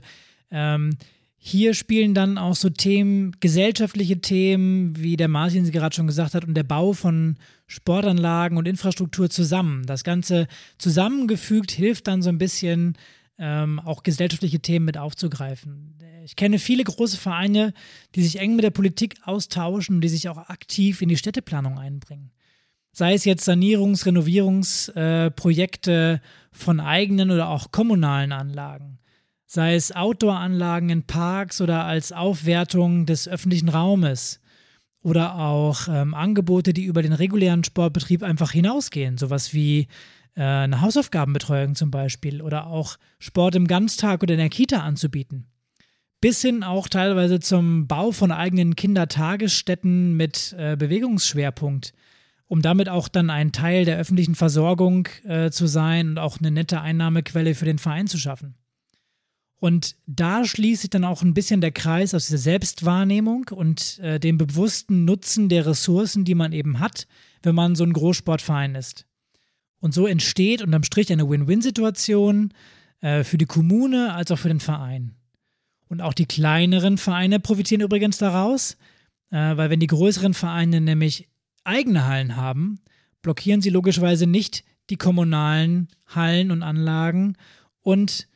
ähm, 0.52 0.98
hier 1.40 1.74
spielen 1.74 2.14
dann 2.14 2.38
auch 2.38 2.56
so 2.56 2.70
Themen, 2.70 3.36
gesellschaftliche 3.40 4.20
Themen, 4.20 4.98
wie 4.98 5.18
der 5.18 5.28
Martin 5.28 5.66
sie 5.66 5.72
gerade 5.72 5.96
schon 5.96 6.08
gesagt 6.08 6.34
hat, 6.34 6.46
und 6.46 6.56
der 6.56 6.64
Bau 6.64 6.94
von 6.94 7.38
Sportanlagen 7.68 8.58
und 8.58 8.68
Infrastruktur 8.68 9.30
zusammen. 9.30 9.86
Das 9.86 10.04
Ganze 10.04 10.48
zusammengefügt 10.78 11.72
hilft 11.72 12.08
dann 12.08 12.22
so 12.22 12.30
ein 12.30 12.38
bisschen, 12.38 12.98
ähm, 13.38 13.80
auch 13.80 14.04
gesellschaftliche 14.04 14.60
Themen 14.60 14.86
mit 14.86 14.98
aufzugreifen. 14.98 15.94
Ich 16.26 16.36
kenne 16.36 16.60
viele 16.60 16.84
große 16.84 17.18
Vereine, 17.18 17.74
die 18.16 18.24
sich 18.24 18.40
eng 18.40 18.56
mit 18.56 18.66
der 18.66 18.72
Politik 18.72 19.16
austauschen 19.24 19.96
und 19.96 20.02
die 20.02 20.10
sich 20.10 20.28
auch 20.28 20.50
aktiv 20.50 21.02
in 21.02 21.10
die 21.10 21.18
Städteplanung 21.18 21.78
einbringen. 21.78 22.32
Sei 22.92 23.14
es 23.14 23.26
jetzt 23.26 23.48
Sanierungs-, 23.48 24.08
Renovierungsprojekte 24.08 25.92
äh, 25.92 26.20
von 26.52 26.80
eigenen 26.80 27.32
oder 27.32 27.50
auch 27.50 27.72
kommunalen 27.72 28.32
Anlagen 28.32 28.98
sei 29.48 29.76
es 29.76 29.96
Outdoor-Anlagen 29.96 30.90
in 30.90 31.04
Parks 31.04 31.62
oder 31.62 31.86
als 31.86 32.12
Aufwertung 32.12 33.06
des 33.06 33.28
öffentlichen 33.28 33.70
Raumes 33.70 34.42
oder 35.02 35.36
auch 35.36 35.88
ähm, 35.88 36.14
Angebote, 36.14 36.74
die 36.74 36.84
über 36.84 37.02
den 37.02 37.14
regulären 37.14 37.64
Sportbetrieb 37.64 38.24
einfach 38.24 38.52
hinausgehen, 38.52 39.18
sowas 39.18 39.54
wie 39.54 39.88
äh, 40.36 40.44
eine 40.44 40.82
Hausaufgabenbetreuung 40.82 41.76
zum 41.76 41.92
Beispiel 41.92 42.42
oder 42.42 42.68
auch 42.68 42.98
Sport 43.20 43.56
im 43.56 43.68
Ganztag 43.68 44.22
oder 44.22 44.34
in 44.34 44.40
der 44.40 44.50
Kita 44.50 44.82
anzubieten. 44.82 45.48
Bis 46.20 46.42
hin 46.42 46.64
auch 46.64 46.90
teilweise 46.90 47.40
zum 47.40 47.88
Bau 47.88 48.12
von 48.12 48.34
eigenen 48.34 48.76
Kindertagesstätten 48.76 50.18
mit 50.18 50.56
äh, 50.58 50.76
Bewegungsschwerpunkt, 50.76 51.94
um 52.48 52.62
damit 52.62 52.90
auch 52.90 53.08
dann 53.08 53.30
ein 53.30 53.54
Teil 53.54 53.86
der 53.86 53.98
öffentlichen 53.98 54.36
Versorgung 54.36 55.08
äh, 55.24 55.52
zu 55.52 55.68
sein 55.68 56.10
und 56.10 56.18
auch 56.18 56.40
eine 56.40 56.52
nette 56.52 56.82
Einnahmequelle 56.82 57.56
für 57.56 57.66
den 57.66 57.78
Verein 57.78 58.08
zu 58.08 58.18
schaffen. 58.18 58.56
Und 59.60 59.96
da 60.06 60.46
schließt 60.46 60.82
sich 60.82 60.90
dann 60.90 61.04
auch 61.04 61.24
ein 61.24 61.34
bisschen 61.34 61.62
der 61.62 61.72
Kreis 61.72 62.14
aus 62.14 62.28
dieser 62.28 62.38
Selbstwahrnehmung 62.38 63.46
und 63.50 63.98
äh, 64.00 64.20
dem 64.20 64.38
bewussten 64.38 65.04
Nutzen 65.06 65.50
der 65.50 65.66
Ressourcen, 65.66 66.26
die 66.26 66.36
man 66.36 66.54
eben 66.54 66.80
hat, 66.80 67.08
wenn 67.42 67.56
man 67.56 67.76
so 67.76 67.84
ein 67.84 67.94
Großsportverein 67.94 68.76
ist. 68.76 69.08
Und 69.80 69.94
so 69.94 70.06
entsteht 70.06 70.62
unterm 70.62 70.84
Strich 70.84 71.12
eine 71.12 71.28
Win-Win-Situation 71.28 72.54
äh, 73.02 73.24
für 73.24 73.38
die 73.38 73.46
Kommune 73.46 74.14
als 74.14 74.32
auch 74.32 74.40
für 74.40 74.48
den 74.48 74.60
Verein. 74.60 75.16
Und 75.88 76.02
auch 76.02 76.14
die 76.14 76.26
kleineren 76.26 76.98
Vereine 76.98 77.40
profitieren 77.40 77.82
übrigens 77.82 78.18
daraus, 78.18 78.78
äh, 79.32 79.58
weil 79.58 79.72
wenn 79.72 79.80
die 79.80 79.88
größeren 79.88 80.36
Vereine 80.36 80.82
nämlich 80.82 81.30
eigene 81.64 82.06
Hallen 82.06 82.36
haben, 82.36 82.80
blockieren 83.22 83.62
sie 83.62 83.70
logischerweise 83.70 84.28
nicht 84.28 84.64
die 84.90 84.98
kommunalen 84.98 85.90
Hallen 86.06 86.52
und 86.52 86.64
Anlagen 86.64 87.38
und 87.82 88.28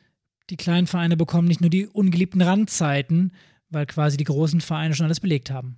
die 0.50 0.56
kleinen 0.56 0.86
Vereine 0.86 1.16
bekommen 1.16 1.48
nicht 1.48 1.60
nur 1.60 1.70
die 1.70 1.86
ungeliebten 1.86 2.42
Randzeiten, 2.42 3.32
weil 3.70 3.86
quasi 3.86 4.16
die 4.16 4.24
großen 4.24 4.60
Vereine 4.60 4.94
schon 4.94 5.06
alles 5.06 5.20
belegt 5.20 5.50
haben. 5.50 5.76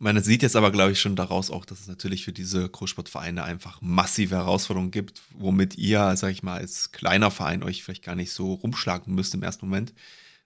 Man 0.00 0.22
sieht 0.22 0.42
jetzt 0.42 0.54
aber, 0.54 0.70
glaube 0.70 0.92
ich, 0.92 1.00
schon 1.00 1.16
daraus 1.16 1.50
auch, 1.50 1.64
dass 1.64 1.80
es 1.80 1.88
natürlich 1.88 2.24
für 2.24 2.32
diese 2.32 2.68
Großsportvereine 2.68 3.42
einfach 3.42 3.80
massive 3.80 4.36
Herausforderungen 4.36 4.92
gibt, 4.92 5.22
womit 5.30 5.76
ihr, 5.76 6.16
sag 6.16 6.30
ich 6.30 6.44
mal, 6.44 6.58
als 6.58 6.92
kleiner 6.92 7.32
Verein 7.32 7.64
euch 7.64 7.82
vielleicht 7.82 8.04
gar 8.04 8.14
nicht 8.14 8.30
so 8.30 8.54
rumschlagen 8.54 9.12
müsst 9.12 9.34
im 9.34 9.42
ersten 9.42 9.66
Moment. 9.66 9.92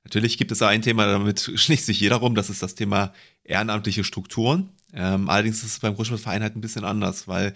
Natürlich 0.04 0.38
gibt 0.38 0.52
es 0.52 0.62
ein 0.62 0.80
Thema, 0.80 1.06
damit 1.06 1.40
schließt 1.54 1.84
sich 1.84 2.00
jeder 2.00 2.16
rum, 2.16 2.34
das 2.34 2.48
ist 2.48 2.62
das 2.62 2.74
Thema 2.74 3.12
ehrenamtliche 3.44 4.04
Strukturen. 4.04 4.70
Ähm, 4.94 5.28
allerdings 5.28 5.58
ist 5.58 5.72
es 5.72 5.80
beim 5.80 5.94
Großsportverein 5.96 6.42
halt 6.42 6.56
ein 6.56 6.62
bisschen 6.62 6.84
anders, 6.84 7.28
weil 7.28 7.52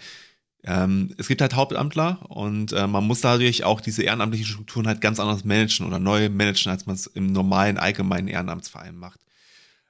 ähm, 0.63 1.13
es 1.17 1.27
gibt 1.27 1.41
halt 1.41 1.55
Hauptamtler 1.55 2.29
und 2.29 2.73
äh, 2.73 2.87
man 2.87 3.05
muss 3.05 3.21
dadurch 3.21 3.63
auch 3.63 3.79
diese 3.79 4.03
ehrenamtlichen 4.03 4.47
Strukturen 4.47 4.87
halt 4.87 5.01
ganz 5.01 5.19
anders 5.19 5.45
managen 5.45 5.85
oder 5.85 5.99
neu 5.99 6.29
managen, 6.29 6.71
als 6.71 6.85
man 6.85 6.95
es 6.95 7.07
im 7.07 7.31
normalen, 7.31 7.77
allgemeinen 7.77 8.27
Ehrenamtsverein 8.27 8.97
macht. 8.97 9.19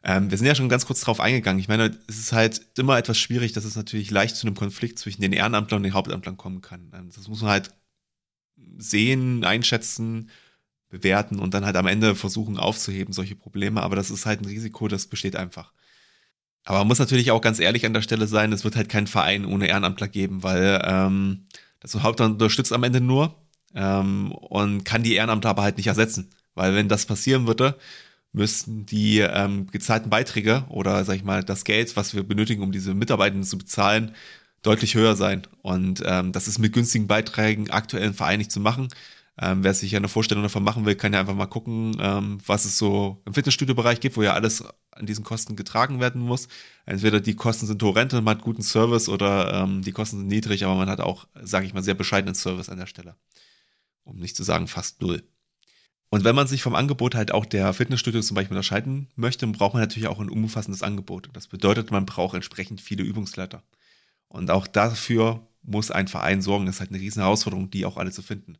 Ähm, 0.03 0.29
wir 0.29 0.37
sind 0.37 0.47
ja 0.47 0.55
schon 0.55 0.69
ganz 0.69 0.85
kurz 0.85 1.01
drauf 1.01 1.19
eingegangen. 1.19 1.59
Ich 1.59 1.67
meine, 1.67 1.97
es 2.07 2.19
ist 2.19 2.31
halt 2.31 2.61
immer 2.77 2.97
etwas 2.97 3.17
schwierig, 3.17 3.53
dass 3.53 3.65
es 3.65 3.75
natürlich 3.75 4.11
leicht 4.11 4.35
zu 4.35 4.45
einem 4.45 4.55
Konflikt 4.55 4.99
zwischen 4.99 5.21
den 5.21 5.33
Ehrenamtlern 5.33 5.79
und 5.79 5.83
den 5.83 5.93
Hauptamtlern 5.93 6.37
kommen 6.37 6.61
kann. 6.61 6.91
Ähm, 6.93 7.09
das 7.15 7.27
muss 7.27 7.41
man 7.41 7.51
halt 7.51 7.71
sehen, 8.77 9.43
einschätzen, 9.43 10.29
bewerten 10.89 11.39
und 11.39 11.53
dann 11.53 11.65
halt 11.65 11.75
am 11.75 11.87
Ende 11.87 12.15
versuchen 12.15 12.57
aufzuheben, 12.57 13.13
solche 13.13 13.35
Probleme. 13.35 13.81
Aber 13.81 13.95
das 13.95 14.09
ist 14.09 14.25
halt 14.25 14.41
ein 14.41 14.45
Risiko, 14.45 14.87
das 14.87 15.07
besteht 15.07 15.35
einfach. 15.35 15.73
Aber 16.67 16.79
man 16.79 16.87
muss 16.87 16.99
natürlich 16.99 17.31
auch 17.31 17.39
ganz 17.39 17.59
ehrlich 17.59 17.85
an 17.85 17.93
der 17.93 18.01
Stelle 18.01 18.27
sein, 18.27 18.51
es 18.51 18.65
wird 18.65 18.75
halt 18.75 18.89
keinen 18.89 19.07
Verein 19.07 19.45
ohne 19.45 19.69
Ehrenamtler 19.69 20.09
geben, 20.09 20.43
weil 20.43 20.81
ähm, 20.83 21.45
das 21.79 21.95
Hauptamt 22.03 22.33
unterstützt 22.33 22.73
am 22.73 22.83
Ende 22.83 22.99
nur 22.99 23.35
ähm, 23.73 24.33
und 24.33 24.83
kann 24.83 25.01
die 25.01 25.15
Ehrenamtler 25.15 25.51
aber 25.51 25.61
halt 25.61 25.77
nicht 25.77 25.87
ersetzen. 25.87 26.29
Weil 26.55 26.75
wenn 26.75 26.89
das 26.89 27.05
passieren 27.05 27.47
würde, 27.47 27.77
müssten 28.33 28.85
die 28.85 29.19
ähm, 29.19 29.67
gezahlten 29.67 30.09
Beiträge 30.09 30.65
oder 30.67 31.05
sag 31.05 31.15
ich 31.15 31.23
mal 31.23 31.41
das 31.41 31.63
Geld, 31.63 31.95
was 31.95 32.13
wir 32.13 32.23
benötigen, 32.23 32.61
um 32.61 32.73
diese 32.73 32.93
Mitarbeitenden 32.93 33.47
zu 33.47 33.57
bezahlen, 33.57 34.13
deutlich 34.61 34.95
höher 34.95 35.15
sein. 35.15 35.43
Und 35.61 36.03
ähm, 36.05 36.33
das 36.33 36.49
ist 36.49 36.59
mit 36.59 36.73
günstigen 36.73 37.07
Beiträgen 37.07 37.69
aktuell 37.69 38.07
im 38.07 38.13
Verein 38.13 38.39
nicht 38.39 38.51
zu 38.51 38.59
machen. 38.59 38.89
Ähm, 39.39 39.63
wer 39.63 39.73
sich 39.73 39.95
eine 39.95 40.07
Vorstellung 40.07 40.43
davon 40.43 40.63
machen 40.63 40.85
will, 40.85 40.95
kann 40.95 41.13
ja 41.13 41.19
einfach 41.19 41.35
mal 41.35 41.45
gucken, 41.45 41.95
ähm, 41.99 42.39
was 42.45 42.65
es 42.65 42.77
so 42.77 43.21
im 43.25 43.33
Fitnessstudio-Bereich 43.33 43.99
gibt, 43.99 44.17
wo 44.17 44.23
ja 44.23 44.33
alles 44.33 44.63
an 44.91 45.05
diesen 45.05 45.23
Kosten 45.23 45.55
getragen 45.55 45.99
werden 45.99 46.21
muss. 46.21 46.47
Entweder 46.85 47.19
die 47.19 47.35
Kosten 47.35 47.67
sind 47.67 47.83
horrend 47.83 48.13
und 48.13 48.23
man 48.23 48.37
hat 48.37 48.43
guten 48.43 48.63
Service 48.63 49.09
oder 49.09 49.53
ähm, 49.53 49.83
die 49.83 49.91
Kosten 49.91 50.17
sind 50.17 50.27
niedrig, 50.27 50.65
aber 50.65 50.75
man 50.75 50.89
hat 50.89 51.01
auch, 51.01 51.27
sage 51.39 51.67
ich 51.67 51.73
mal, 51.73 51.83
sehr 51.83 51.93
bescheidenen 51.93 52.33
Service 52.33 52.69
an 52.69 52.79
der 52.79 52.87
Stelle. 52.87 53.15
Um 54.03 54.17
nicht 54.17 54.35
zu 54.35 54.43
sagen 54.43 54.67
fast 54.67 55.01
null. 55.01 55.23
Und 56.09 56.23
wenn 56.23 56.35
man 56.35 56.47
sich 56.47 56.63
vom 56.63 56.73
Angebot 56.73 57.15
halt 57.15 57.31
auch 57.31 57.45
der 57.45 57.73
Fitnessstudios 57.73 58.27
zum 58.27 58.35
Beispiel 58.35 58.55
unterscheiden 58.55 59.09
möchte, 59.15 59.45
braucht 59.47 59.73
man 59.73 59.83
natürlich 59.83 60.07
auch 60.07 60.19
ein 60.19 60.29
umfassendes 60.29 60.81
Angebot. 60.81 61.29
Das 61.33 61.47
bedeutet, 61.47 61.91
man 61.91 62.05
braucht 62.05 62.33
entsprechend 62.33 62.81
viele 62.81 63.03
Übungsleiter. 63.03 63.61
Und 64.29 64.49
auch 64.49 64.67
dafür 64.67 65.45
muss 65.63 65.91
ein 65.91 66.07
Verein 66.07 66.41
sorgen. 66.41 66.65
Das 66.65 66.75
ist 66.75 66.79
halt 66.79 66.91
eine 66.91 67.01
riesen 67.01 67.21
Herausforderung, 67.21 67.69
die 67.69 67.85
auch 67.85 67.97
alle 67.97 68.11
zu 68.11 68.21
finden. 68.21 68.57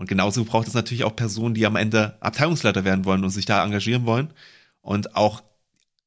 Und 0.00 0.08
genauso 0.08 0.46
braucht 0.46 0.66
es 0.66 0.72
natürlich 0.72 1.04
auch 1.04 1.14
Personen, 1.14 1.54
die 1.54 1.66
am 1.66 1.76
Ende 1.76 2.16
Abteilungsleiter 2.22 2.86
werden 2.86 3.04
wollen 3.04 3.22
und 3.22 3.28
sich 3.28 3.44
da 3.44 3.62
engagieren 3.62 4.06
wollen 4.06 4.32
und 4.80 5.14
auch 5.14 5.42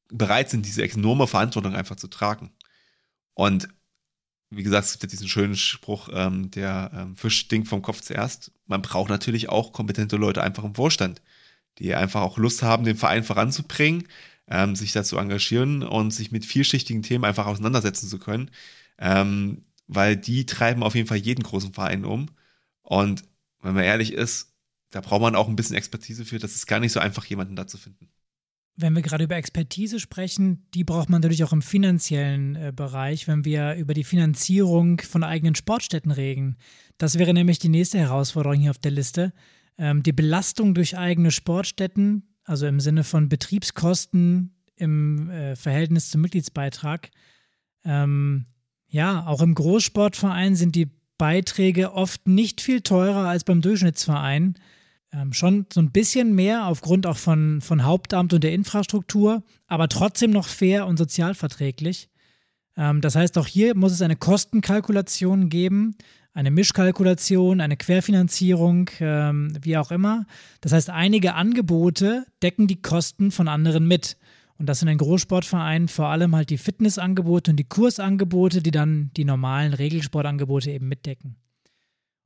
bereit 0.08 0.50
sind, 0.50 0.66
diese 0.66 0.82
enorme 0.82 1.28
Verantwortung 1.28 1.76
einfach 1.76 1.94
zu 1.94 2.08
tragen. 2.08 2.50
Und 3.34 3.68
wie 4.50 4.64
gesagt, 4.64 4.86
es 4.86 4.92
gibt 4.94 5.04
ja 5.04 5.08
diesen 5.10 5.28
schönen 5.28 5.54
Spruch, 5.54 6.08
ähm, 6.12 6.50
der 6.50 6.90
ähm, 6.92 7.16
Fisch 7.16 7.38
stinkt 7.38 7.68
vom 7.68 7.82
Kopf 7.82 8.00
zuerst. 8.00 8.50
Man 8.66 8.82
braucht 8.82 9.10
natürlich 9.10 9.48
auch 9.48 9.72
kompetente 9.72 10.16
Leute 10.16 10.42
einfach 10.42 10.64
im 10.64 10.74
Vorstand, 10.74 11.22
die 11.78 11.94
einfach 11.94 12.22
auch 12.22 12.36
Lust 12.36 12.64
haben, 12.64 12.82
den 12.82 12.96
Verein 12.96 13.22
voranzubringen, 13.22 14.08
ähm, 14.48 14.74
sich 14.74 14.90
dazu 14.90 15.18
engagieren 15.18 15.84
und 15.84 16.10
sich 16.10 16.32
mit 16.32 16.44
vielschichtigen 16.44 17.02
Themen 17.04 17.24
einfach 17.24 17.46
auseinandersetzen 17.46 18.08
zu 18.08 18.18
können. 18.18 18.50
Ähm, 18.98 19.62
weil 19.86 20.16
die 20.16 20.46
treiben 20.46 20.82
auf 20.82 20.96
jeden 20.96 21.06
Fall 21.06 21.18
jeden 21.18 21.44
großen 21.44 21.72
Verein 21.72 22.04
um. 22.04 22.26
Und 22.82 23.22
wenn 23.64 23.74
man 23.74 23.84
ehrlich 23.84 24.12
ist, 24.12 24.54
da 24.90 25.00
braucht 25.00 25.22
man 25.22 25.34
auch 25.34 25.48
ein 25.48 25.56
bisschen 25.56 25.76
Expertise 25.76 26.24
für. 26.24 26.38
Das 26.38 26.54
ist 26.54 26.66
gar 26.66 26.80
nicht 26.80 26.92
so 26.92 27.00
einfach, 27.00 27.24
jemanden 27.24 27.56
da 27.56 27.66
zu 27.66 27.78
finden. 27.78 28.08
Wenn 28.76 28.94
wir 28.94 29.02
gerade 29.02 29.24
über 29.24 29.36
Expertise 29.36 30.00
sprechen, 30.00 30.66
die 30.74 30.84
braucht 30.84 31.08
man 31.08 31.20
natürlich 31.20 31.44
auch 31.44 31.52
im 31.52 31.62
finanziellen 31.62 32.56
äh, 32.56 32.72
Bereich, 32.74 33.28
wenn 33.28 33.44
wir 33.44 33.74
über 33.74 33.94
die 33.94 34.04
Finanzierung 34.04 35.00
von 35.00 35.22
eigenen 35.22 35.54
Sportstätten 35.54 36.10
reden. 36.10 36.56
Das 36.98 37.18
wäre 37.18 37.34
nämlich 37.34 37.60
die 37.60 37.68
nächste 37.68 37.98
Herausforderung 37.98 38.58
hier 38.58 38.70
auf 38.70 38.78
der 38.78 38.90
Liste. 38.90 39.32
Ähm, 39.78 40.02
die 40.02 40.12
Belastung 40.12 40.74
durch 40.74 40.98
eigene 40.98 41.30
Sportstätten, 41.30 42.34
also 42.44 42.66
im 42.66 42.80
Sinne 42.80 43.04
von 43.04 43.28
Betriebskosten 43.28 44.56
im 44.76 45.30
äh, 45.30 45.54
Verhältnis 45.54 46.10
zum 46.10 46.20
Mitgliedsbeitrag. 46.20 47.10
Ähm, 47.84 48.46
ja, 48.88 49.26
auch 49.26 49.40
im 49.40 49.54
Großsportverein 49.54 50.56
sind 50.56 50.74
die 50.74 50.90
Beiträge 51.24 51.94
oft 51.94 52.28
nicht 52.28 52.60
viel 52.60 52.82
teurer 52.82 53.26
als 53.26 53.44
beim 53.44 53.62
Durchschnittsverein. 53.62 54.56
Ähm, 55.10 55.32
schon 55.32 55.64
so 55.72 55.80
ein 55.80 55.90
bisschen 55.90 56.34
mehr 56.34 56.66
aufgrund 56.66 57.06
auch 57.06 57.16
von, 57.16 57.62
von 57.62 57.82
Hauptamt 57.82 58.34
und 58.34 58.44
der 58.44 58.52
Infrastruktur, 58.52 59.42
aber 59.66 59.88
trotzdem 59.88 60.32
noch 60.32 60.46
fair 60.46 60.86
und 60.86 60.98
sozialverträglich. 60.98 62.10
Ähm, 62.76 63.00
das 63.00 63.16
heißt, 63.16 63.38
auch 63.38 63.46
hier 63.46 63.74
muss 63.74 63.92
es 63.92 64.02
eine 64.02 64.16
Kostenkalkulation 64.16 65.48
geben, 65.48 65.96
eine 66.34 66.50
Mischkalkulation, 66.50 67.62
eine 67.62 67.78
Querfinanzierung, 67.78 68.90
ähm, 69.00 69.56
wie 69.62 69.78
auch 69.78 69.90
immer. 69.90 70.26
Das 70.60 70.72
heißt, 70.72 70.90
einige 70.90 71.36
Angebote 71.36 72.26
decken 72.42 72.66
die 72.66 72.82
Kosten 72.82 73.30
von 73.30 73.48
anderen 73.48 73.88
mit. 73.88 74.18
Und 74.58 74.66
das 74.66 74.80
sind 74.80 74.88
in 74.88 74.98
Großsportvereinen 74.98 75.88
vor 75.88 76.08
allem 76.08 76.34
halt 76.36 76.50
die 76.50 76.58
Fitnessangebote 76.58 77.50
und 77.50 77.56
die 77.56 77.64
Kursangebote, 77.64 78.62
die 78.62 78.70
dann 78.70 79.10
die 79.16 79.24
normalen 79.24 79.74
Regelsportangebote 79.74 80.70
eben 80.70 80.88
mitdecken. 80.88 81.36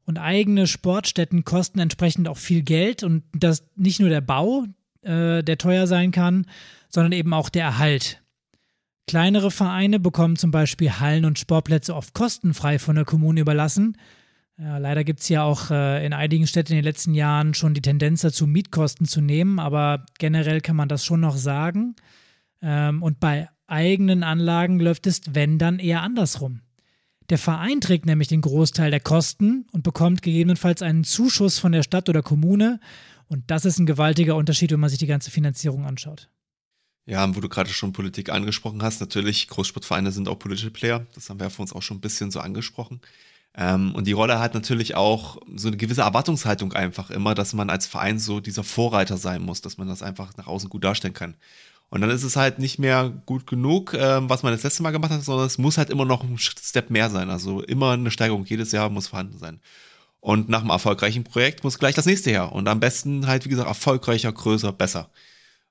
Und 0.04 0.18
eigene 0.18 0.66
Sportstätten 0.66 1.44
kosten 1.44 1.80
entsprechend 1.80 2.28
auch 2.28 2.38
viel 2.38 2.62
Geld 2.62 3.02
und 3.02 3.24
das 3.32 3.64
nicht 3.76 4.00
nur 4.00 4.08
der 4.08 4.20
Bau, 4.20 4.64
äh, 5.02 5.42
der 5.42 5.58
teuer 5.58 5.86
sein 5.86 6.12
kann, 6.12 6.46
sondern 6.88 7.12
eben 7.12 7.32
auch 7.34 7.48
der 7.48 7.64
Erhalt. 7.64 8.22
Kleinere 9.06 9.50
Vereine 9.50 9.98
bekommen 10.00 10.36
zum 10.36 10.50
Beispiel 10.50 10.92
Hallen 10.92 11.24
und 11.24 11.38
Sportplätze 11.38 11.94
oft 11.94 12.14
kostenfrei 12.14 12.78
von 12.78 12.96
der 12.96 13.06
Kommune 13.06 13.40
überlassen. 13.40 13.96
Ja, 14.58 14.78
leider 14.78 15.04
gibt 15.04 15.20
es 15.20 15.28
ja 15.28 15.44
auch 15.44 15.70
äh, 15.70 16.04
in 16.04 16.12
einigen 16.12 16.46
Städten 16.46 16.72
in 16.72 16.78
den 16.78 16.84
letzten 16.84 17.14
Jahren 17.14 17.54
schon 17.54 17.74
die 17.74 17.80
Tendenz 17.80 18.22
dazu, 18.22 18.46
Mietkosten 18.46 19.06
zu 19.06 19.20
nehmen, 19.20 19.60
aber 19.60 20.04
generell 20.18 20.60
kann 20.60 20.76
man 20.76 20.88
das 20.88 21.04
schon 21.04 21.20
noch 21.20 21.36
sagen. 21.36 21.94
Ähm, 22.62 23.02
und 23.02 23.20
bei 23.20 23.48
eigenen 23.66 24.22
Anlagen 24.22 24.80
läuft 24.80 25.06
es, 25.06 25.22
wenn 25.30 25.58
dann, 25.58 25.78
eher 25.78 26.02
andersrum. 26.02 26.62
Der 27.30 27.38
Verein 27.38 27.80
trägt 27.80 28.06
nämlich 28.06 28.28
den 28.28 28.40
Großteil 28.40 28.90
der 28.90 29.00
Kosten 29.00 29.66
und 29.72 29.82
bekommt 29.82 30.22
gegebenenfalls 30.22 30.80
einen 30.80 31.04
Zuschuss 31.04 31.58
von 31.58 31.72
der 31.72 31.82
Stadt 31.82 32.08
oder 32.08 32.22
Kommune. 32.22 32.80
Und 33.26 33.50
das 33.50 33.66
ist 33.66 33.78
ein 33.78 33.84
gewaltiger 33.86 34.36
Unterschied, 34.36 34.70
wenn 34.72 34.80
man 34.80 34.88
sich 34.88 34.98
die 34.98 35.06
ganze 35.06 35.30
Finanzierung 35.30 35.84
anschaut. 35.84 36.30
Ja, 37.04 37.34
wo 37.34 37.40
du 37.40 37.48
gerade 37.48 37.70
schon 37.70 37.92
Politik 37.92 38.30
angesprochen 38.30 38.82
hast, 38.82 39.00
natürlich, 39.00 39.48
Großsportvereine 39.48 40.10
sind 40.12 40.28
auch 40.28 40.38
politische 40.38 40.70
Player. 40.70 41.06
Das 41.14 41.28
haben 41.28 41.38
wir 41.38 41.44
ja 41.44 41.50
für 41.50 41.62
uns 41.62 41.72
auch 41.72 41.82
schon 41.82 41.98
ein 41.98 42.02
bisschen 42.02 42.30
so 42.30 42.40
angesprochen. 42.40 43.00
Ähm, 43.54 43.94
und 43.94 44.06
die 44.06 44.12
Rolle 44.12 44.38
hat 44.38 44.54
natürlich 44.54 44.94
auch 44.94 45.38
so 45.54 45.68
eine 45.68 45.76
gewisse 45.76 46.02
Erwartungshaltung 46.02 46.72
einfach 46.74 47.10
immer, 47.10 47.34
dass 47.34 47.54
man 47.54 47.70
als 47.70 47.86
Verein 47.86 48.18
so 48.18 48.40
dieser 48.40 48.62
Vorreiter 48.62 49.16
sein 49.16 49.42
muss, 49.42 49.60
dass 49.60 49.78
man 49.78 49.88
das 49.88 50.02
einfach 50.02 50.36
nach 50.36 50.46
außen 50.46 50.68
gut 50.68 50.84
darstellen 50.84 51.14
kann. 51.14 51.34
Und 51.90 52.02
dann 52.02 52.10
ist 52.10 52.22
es 52.22 52.36
halt 52.36 52.58
nicht 52.58 52.78
mehr 52.78 53.10
gut 53.24 53.46
genug, 53.46 53.94
ähm, 53.94 54.28
was 54.28 54.42
man 54.42 54.52
das 54.52 54.62
letzte 54.62 54.82
Mal 54.82 54.90
gemacht 54.90 55.10
hat, 55.10 55.22
sondern 55.22 55.46
es 55.46 55.56
muss 55.56 55.78
halt 55.78 55.88
immer 55.90 56.04
noch 56.04 56.22
ein 56.22 56.36
Step 56.38 56.90
mehr 56.90 57.08
sein. 57.08 57.30
Also 57.30 57.62
immer 57.62 57.92
eine 57.92 58.10
Steigerung 58.10 58.44
jedes 58.44 58.72
Jahr 58.72 58.90
muss 58.90 59.08
vorhanden 59.08 59.38
sein. 59.38 59.60
Und 60.20 60.48
nach 60.48 60.60
einem 60.60 60.70
erfolgreichen 60.70 61.24
Projekt 61.24 61.64
muss 61.64 61.78
gleich 61.78 61.94
das 61.94 62.06
nächste 62.06 62.30
her. 62.30 62.52
Und 62.52 62.68
am 62.68 62.80
besten 62.80 63.26
halt, 63.26 63.44
wie 63.44 63.48
gesagt, 63.48 63.68
erfolgreicher, 63.68 64.32
größer, 64.32 64.72
besser. 64.72 65.10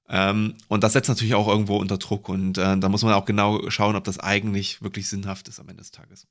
Ähm, 0.09 0.55
und 0.67 0.83
das 0.83 0.93
setzt 0.93 1.09
natürlich 1.09 1.35
auch 1.35 1.47
irgendwo 1.47 1.77
unter 1.77 1.97
Druck 1.97 2.29
und 2.29 2.57
äh, 2.57 2.77
da 2.77 2.89
muss 2.89 3.03
man 3.03 3.13
auch 3.13 3.25
genau 3.25 3.69
schauen, 3.69 3.95
ob 3.97 4.05
das 4.05 4.19
eigentlich 4.19 4.81
wirklich 4.81 5.09
sinnhaft 5.09 5.49
ist 5.49 5.59
am 5.59 5.67
Ende 5.67 5.81
des 5.81 5.91
Tages. 5.91 6.27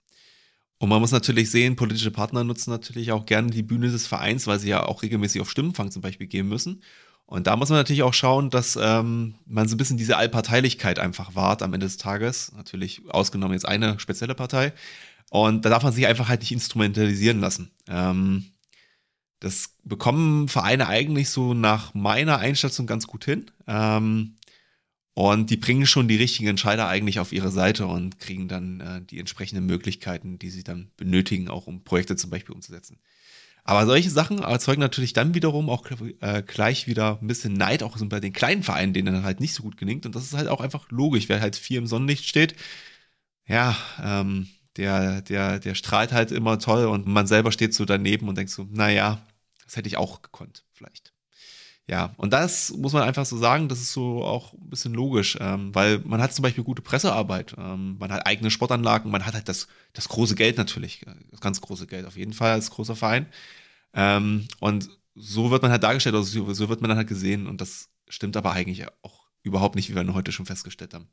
Und 0.78 0.88
man 0.88 1.00
muss 1.00 1.12
natürlich 1.12 1.50
sehen, 1.50 1.76
politische 1.76 2.10
Partner 2.10 2.44
nutzen 2.44 2.70
natürlich 2.70 3.12
auch 3.12 3.26
gerne 3.26 3.50
die 3.50 3.62
Bühne 3.62 3.90
des 3.90 4.06
Vereins, 4.06 4.46
weil 4.46 4.58
sie 4.58 4.68
ja 4.68 4.84
auch 4.84 5.02
regelmäßig 5.02 5.40
auf 5.40 5.50
Stimmenfang 5.50 5.90
zum 5.90 6.02
Beispiel 6.02 6.26
gehen 6.26 6.48
müssen. 6.48 6.82
Und 7.26 7.48
da 7.48 7.56
muss 7.56 7.70
man 7.70 7.78
natürlich 7.78 8.04
auch 8.04 8.14
schauen, 8.14 8.50
dass 8.50 8.78
ähm, 8.80 9.34
man 9.46 9.66
so 9.66 9.74
ein 9.74 9.78
bisschen 9.78 9.96
diese 9.96 10.16
Allparteilichkeit 10.16 11.00
einfach 11.00 11.34
wahrt 11.34 11.62
am 11.62 11.74
Ende 11.74 11.86
des 11.86 11.96
Tages. 11.96 12.52
Natürlich 12.56 13.02
ausgenommen 13.08 13.54
jetzt 13.54 13.66
eine 13.66 13.98
spezielle 13.98 14.36
Partei. 14.36 14.72
Und 15.30 15.64
da 15.64 15.70
darf 15.70 15.82
man 15.82 15.92
sich 15.92 16.06
einfach 16.06 16.28
halt 16.28 16.40
nicht 16.40 16.52
instrumentalisieren 16.52 17.40
lassen. 17.40 17.72
Ähm, 17.88 18.46
das 19.40 19.74
bekommen 19.82 20.48
Vereine 20.48 20.86
eigentlich 20.86 21.28
so 21.30 21.52
nach 21.52 21.94
meiner 21.94 22.38
Einschätzung 22.38 22.86
ganz 22.86 23.08
gut 23.08 23.24
hin. 23.24 23.50
Ähm, 23.66 24.36
und 25.14 25.50
die 25.50 25.56
bringen 25.56 25.86
schon 25.86 26.08
die 26.08 26.16
richtigen 26.16 26.48
Entscheider 26.48 26.88
eigentlich 26.88 27.18
auf 27.20 27.32
ihre 27.32 27.50
Seite 27.50 27.86
und 27.86 28.20
kriegen 28.20 28.48
dann 28.48 28.80
äh, 28.80 29.02
die 29.02 29.18
entsprechenden 29.18 29.66
Möglichkeiten, 29.66 30.38
die 30.38 30.50
sie 30.50 30.62
dann 30.62 30.90
benötigen, 30.96 31.48
auch 31.48 31.66
um 31.66 31.82
Projekte 31.84 32.16
zum 32.16 32.30
Beispiel 32.30 32.54
umzusetzen. 32.54 32.98
Aber 33.68 33.84
solche 33.84 34.10
Sachen 34.10 34.38
erzeugen 34.38 34.80
natürlich 34.80 35.12
dann 35.12 35.34
wiederum 35.34 35.68
auch 35.70 35.84
äh, 36.20 36.42
gleich 36.42 36.86
wieder 36.86 37.18
ein 37.20 37.26
bisschen 37.26 37.54
Neid, 37.54 37.82
auch 37.82 37.98
bei 38.06 38.20
den 38.20 38.32
kleinen 38.32 38.62
Vereinen, 38.62 38.92
denen 38.92 39.12
dann 39.12 39.24
halt 39.24 39.40
nicht 39.40 39.54
so 39.54 39.64
gut 39.64 39.76
gelingt. 39.76 40.06
Und 40.06 40.14
das 40.14 40.22
ist 40.24 40.34
halt 40.34 40.46
auch 40.48 40.60
einfach 40.60 40.88
logisch. 40.90 41.28
Wer 41.28 41.40
halt 41.40 41.56
viel 41.56 41.78
im 41.78 41.88
Sonnenlicht 41.88 42.26
steht, 42.28 42.54
ja, 43.46 43.76
ähm, 44.02 44.48
der, 44.76 45.22
der, 45.22 45.58
der 45.58 45.74
strahlt 45.74 46.12
halt 46.12 46.32
immer 46.32 46.58
toll 46.58 46.86
und 46.86 47.06
man 47.06 47.26
selber 47.26 47.52
steht 47.52 47.74
so 47.74 47.84
daneben 47.84 48.28
und 48.28 48.36
denkt 48.38 48.52
so, 48.52 48.66
naja, 48.70 49.20
das 49.64 49.76
hätte 49.76 49.88
ich 49.88 49.96
auch 49.96 50.22
gekonnt, 50.22 50.64
vielleicht. 50.72 51.12
Ja, 51.88 52.14
und 52.16 52.32
das 52.32 52.72
muss 52.72 52.92
man 52.92 53.04
einfach 53.04 53.26
so 53.26 53.36
sagen, 53.38 53.68
das 53.68 53.80
ist 53.80 53.92
so 53.92 54.24
auch 54.24 54.52
ein 54.54 54.70
bisschen 54.70 54.92
logisch, 54.92 55.38
ähm, 55.40 55.72
weil 55.74 56.00
man 56.00 56.20
hat 56.20 56.34
zum 56.34 56.42
Beispiel 56.42 56.64
gute 56.64 56.82
Pressearbeit, 56.82 57.54
ähm, 57.58 57.96
man 57.98 58.12
hat 58.12 58.26
eigene 58.26 58.50
Sportanlagen, 58.50 59.10
man 59.10 59.24
hat 59.24 59.34
halt 59.34 59.48
das, 59.48 59.68
das 59.92 60.08
große 60.08 60.34
Geld 60.34 60.56
natürlich, 60.58 61.06
das 61.30 61.40
ganz 61.40 61.60
große 61.60 61.86
Geld 61.86 62.04
auf 62.06 62.16
jeden 62.16 62.32
Fall 62.32 62.52
als 62.52 62.70
großer 62.70 62.96
Verein. 62.96 63.26
Ähm, 63.96 64.46
und 64.60 64.90
so 65.14 65.50
wird 65.50 65.62
man 65.62 65.72
halt 65.72 65.82
dargestellt, 65.82 66.14
also 66.14 66.52
so, 66.54 66.68
wird 66.68 66.82
man 66.82 66.90
dann 66.90 66.98
halt 66.98 67.08
gesehen 67.08 67.46
und 67.46 67.60
das 67.60 67.88
stimmt 68.08 68.36
aber 68.36 68.52
eigentlich 68.52 68.86
auch 69.02 69.26
überhaupt 69.42 69.74
nicht, 69.74 69.88
wie 69.88 69.94
wir 69.94 70.14
heute 70.14 70.32
schon 70.32 70.46
festgestellt 70.46 70.94
haben. 70.94 71.08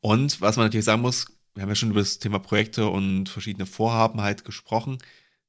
Und 0.00 0.40
was 0.40 0.56
man 0.56 0.66
natürlich 0.66 0.86
sagen 0.86 1.02
muss, 1.02 1.26
wir 1.54 1.62
haben 1.62 1.68
ja 1.68 1.74
schon 1.74 1.90
über 1.90 2.00
das 2.00 2.18
Thema 2.18 2.38
Projekte 2.38 2.88
und 2.88 3.28
verschiedene 3.28 3.66
Vorhaben 3.66 4.22
halt 4.22 4.44
gesprochen. 4.44 4.98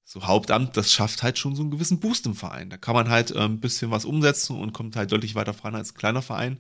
So 0.04 0.28
Hauptamt, 0.28 0.76
das 0.76 0.92
schafft 0.92 1.24
halt 1.24 1.40
schon 1.40 1.56
so 1.56 1.62
einen 1.64 1.72
gewissen 1.72 2.02
Boost 2.02 2.26
im 2.26 2.36
Verein. 2.36 2.70
Da 2.70 2.78
kann 2.78 2.94
man 2.94 3.10
halt 3.10 3.32
äh, 3.32 3.40
ein 3.40 3.62
bisschen 3.62 3.90
was 3.90 4.04
umsetzen 4.04 4.60
und 4.60 4.74
kommt 4.74 4.98
halt 4.98 5.12
deutlich 5.12 5.36
weiter 5.36 5.54
voran 5.54 5.76
als 5.76 5.94
ein 5.94 5.98
kleiner 5.98 6.22
Verein. 6.22 6.60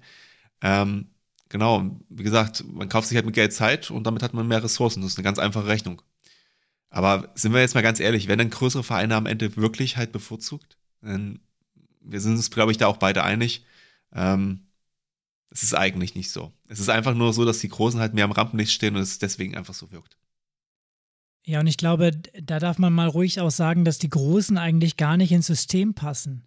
Ähm, 0.61 1.09
genau, 1.49 1.99
wie 2.09 2.23
gesagt, 2.23 2.63
man 2.67 2.89
kauft 2.89 3.09
sich 3.09 3.17
halt 3.17 3.25
mit 3.25 3.35
Geld 3.35 3.53
Zeit 3.53 3.91
und 3.91 4.05
damit 4.07 4.23
hat 4.23 4.33
man 4.33 4.47
mehr 4.47 4.63
Ressourcen. 4.63 5.01
Das 5.01 5.11
ist 5.11 5.17
eine 5.17 5.25
ganz 5.25 5.39
einfache 5.39 5.67
Rechnung. 5.67 6.01
Aber 6.93 7.31
sind 7.33 7.53
wir 7.53 7.59
jetzt 7.59 7.73
mal 7.73 7.81
ganz 7.81 7.99
ehrlich, 7.99 8.27
wenn 8.27 8.37
dann 8.37 8.51
größere 8.51 8.83
Vereine 8.83 9.15
am 9.15 9.25
Ende 9.25 9.57
wirklich 9.57 9.97
halt 9.97 10.11
bevorzugt, 10.11 10.77
dann, 11.01 11.39
wir 12.01 12.21
sind 12.21 12.33
uns, 12.33 12.51
glaube 12.51 12.71
ich, 12.71 12.77
da 12.77 12.85
auch 12.85 12.97
beide 12.97 13.23
einig, 13.23 13.65
ähm, 14.13 14.67
es 15.49 15.63
ist 15.63 15.73
eigentlich 15.73 16.13
nicht 16.13 16.29
so. 16.29 16.53
Es 16.67 16.79
ist 16.79 16.89
einfach 16.89 17.15
nur 17.15 17.33
so, 17.33 17.45
dass 17.45 17.57
die 17.57 17.67
Großen 17.67 17.99
halt 17.99 18.13
mehr 18.13 18.25
am 18.25 18.31
Rampenlicht 18.31 18.71
stehen 18.71 18.95
und 18.95 19.01
es 19.01 19.17
deswegen 19.17 19.57
einfach 19.57 19.73
so 19.73 19.91
wirkt. 19.91 20.17
Ja, 21.43 21.61
und 21.61 21.67
ich 21.67 21.77
glaube, 21.77 22.11
da 22.39 22.59
darf 22.59 22.77
man 22.77 22.93
mal 22.93 23.07
ruhig 23.07 23.41
auch 23.41 23.49
sagen, 23.49 23.85
dass 23.85 23.97
die 23.97 24.09
Großen 24.09 24.59
eigentlich 24.59 24.95
gar 24.95 25.17
nicht 25.17 25.31
ins 25.31 25.47
System 25.47 25.95
passen. 25.95 26.43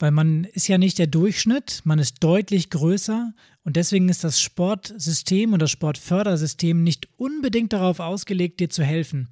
Weil 0.00 0.10
man 0.10 0.42
ist 0.42 0.66
ja 0.66 0.78
nicht 0.78 0.98
der 0.98 1.06
Durchschnitt, 1.06 1.82
man 1.84 2.00
ist 2.00 2.16
deutlich 2.24 2.70
größer 2.70 3.32
und 3.62 3.76
deswegen 3.76 4.08
ist 4.08 4.24
das 4.24 4.40
Sportsystem 4.40 5.52
und 5.52 5.62
das 5.62 5.70
Sportfördersystem 5.70 6.82
nicht 6.82 7.08
unbedingt 7.16 7.72
darauf 7.72 8.00
ausgelegt, 8.00 8.58
dir 8.58 8.70
zu 8.70 8.82
helfen. 8.82 9.28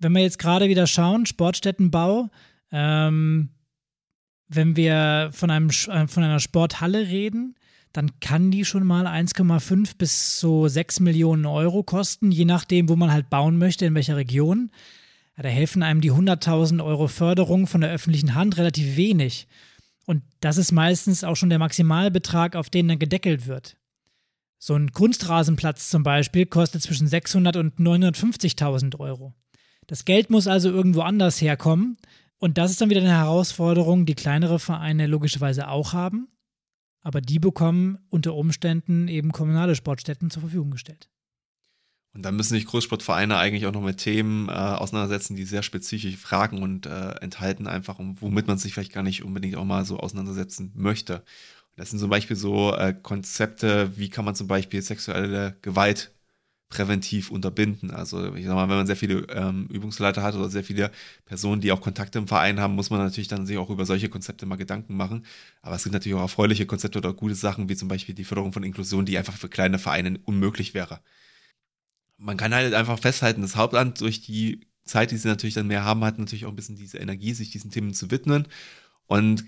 Wenn 0.00 0.12
wir 0.12 0.22
jetzt 0.22 0.38
gerade 0.38 0.68
wieder 0.68 0.86
schauen, 0.86 1.26
Sportstättenbau, 1.26 2.30
ähm, 2.72 3.50
wenn 4.48 4.74
wir 4.74 5.30
von, 5.32 5.50
einem, 5.50 5.68
äh, 5.68 6.08
von 6.08 6.22
einer 6.22 6.40
Sporthalle 6.40 7.06
reden, 7.08 7.54
dann 7.92 8.18
kann 8.20 8.50
die 8.50 8.64
schon 8.64 8.86
mal 8.86 9.06
1,5 9.06 9.96
bis 9.98 10.40
so 10.40 10.68
6 10.68 11.00
Millionen 11.00 11.44
Euro 11.44 11.82
kosten, 11.82 12.30
je 12.30 12.44
nachdem, 12.44 12.88
wo 12.88 12.96
man 12.96 13.12
halt 13.12 13.30
bauen 13.30 13.58
möchte, 13.58 13.84
in 13.84 13.94
welcher 13.94 14.16
Region. 14.16 14.70
Ja, 15.36 15.42
da 15.42 15.48
helfen 15.48 15.82
einem 15.82 16.00
die 16.00 16.12
100.000 16.12 16.82
Euro 16.84 17.08
Förderung 17.08 17.66
von 17.66 17.80
der 17.80 17.90
öffentlichen 17.90 18.34
Hand 18.34 18.58
relativ 18.58 18.96
wenig. 18.96 19.48
Und 20.06 20.22
das 20.40 20.56
ist 20.56 20.72
meistens 20.72 21.24
auch 21.24 21.36
schon 21.36 21.50
der 21.50 21.58
Maximalbetrag, 21.58 22.56
auf 22.56 22.70
den 22.70 22.88
dann 22.88 22.98
gedeckelt 22.98 23.46
wird. 23.46 23.76
So 24.58 24.74
ein 24.74 24.92
Kunstrasenplatz 24.92 25.90
zum 25.90 26.02
Beispiel 26.02 26.46
kostet 26.46 26.82
zwischen 26.82 27.06
600 27.06 27.56
und 27.56 27.78
950.000 27.78 28.98
Euro. 28.98 29.34
Das 29.90 30.04
Geld 30.04 30.30
muss 30.30 30.46
also 30.46 30.70
irgendwo 30.70 31.00
anders 31.00 31.40
herkommen. 31.40 31.96
Und 32.38 32.58
das 32.58 32.70
ist 32.70 32.80
dann 32.80 32.90
wieder 32.90 33.00
eine 33.00 33.10
Herausforderung, 33.10 34.06
die 34.06 34.14
kleinere 34.14 34.58
Vereine 34.58 35.06
logischerweise 35.06 35.68
auch 35.68 35.92
haben 35.92 36.28
aber 37.02 37.20
die 37.20 37.38
bekommen 37.38 37.98
unter 38.08 38.34
Umständen 38.34 39.08
eben 39.08 39.32
kommunale 39.32 39.74
Sportstätten 39.74 40.30
zur 40.30 40.42
Verfügung 40.42 40.70
gestellt. 40.70 41.08
Und 42.12 42.22
dann 42.22 42.34
müssen 42.34 42.54
sich 42.54 42.66
Großsportvereine 42.66 43.36
eigentlich 43.36 43.66
auch 43.66 43.72
noch 43.72 43.82
mit 43.82 43.98
Themen 43.98 44.48
äh, 44.48 44.52
auseinandersetzen, 44.52 45.36
die 45.36 45.44
sehr 45.44 45.62
spezifische 45.62 46.16
Fragen 46.16 46.60
und 46.60 46.86
äh, 46.86 47.10
enthalten 47.20 47.68
einfach, 47.68 47.98
womit 47.98 48.48
man 48.48 48.58
sich 48.58 48.74
vielleicht 48.74 48.92
gar 48.92 49.04
nicht 49.04 49.22
unbedingt 49.22 49.54
auch 49.54 49.64
mal 49.64 49.84
so 49.84 49.98
auseinandersetzen 49.98 50.72
möchte. 50.74 51.22
Das 51.76 51.90
sind 51.90 52.00
zum 52.00 52.10
Beispiel 52.10 52.36
so 52.36 52.74
äh, 52.74 52.94
Konzepte, 53.00 53.96
wie 53.96 54.10
kann 54.10 54.24
man 54.24 54.34
zum 54.34 54.48
Beispiel 54.48 54.82
sexuelle 54.82 55.56
Gewalt 55.62 56.12
präventiv 56.70 57.30
unterbinden. 57.30 57.90
Also 57.90 58.34
ich 58.34 58.46
sag 58.46 58.54
mal, 58.54 58.68
wenn 58.68 58.76
man 58.76 58.86
sehr 58.86 58.96
viele 58.96 59.26
ähm, 59.30 59.66
Übungsleiter 59.66 60.22
hat 60.22 60.36
oder 60.36 60.48
sehr 60.48 60.64
viele 60.64 60.92
Personen, 61.26 61.60
die 61.60 61.72
auch 61.72 61.80
Kontakte 61.80 62.18
im 62.18 62.28
Verein 62.28 62.60
haben, 62.60 62.76
muss 62.76 62.90
man 62.90 63.00
natürlich 63.00 63.28
dann 63.28 63.44
sich 63.44 63.58
auch 63.58 63.70
über 63.70 63.84
solche 63.84 64.08
Konzepte 64.08 64.46
mal 64.46 64.56
Gedanken 64.56 64.96
machen. 64.96 65.26
Aber 65.62 65.74
es 65.74 65.82
gibt 65.82 65.92
natürlich 65.92 66.16
auch 66.16 66.22
erfreuliche 66.22 66.66
Konzepte 66.66 66.98
oder 66.98 67.12
gute 67.12 67.34
Sachen, 67.34 67.68
wie 67.68 67.76
zum 67.76 67.88
Beispiel 67.88 68.14
die 68.14 68.24
Förderung 68.24 68.52
von 68.52 68.62
Inklusion, 68.62 69.04
die 69.04 69.18
einfach 69.18 69.36
für 69.36 69.48
kleine 69.48 69.78
Vereine 69.80 70.18
unmöglich 70.24 70.72
wäre. 70.72 71.00
Man 72.16 72.36
kann 72.36 72.54
halt 72.54 72.72
einfach 72.74 72.98
festhalten, 73.00 73.42
das 73.42 73.56
Hauptamt 73.56 74.00
durch 74.00 74.20
die 74.20 74.66
Zeit, 74.84 75.10
die 75.10 75.16
sie 75.16 75.28
natürlich 75.28 75.54
dann 75.54 75.66
mehr 75.66 75.84
haben, 75.84 76.04
hat 76.04 76.18
natürlich 76.18 76.46
auch 76.46 76.50
ein 76.50 76.56
bisschen 76.56 76.76
diese 76.76 76.98
Energie, 76.98 77.32
sich 77.34 77.50
diesen 77.50 77.70
Themen 77.70 77.94
zu 77.94 78.10
widmen. 78.10 78.46
Und 79.06 79.44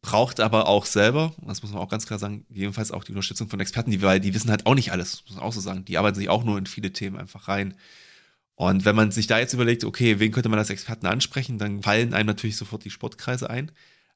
braucht 0.00 0.40
aber 0.40 0.68
auch 0.68 0.86
selber, 0.86 1.34
das 1.42 1.62
muss 1.62 1.72
man 1.72 1.82
auch 1.82 1.88
ganz 1.88 2.06
klar 2.06 2.18
sagen, 2.18 2.46
jedenfalls 2.50 2.92
auch 2.92 3.04
die 3.04 3.12
Unterstützung 3.12 3.48
von 3.48 3.60
Experten, 3.60 3.90
die, 3.90 4.02
weil 4.02 4.20
die 4.20 4.34
wissen 4.34 4.50
halt 4.50 4.66
auch 4.66 4.74
nicht 4.74 4.92
alles, 4.92 5.24
muss 5.26 5.36
man 5.36 5.44
auch 5.44 5.52
so 5.52 5.60
sagen. 5.60 5.84
Die 5.84 5.98
arbeiten 5.98 6.16
sich 6.16 6.28
auch 6.28 6.44
nur 6.44 6.58
in 6.58 6.66
viele 6.66 6.92
Themen 6.92 7.16
einfach 7.16 7.48
rein. 7.48 7.74
Und 8.54 8.84
wenn 8.84 8.96
man 8.96 9.10
sich 9.10 9.26
da 9.26 9.38
jetzt 9.38 9.54
überlegt, 9.54 9.84
okay, 9.84 10.18
wen 10.18 10.32
könnte 10.32 10.48
man 10.48 10.58
als 10.58 10.70
Experten 10.70 11.06
ansprechen, 11.06 11.58
dann 11.58 11.82
fallen 11.82 12.14
einem 12.14 12.26
natürlich 12.26 12.56
sofort 12.56 12.84
die 12.84 12.90
Sportkreise 12.90 13.50
ein. 13.50 13.70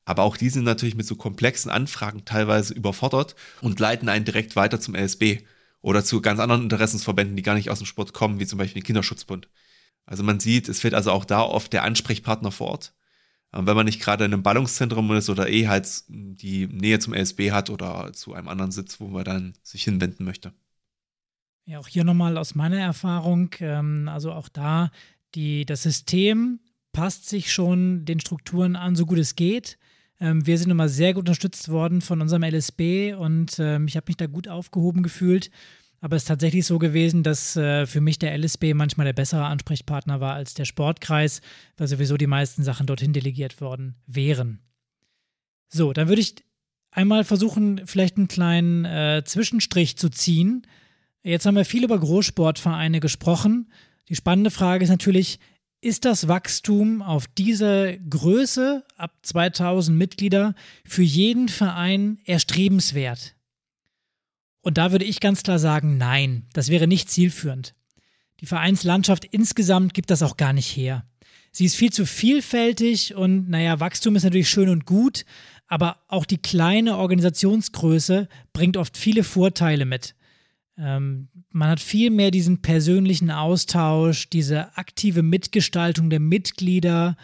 Aber 0.04 0.22
auch 0.24 0.36
die 0.36 0.50
sind 0.50 0.64
natürlich 0.64 0.96
mit 0.96 1.06
so 1.06 1.14
komplexen 1.14 1.70
Anfragen 1.70 2.24
teilweise 2.24 2.74
überfordert 2.74 3.36
und 3.60 3.78
leiten 3.78 4.08
einen 4.08 4.24
direkt 4.24 4.56
weiter 4.56 4.80
zum 4.80 4.94
LSB 4.96 5.42
oder 5.80 6.04
zu 6.04 6.20
ganz 6.20 6.40
anderen 6.40 6.62
Interessensverbänden, 6.64 7.36
die 7.36 7.42
gar 7.42 7.54
nicht 7.54 7.70
aus 7.70 7.78
dem 7.78 7.86
Sport 7.86 8.12
kommen, 8.12 8.40
wie 8.40 8.46
zum 8.46 8.58
Beispiel 8.58 8.82
den 8.82 8.86
Kinderschutzbund. 8.86 9.48
Also 10.06 10.22
man 10.24 10.40
sieht, 10.40 10.68
es 10.68 10.80
fehlt 10.80 10.94
also 10.94 11.12
auch 11.12 11.24
da 11.24 11.42
oft 11.42 11.72
der 11.72 11.84
Ansprechpartner 11.84 12.50
vor 12.50 12.68
Ort. 12.68 12.94
Ähm, 13.52 13.66
wenn 13.66 13.76
man 13.76 13.86
nicht 13.86 14.00
gerade 14.00 14.24
in 14.24 14.32
einem 14.32 14.42
Ballungszentrum 14.42 15.12
ist 15.12 15.28
oder 15.28 15.48
eh 15.48 15.68
halt 15.68 16.04
die 16.08 16.66
Nähe 16.66 16.98
zum 16.98 17.14
LSB 17.14 17.50
hat 17.50 17.70
oder 17.70 18.12
zu 18.12 18.34
einem 18.34 18.48
anderen 18.48 18.72
Sitz, 18.72 19.00
wo 19.00 19.08
man 19.08 19.24
dann 19.24 19.54
sich 19.62 19.84
hinwenden 19.84 20.24
möchte. 20.24 20.52
Ja, 21.64 21.78
auch 21.78 21.88
hier 21.88 22.04
nochmal 22.04 22.38
aus 22.38 22.54
meiner 22.54 22.80
Erfahrung, 22.80 23.50
ähm, 23.60 24.08
also 24.08 24.32
auch 24.32 24.48
da, 24.48 24.90
die, 25.34 25.64
das 25.64 25.82
System 25.82 26.60
passt 26.92 27.28
sich 27.28 27.52
schon 27.52 28.04
den 28.04 28.20
Strukturen 28.20 28.76
an, 28.76 28.96
so 28.96 29.06
gut 29.06 29.18
es 29.18 29.36
geht. 29.36 29.78
Ähm, 30.20 30.46
wir 30.46 30.58
sind 30.58 30.70
immer 30.70 30.88
sehr 30.88 31.14
gut 31.14 31.22
unterstützt 31.22 31.68
worden 31.68 32.00
von 32.00 32.20
unserem 32.20 32.42
LSB 32.42 33.14
und 33.14 33.58
ähm, 33.58 33.86
ich 33.86 33.96
habe 33.96 34.06
mich 34.08 34.16
da 34.16 34.26
gut 34.26 34.48
aufgehoben 34.48 35.02
gefühlt. 35.02 35.50
Aber 36.02 36.16
es 36.16 36.24
ist 36.24 36.28
tatsächlich 36.28 36.66
so 36.66 36.80
gewesen, 36.80 37.22
dass 37.22 37.56
äh, 37.56 37.86
für 37.86 38.00
mich 38.00 38.18
der 38.18 38.36
LSB 38.36 38.74
manchmal 38.74 39.06
der 39.06 39.12
bessere 39.12 39.44
Ansprechpartner 39.44 40.20
war 40.20 40.34
als 40.34 40.52
der 40.52 40.64
Sportkreis, 40.64 41.40
weil 41.76 41.86
sowieso 41.86 42.16
die 42.16 42.26
meisten 42.26 42.64
Sachen 42.64 42.88
dorthin 42.88 43.12
delegiert 43.12 43.60
worden 43.60 43.94
wären. 44.06 44.58
So, 45.68 45.92
dann 45.92 46.08
würde 46.08 46.20
ich 46.20 46.44
einmal 46.90 47.22
versuchen, 47.22 47.82
vielleicht 47.86 48.16
einen 48.16 48.26
kleinen 48.26 48.84
äh, 48.84 49.22
Zwischenstrich 49.24 49.96
zu 49.96 50.08
ziehen. 50.08 50.66
Jetzt 51.22 51.46
haben 51.46 51.54
wir 51.54 51.64
viel 51.64 51.84
über 51.84 52.00
Großsportvereine 52.00 52.98
gesprochen. 52.98 53.70
Die 54.08 54.16
spannende 54.16 54.50
Frage 54.50 54.82
ist 54.82 54.90
natürlich, 54.90 55.38
ist 55.80 56.04
das 56.04 56.26
Wachstum 56.26 57.00
auf 57.00 57.28
diese 57.28 57.96
Größe 58.10 58.84
ab 58.96 59.12
2000 59.22 59.96
Mitglieder 59.96 60.56
für 60.84 61.02
jeden 61.02 61.48
Verein 61.48 62.18
erstrebenswert? 62.24 63.31
Und 64.62 64.78
da 64.78 64.92
würde 64.92 65.04
ich 65.04 65.20
ganz 65.20 65.42
klar 65.42 65.58
sagen, 65.58 65.98
nein, 65.98 66.46
das 66.52 66.68
wäre 66.68 66.86
nicht 66.86 67.10
zielführend. 67.10 67.74
Die 68.40 68.46
Vereinslandschaft 68.46 69.24
insgesamt 69.26 69.92
gibt 69.94 70.10
das 70.10 70.22
auch 70.22 70.36
gar 70.36 70.52
nicht 70.52 70.76
her. 70.76 71.04
Sie 71.50 71.66
ist 71.66 71.76
viel 71.76 71.92
zu 71.92 72.06
vielfältig 72.06 73.14
und 73.14 73.50
naja, 73.50 73.78
Wachstum 73.78 74.16
ist 74.16 74.24
natürlich 74.24 74.48
schön 74.48 74.70
und 74.70 74.86
gut, 74.86 75.26
aber 75.66 75.98
auch 76.08 76.24
die 76.24 76.38
kleine 76.38 76.96
Organisationsgröße 76.96 78.28
bringt 78.52 78.76
oft 78.76 78.96
viele 78.96 79.22
Vorteile 79.22 79.84
mit. 79.84 80.14
Ähm, 80.78 81.28
man 81.50 81.68
hat 81.68 81.80
viel 81.80 82.10
mehr 82.10 82.30
diesen 82.30 82.62
persönlichen 82.62 83.30
Austausch, 83.30 84.30
diese 84.30 84.76
aktive 84.76 85.22
Mitgestaltung 85.22 86.08
der 86.08 86.20
Mitglieder. 86.20 87.16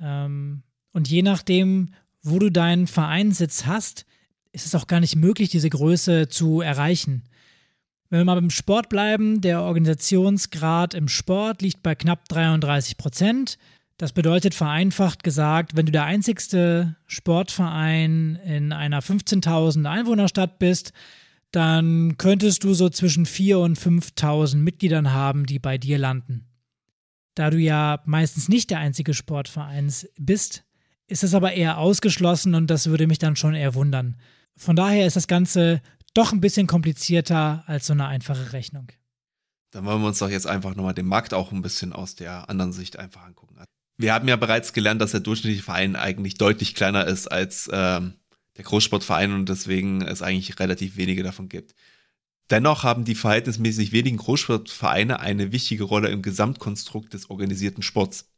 Ähm, 0.00 0.62
und 0.92 1.08
je 1.08 1.22
nachdem, 1.22 1.90
wo 2.22 2.38
du 2.38 2.50
deinen 2.50 2.86
Vereinssitz 2.86 3.66
hast, 3.66 4.06
ist 4.52 4.66
es 4.66 4.74
auch 4.74 4.86
gar 4.86 5.00
nicht 5.00 5.16
möglich, 5.16 5.50
diese 5.50 5.70
Größe 5.70 6.28
zu 6.28 6.60
erreichen. 6.60 7.24
Wenn 8.10 8.20
wir 8.20 8.24
mal 8.24 8.36
beim 8.36 8.50
Sport 8.50 8.88
bleiben, 8.88 9.40
der 9.40 9.62
Organisationsgrad 9.62 10.94
im 10.94 11.08
Sport 11.08 11.60
liegt 11.60 11.82
bei 11.82 11.94
knapp 11.94 12.28
33 12.28 12.96
Prozent. 12.96 13.58
Das 13.98 14.12
bedeutet 14.12 14.54
vereinfacht 14.54 15.22
gesagt, 15.22 15.76
wenn 15.76 15.86
du 15.86 15.92
der 15.92 16.04
einzigste 16.04 16.96
Sportverein 17.06 18.36
in 18.44 18.72
einer 18.72 19.02
15.000 19.02 19.84
Einwohnerstadt 19.84 20.58
bist, 20.58 20.92
dann 21.50 22.16
könntest 22.16 22.64
du 22.64 22.74
so 22.74 22.88
zwischen 22.88 23.26
4.000 23.26 23.56
und 23.56 23.78
5.000 23.78 24.56
Mitgliedern 24.56 25.12
haben, 25.12 25.46
die 25.46 25.58
bei 25.58 25.78
dir 25.78 25.98
landen. 25.98 26.46
Da 27.34 27.50
du 27.50 27.58
ja 27.58 28.00
meistens 28.04 28.48
nicht 28.48 28.70
der 28.70 28.78
einzige 28.78 29.14
Sportverein 29.14 29.92
bist, 30.16 30.64
ist 31.06 31.24
es 31.24 31.34
aber 31.34 31.52
eher 31.52 31.78
ausgeschlossen 31.78 32.54
und 32.54 32.68
das 32.68 32.86
würde 32.86 33.06
mich 33.06 33.18
dann 33.18 33.36
schon 33.36 33.54
eher 33.54 33.74
wundern. 33.74 34.16
Von 34.58 34.76
daher 34.76 35.06
ist 35.06 35.16
das 35.16 35.28
Ganze 35.28 35.80
doch 36.14 36.32
ein 36.32 36.40
bisschen 36.40 36.66
komplizierter 36.66 37.64
als 37.66 37.86
so 37.86 37.92
eine 37.92 38.06
einfache 38.06 38.52
Rechnung. 38.52 38.88
Dann 39.70 39.84
wollen 39.84 40.00
wir 40.00 40.08
uns 40.08 40.18
doch 40.18 40.30
jetzt 40.30 40.46
einfach 40.46 40.74
nochmal 40.74 40.94
den 40.94 41.06
Markt 41.06 41.34
auch 41.34 41.52
ein 41.52 41.62
bisschen 41.62 41.92
aus 41.92 42.14
der 42.14 42.48
anderen 42.50 42.72
Sicht 42.72 42.98
einfach 42.98 43.24
angucken. 43.24 43.56
Wir 43.98 44.14
haben 44.14 44.28
ja 44.28 44.36
bereits 44.36 44.72
gelernt, 44.72 45.00
dass 45.00 45.10
der 45.10 45.20
durchschnittliche 45.20 45.64
Verein 45.64 45.96
eigentlich 45.96 46.34
deutlich 46.34 46.74
kleiner 46.74 47.06
ist 47.06 47.26
als 47.26 47.68
ähm, 47.72 48.14
der 48.56 48.64
Großsportverein 48.64 49.32
und 49.32 49.48
deswegen 49.48 50.02
es 50.02 50.22
eigentlich 50.22 50.58
relativ 50.58 50.96
wenige 50.96 51.22
davon 51.22 51.48
gibt. 51.48 51.74
Dennoch 52.50 52.82
haben 52.82 53.04
die 53.04 53.14
verhältnismäßig 53.14 53.92
wenigen 53.92 54.16
Großsportvereine 54.16 55.20
eine 55.20 55.52
wichtige 55.52 55.84
Rolle 55.84 56.08
im 56.08 56.22
Gesamtkonstrukt 56.22 57.12
des 57.12 57.28
organisierten 57.28 57.82
Sports. 57.82 58.30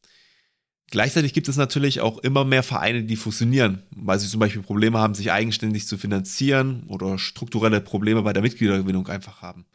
Gleichzeitig 0.91 1.33
gibt 1.33 1.49
es 1.49 1.57
natürlich 1.57 2.01
auch 2.01 2.19
immer 2.19 2.45
mehr 2.45 2.65
Vereine, 2.65 3.05
die 3.05 3.15
fusionieren, 3.15 3.83
weil 3.91 4.19
sie 4.19 4.29
zum 4.29 4.41
Beispiel 4.41 4.63
Probleme 4.63 4.99
haben, 4.99 5.15
sich 5.15 5.31
eigenständig 5.31 5.87
zu 5.87 5.97
finanzieren 5.97 6.83
oder 6.89 7.17
strukturelle 7.17 7.81
Probleme 7.81 8.23
bei 8.23 8.33
der 8.33 8.43
Mitgliedergewinnung 8.43 9.07
einfach 9.07 9.41
haben. 9.41 9.67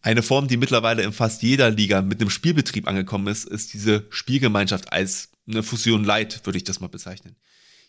Eine 0.00 0.22
Form, 0.22 0.48
die 0.48 0.56
mittlerweile 0.56 1.02
in 1.02 1.12
fast 1.12 1.42
jeder 1.42 1.70
Liga 1.70 2.02
mit 2.02 2.20
einem 2.20 2.30
Spielbetrieb 2.30 2.88
angekommen 2.88 3.28
ist, 3.28 3.44
ist 3.44 3.74
diese 3.74 4.06
Spielgemeinschaft 4.10 4.92
als 4.92 5.30
eine 5.48 5.62
Fusion 5.62 6.04
Light, 6.04 6.44
würde 6.44 6.58
ich 6.58 6.64
das 6.64 6.80
mal 6.80 6.88
bezeichnen. 6.88 7.36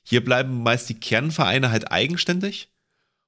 Hier 0.04 0.24
bleiben 0.24 0.62
meist 0.62 0.88
die 0.88 1.00
Kernvereine 1.00 1.72
halt 1.72 1.92
eigenständig 1.92 2.70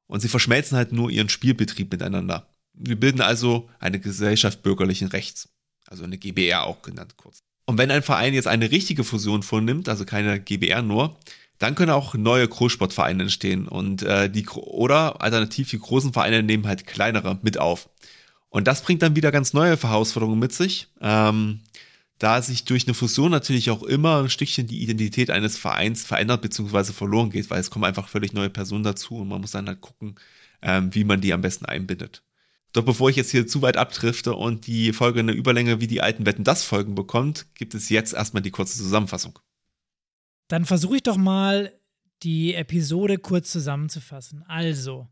und 0.06 0.22
sie 0.22 0.30
verschmelzen 0.30 0.78
halt 0.78 0.92
nur 0.92 1.10
ihren 1.10 1.30
Spielbetrieb 1.30 1.92
miteinander. 1.92 2.48
Wir 2.74 3.00
bilden 3.00 3.22
also 3.22 3.70
eine 3.80 4.00
Gesellschaft 4.00 4.62
bürgerlichen 4.62 5.08
Rechts, 5.08 5.50
also 5.88 6.04
eine 6.04 6.20
GBR 6.20 6.64
auch 6.64 6.82
genannt 6.84 7.18
kurz. 7.18 7.44
Und 7.70 7.78
wenn 7.78 7.92
ein 7.92 8.02
Verein 8.02 8.34
jetzt 8.34 8.48
eine 8.48 8.72
richtige 8.72 9.04
Fusion 9.04 9.44
vornimmt, 9.44 9.90
also 9.90 10.04
keine 10.04 10.40
GBR 10.40 10.82
nur, 10.82 11.16
dann 11.60 11.76
können 11.76 11.92
auch 11.92 12.16
neue 12.16 12.48
Großsportvereine 12.48 13.22
entstehen 13.22 13.68
und 13.68 14.02
äh, 14.02 14.28
die 14.28 14.48
oder 14.48 15.22
alternativ 15.22 15.70
die 15.70 15.78
großen 15.78 16.12
Vereine 16.12 16.42
nehmen 16.42 16.66
halt 16.66 16.88
kleinere 16.88 17.38
mit 17.44 17.60
auf. 17.60 17.88
Und 18.50 18.66
das 18.66 18.82
bringt 18.82 19.04
dann 19.04 19.16
wieder 19.16 19.32
ganz 19.32 19.54
neue 19.54 19.80
Herausforderungen 19.80 20.40
mit 20.40 20.52
sich, 20.52 20.88
ähm, 21.00 21.60
da 22.18 22.42
sich 22.42 22.66
durch 22.66 22.88
eine 22.88 22.96
Fusion 22.96 23.30
natürlich 23.30 23.70
auch 23.70 23.84
immer 23.84 24.24
ein 24.24 24.32
Stückchen 24.32 24.66
die 24.66 24.82
Identität 24.82 25.30
eines 25.30 25.56
Vereins 25.56 26.04
verändert 26.04 26.42
bzw. 26.42 26.92
verloren 26.92 27.30
geht, 27.30 27.52
weil 27.52 27.60
es 27.60 27.70
kommen 27.70 27.86
einfach 27.86 28.08
völlig 28.08 28.34
neue 28.34 28.50
Personen 28.50 28.84
dazu 28.84 29.18
und 29.18 29.28
man 29.28 29.42
muss 29.42 29.52
dann 29.52 29.68
halt 29.68 29.82
gucken, 29.82 30.16
ähm, 30.64 30.90
wie 30.96 31.04
man 31.04 31.22
die 31.22 31.34
am 31.34 31.42
besten 31.42 31.66
einbindet. 31.66 32.24
Doch 32.74 32.84
bevor 32.84 33.10
ich 33.10 33.16
jetzt 33.16 33.32
hier 33.32 33.48
zu 33.48 33.62
weit 33.62 33.78
abdrifte 33.78 34.36
und 34.36 34.68
die 34.68 34.94
Folge 34.94 35.20
eine 35.20 35.32
Überlänge 35.32 35.82
wie 35.82 35.88
die 35.88 36.02
alten 36.02 36.26
Wetten 36.26 36.44
das 36.44 36.64
Folgen 36.64 36.94
bekommt, 36.94 37.48
gibt 37.56 37.74
es 37.74 37.90
jetzt 37.90 38.14
erstmal 38.14 38.44
die 38.44 38.52
kurze 38.52 38.78
Zusammenfassung. 38.78 39.40
Dann 40.48 40.66
versuche 40.66 40.98
ich 40.98 41.04
doch 41.04 41.18
mal, 41.18 41.74
die 42.24 42.54
Episode 42.54 43.18
kurz 43.18 43.52
zusammenzufassen. 43.52 44.44
Also, 44.48 45.08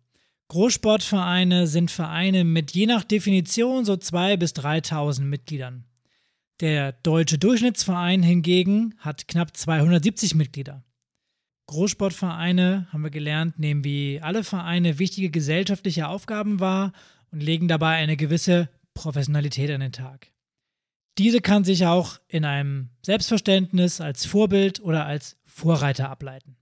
Großsportvereine 0.49 1.67
sind 1.67 1.91
Vereine 1.91 2.43
mit 2.43 2.71
je 2.71 2.85
nach 2.85 3.03
Definition 3.03 3.85
so 3.85 3.93
2.000 3.93 4.37
bis 4.37 4.51
3.000 4.53 5.21
Mitgliedern. 5.21 5.85
Der 6.59 6.91
deutsche 6.91 7.37
Durchschnittsverein 7.37 8.23
hingegen 8.23 8.95
hat 8.97 9.27
knapp 9.27 9.55
270 9.55 10.35
Mitglieder. 10.35 10.83
Großsportvereine, 11.67 12.87
haben 12.91 13.03
wir 13.03 13.09
gelernt, 13.09 13.59
nehmen 13.59 13.83
wie 13.83 14.21
alle 14.21 14.43
Vereine 14.43 14.99
wichtige 14.99 15.29
gesellschaftliche 15.29 16.07
Aufgaben 16.07 16.59
wahr 16.59 16.93
und 17.31 17.41
legen 17.41 17.67
dabei 17.67 17.95
eine 17.95 18.17
gewisse 18.17 18.69
Professionalität 18.93 19.69
an 19.71 19.81
den 19.81 19.91
Tag. 19.91 20.31
Diese 21.17 21.41
kann 21.41 21.63
sich 21.63 21.85
auch 21.85 22.19
in 22.27 22.45
einem 22.45 22.89
Selbstverständnis 23.01 24.01
als 24.01 24.25
Vorbild 24.25 24.79
oder 24.79 25.05
als 25.05 25.37
Vorreiter 25.45 26.09
ableiten. 26.09 26.57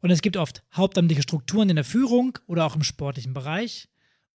Und 0.00 0.10
es 0.10 0.22
gibt 0.22 0.36
oft 0.36 0.62
hauptamtliche 0.74 1.22
Strukturen 1.22 1.70
in 1.70 1.76
der 1.76 1.84
Führung 1.84 2.38
oder 2.46 2.66
auch 2.66 2.74
im 2.74 2.82
sportlichen 2.82 3.34
Bereich. 3.34 3.88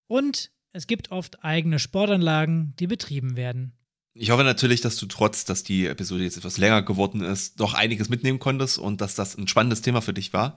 Und 0.06 0.50
es 0.72 0.86
gibt 0.86 1.10
oft 1.10 1.44
eigene 1.44 1.78
Sportanlagen, 1.78 2.74
die 2.78 2.86
betrieben 2.86 3.36
werden. 3.36 3.72
Ich 4.14 4.30
hoffe 4.30 4.44
natürlich, 4.44 4.80
dass 4.80 4.96
du 4.96 5.06
trotz, 5.06 5.44
dass 5.44 5.62
die 5.62 5.86
Episode 5.86 6.24
jetzt 6.24 6.38
etwas 6.38 6.56
länger 6.56 6.82
geworden 6.82 7.20
ist, 7.20 7.60
doch 7.60 7.74
einiges 7.74 8.08
mitnehmen 8.08 8.38
konntest 8.38 8.78
und 8.78 9.02
dass 9.02 9.14
das 9.14 9.36
ein 9.36 9.48
spannendes 9.48 9.82
Thema 9.82 10.00
für 10.00 10.14
dich 10.14 10.32
war. 10.32 10.56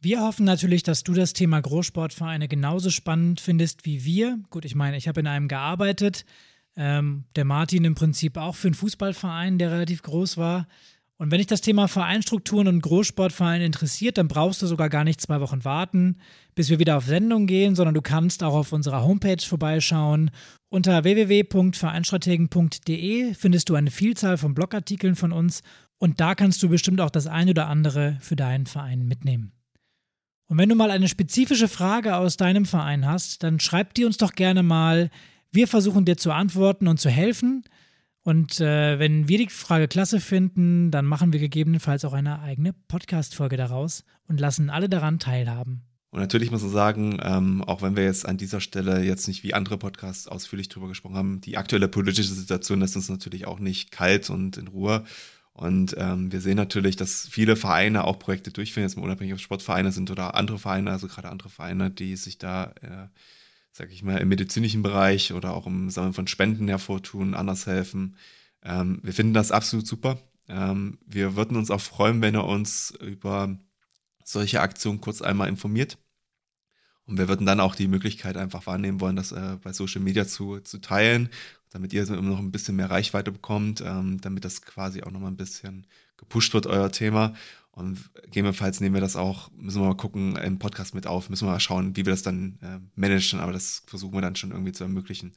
Wir 0.00 0.20
hoffen 0.20 0.44
natürlich, 0.44 0.84
dass 0.84 1.02
du 1.02 1.12
das 1.12 1.32
Thema 1.32 1.60
Großsportvereine 1.60 2.46
genauso 2.46 2.88
spannend 2.90 3.40
findest 3.40 3.84
wie 3.84 4.04
wir. 4.04 4.38
Gut, 4.48 4.64
ich 4.64 4.76
meine, 4.76 4.96
ich 4.96 5.08
habe 5.08 5.18
in 5.18 5.26
einem 5.26 5.48
gearbeitet. 5.48 6.24
Ähm, 6.76 7.24
der 7.34 7.44
Martin 7.44 7.84
im 7.84 7.96
Prinzip 7.96 8.36
auch 8.36 8.54
für 8.54 8.68
einen 8.68 8.74
Fußballverein, 8.74 9.58
der 9.58 9.72
relativ 9.72 10.02
groß 10.02 10.36
war. 10.36 10.68
Und 11.16 11.32
wenn 11.32 11.38
dich 11.38 11.48
das 11.48 11.62
Thema 11.62 11.88
Vereinstrukturen 11.88 12.68
und 12.68 12.80
Großsportvereine 12.80 13.66
interessiert, 13.66 14.18
dann 14.18 14.28
brauchst 14.28 14.62
du 14.62 14.68
sogar 14.68 14.88
gar 14.88 15.02
nicht 15.02 15.20
zwei 15.20 15.40
Wochen 15.40 15.64
warten, 15.64 16.18
bis 16.54 16.70
wir 16.70 16.78
wieder 16.78 16.96
auf 16.96 17.06
Sendung 17.06 17.48
gehen, 17.48 17.74
sondern 17.74 17.94
du 17.94 18.02
kannst 18.02 18.44
auch 18.44 18.54
auf 18.54 18.72
unserer 18.72 19.02
Homepage 19.02 19.44
vorbeischauen. 19.44 20.30
Unter 20.68 21.02
www.vereinstrategen.de 21.02 23.34
findest 23.34 23.68
du 23.68 23.74
eine 23.74 23.90
Vielzahl 23.90 24.38
von 24.38 24.54
Blogartikeln 24.54 25.16
von 25.16 25.32
uns 25.32 25.64
und 25.98 26.20
da 26.20 26.36
kannst 26.36 26.62
du 26.62 26.68
bestimmt 26.68 27.00
auch 27.00 27.10
das 27.10 27.26
ein 27.26 27.48
oder 27.48 27.66
andere 27.66 28.16
für 28.20 28.36
deinen 28.36 28.66
Verein 28.66 29.08
mitnehmen. 29.08 29.57
Und 30.48 30.56
wenn 30.56 30.70
du 30.70 30.74
mal 30.74 30.90
eine 30.90 31.08
spezifische 31.08 31.68
Frage 31.68 32.16
aus 32.16 32.38
deinem 32.38 32.64
Verein 32.64 33.06
hast, 33.06 33.42
dann 33.42 33.60
schreib 33.60 33.92
die 33.94 34.06
uns 34.06 34.16
doch 34.16 34.32
gerne 34.32 34.62
mal. 34.62 35.10
Wir 35.52 35.68
versuchen 35.68 36.06
dir 36.06 36.16
zu 36.16 36.32
antworten 36.32 36.88
und 36.88 36.98
zu 36.98 37.10
helfen. 37.10 37.64
Und 38.22 38.58
äh, 38.60 38.98
wenn 38.98 39.28
wir 39.28 39.38
die 39.38 39.48
Frage 39.48 39.88
klasse 39.88 40.20
finden, 40.20 40.90
dann 40.90 41.04
machen 41.04 41.32
wir 41.32 41.40
gegebenenfalls 41.40 42.04
auch 42.06 42.14
eine 42.14 42.40
eigene 42.40 42.72
Podcast-Folge 42.72 43.58
daraus 43.58 44.04
und 44.26 44.40
lassen 44.40 44.70
alle 44.70 44.88
daran 44.88 45.18
teilhaben. 45.18 45.82
Und 46.10 46.20
natürlich 46.20 46.50
muss 46.50 46.62
man 46.62 46.70
sagen, 46.70 47.20
ähm, 47.22 47.62
auch 47.62 47.82
wenn 47.82 47.94
wir 47.94 48.04
jetzt 48.04 48.26
an 48.26 48.38
dieser 48.38 48.60
Stelle 48.60 49.02
jetzt 49.02 49.28
nicht 49.28 49.42
wie 49.42 49.52
andere 49.52 49.76
Podcasts 49.76 50.26
ausführlich 50.26 50.70
drüber 50.70 50.88
gesprochen 50.88 51.16
haben, 51.16 51.40
die 51.42 51.58
aktuelle 51.58 51.88
politische 51.88 52.32
Situation 52.32 52.80
lässt 52.80 52.96
uns 52.96 53.10
natürlich 53.10 53.46
auch 53.46 53.58
nicht 53.58 53.90
kalt 53.90 54.30
und 54.30 54.56
in 54.56 54.68
Ruhe. 54.68 55.04
Und 55.58 55.96
ähm, 55.98 56.30
wir 56.30 56.40
sehen 56.40 56.56
natürlich, 56.56 56.94
dass 56.94 57.26
viele 57.28 57.56
Vereine 57.56 58.04
auch 58.04 58.20
Projekte 58.20 58.52
durchführen, 58.52 58.84
jetzt 58.86 58.96
mal 58.96 59.02
unabhängig, 59.02 59.32
ob 59.32 59.40
Sportvereine 59.40 59.90
sind 59.90 60.08
oder 60.08 60.36
andere 60.36 60.56
Vereine, 60.56 60.92
also 60.92 61.08
gerade 61.08 61.28
andere 61.28 61.48
Vereine, 61.48 61.90
die 61.90 62.14
sich 62.14 62.38
da, 62.38 62.72
äh, 62.80 63.08
sag 63.72 63.90
ich 63.90 64.04
mal, 64.04 64.18
im 64.18 64.28
medizinischen 64.28 64.84
Bereich 64.84 65.32
oder 65.32 65.54
auch 65.54 65.66
im 65.66 65.90
Sammeln 65.90 66.12
von 66.12 66.28
Spenden 66.28 66.68
hervortun, 66.68 67.34
anders 67.34 67.66
helfen. 67.66 68.14
Ähm, 68.62 69.00
wir 69.02 69.12
finden 69.12 69.34
das 69.34 69.50
absolut 69.50 69.84
super. 69.84 70.20
Ähm, 70.46 70.98
wir 71.04 71.34
würden 71.34 71.56
uns 71.56 71.72
auch 71.72 71.80
freuen, 71.80 72.22
wenn 72.22 72.36
ihr 72.36 72.44
uns 72.44 72.92
über 73.00 73.58
solche 74.22 74.60
Aktionen 74.60 75.00
kurz 75.00 75.22
einmal 75.22 75.48
informiert. 75.48 75.98
Und 77.04 77.18
wir 77.18 77.26
würden 77.26 77.46
dann 77.46 77.58
auch 77.58 77.74
die 77.74 77.88
Möglichkeit 77.88 78.36
einfach 78.36 78.68
wahrnehmen 78.68 79.00
wollen, 79.00 79.16
das 79.16 79.32
äh, 79.32 79.56
bei 79.60 79.72
Social 79.72 80.02
Media 80.02 80.24
zu, 80.28 80.60
zu 80.60 80.78
teilen, 80.78 81.30
damit 81.70 81.92
ihr 81.92 82.04
noch 82.06 82.38
ein 82.38 82.52
bisschen 82.52 82.76
mehr 82.76 82.90
Reichweite 82.90 83.32
bekommt, 83.32 83.82
ähm, 83.84 84.20
damit 84.20 84.44
das 84.44 84.62
quasi 84.62 85.02
auch 85.02 85.10
nochmal 85.10 85.30
ein 85.30 85.36
bisschen 85.36 85.86
gepusht 86.16 86.54
wird, 86.54 86.66
euer 86.66 86.90
Thema. 86.90 87.34
Und 87.70 88.10
gegebenenfalls 88.24 88.80
nehmen 88.80 88.94
wir 88.94 89.00
das 89.00 89.14
auch, 89.14 89.50
müssen 89.52 89.80
wir 89.80 89.86
mal 89.86 89.96
gucken, 89.96 90.36
im 90.36 90.58
Podcast 90.58 90.94
mit 90.94 91.06
auf, 91.06 91.30
müssen 91.30 91.46
wir 91.46 91.52
mal 91.52 91.60
schauen, 91.60 91.96
wie 91.96 92.04
wir 92.04 92.12
das 92.12 92.22
dann 92.22 92.58
äh, 92.60 92.80
managen, 92.96 93.38
aber 93.38 93.52
das 93.52 93.84
versuchen 93.86 94.14
wir 94.14 94.20
dann 94.20 94.34
schon 94.34 94.50
irgendwie 94.50 94.72
zu 94.72 94.82
ermöglichen. 94.82 95.32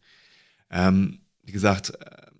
Ähm, 0.72 1.20
wie 1.44 1.52
gesagt, 1.52 1.92
äh, 1.92 2.32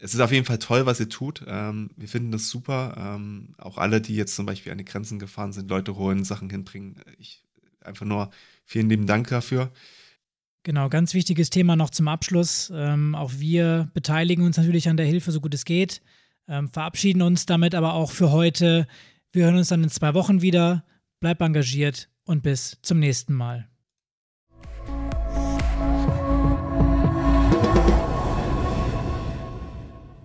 es 0.00 0.14
ist 0.14 0.20
auf 0.20 0.32
jeden 0.32 0.46
Fall 0.46 0.58
toll, 0.58 0.86
was 0.86 0.98
ihr 0.98 1.08
tut. 1.08 1.44
Ähm, 1.46 1.90
wir 1.96 2.08
finden 2.08 2.32
das 2.32 2.48
super. 2.48 2.94
Ähm, 2.98 3.54
auch 3.58 3.78
alle, 3.78 4.00
die 4.00 4.16
jetzt 4.16 4.34
zum 4.34 4.46
Beispiel 4.46 4.72
an 4.72 4.78
die 4.78 4.84
Grenzen 4.84 5.18
gefahren 5.18 5.52
sind, 5.52 5.70
Leute 5.70 5.94
holen, 5.96 6.24
Sachen 6.24 6.50
hinbringen. 6.50 6.96
Ich 7.18 7.44
einfach 7.84 8.06
nur 8.06 8.30
vielen 8.64 8.88
lieben 8.88 9.06
Dank 9.06 9.28
dafür. 9.28 9.70
Genau, 10.64 10.88
ganz 10.88 11.12
wichtiges 11.14 11.50
Thema 11.50 11.74
noch 11.74 11.90
zum 11.90 12.06
Abschluss. 12.06 12.72
Ähm, 12.74 13.14
auch 13.14 13.32
wir 13.36 13.90
beteiligen 13.94 14.44
uns 14.44 14.56
natürlich 14.56 14.88
an 14.88 14.96
der 14.96 15.06
Hilfe, 15.06 15.32
so 15.32 15.40
gut 15.40 15.54
es 15.54 15.64
geht. 15.64 16.02
Ähm, 16.46 16.68
verabschieden 16.68 17.22
uns 17.22 17.46
damit 17.46 17.74
aber 17.74 17.94
auch 17.94 18.10
für 18.12 18.30
heute. 18.30 18.86
Wir 19.32 19.46
hören 19.46 19.56
uns 19.56 19.68
dann 19.68 19.82
in 19.82 19.90
zwei 19.90 20.14
Wochen 20.14 20.40
wieder. 20.40 20.84
Bleib 21.20 21.40
engagiert 21.40 22.08
und 22.24 22.42
bis 22.42 22.78
zum 22.82 23.00
nächsten 23.00 23.34
Mal. 23.34 23.71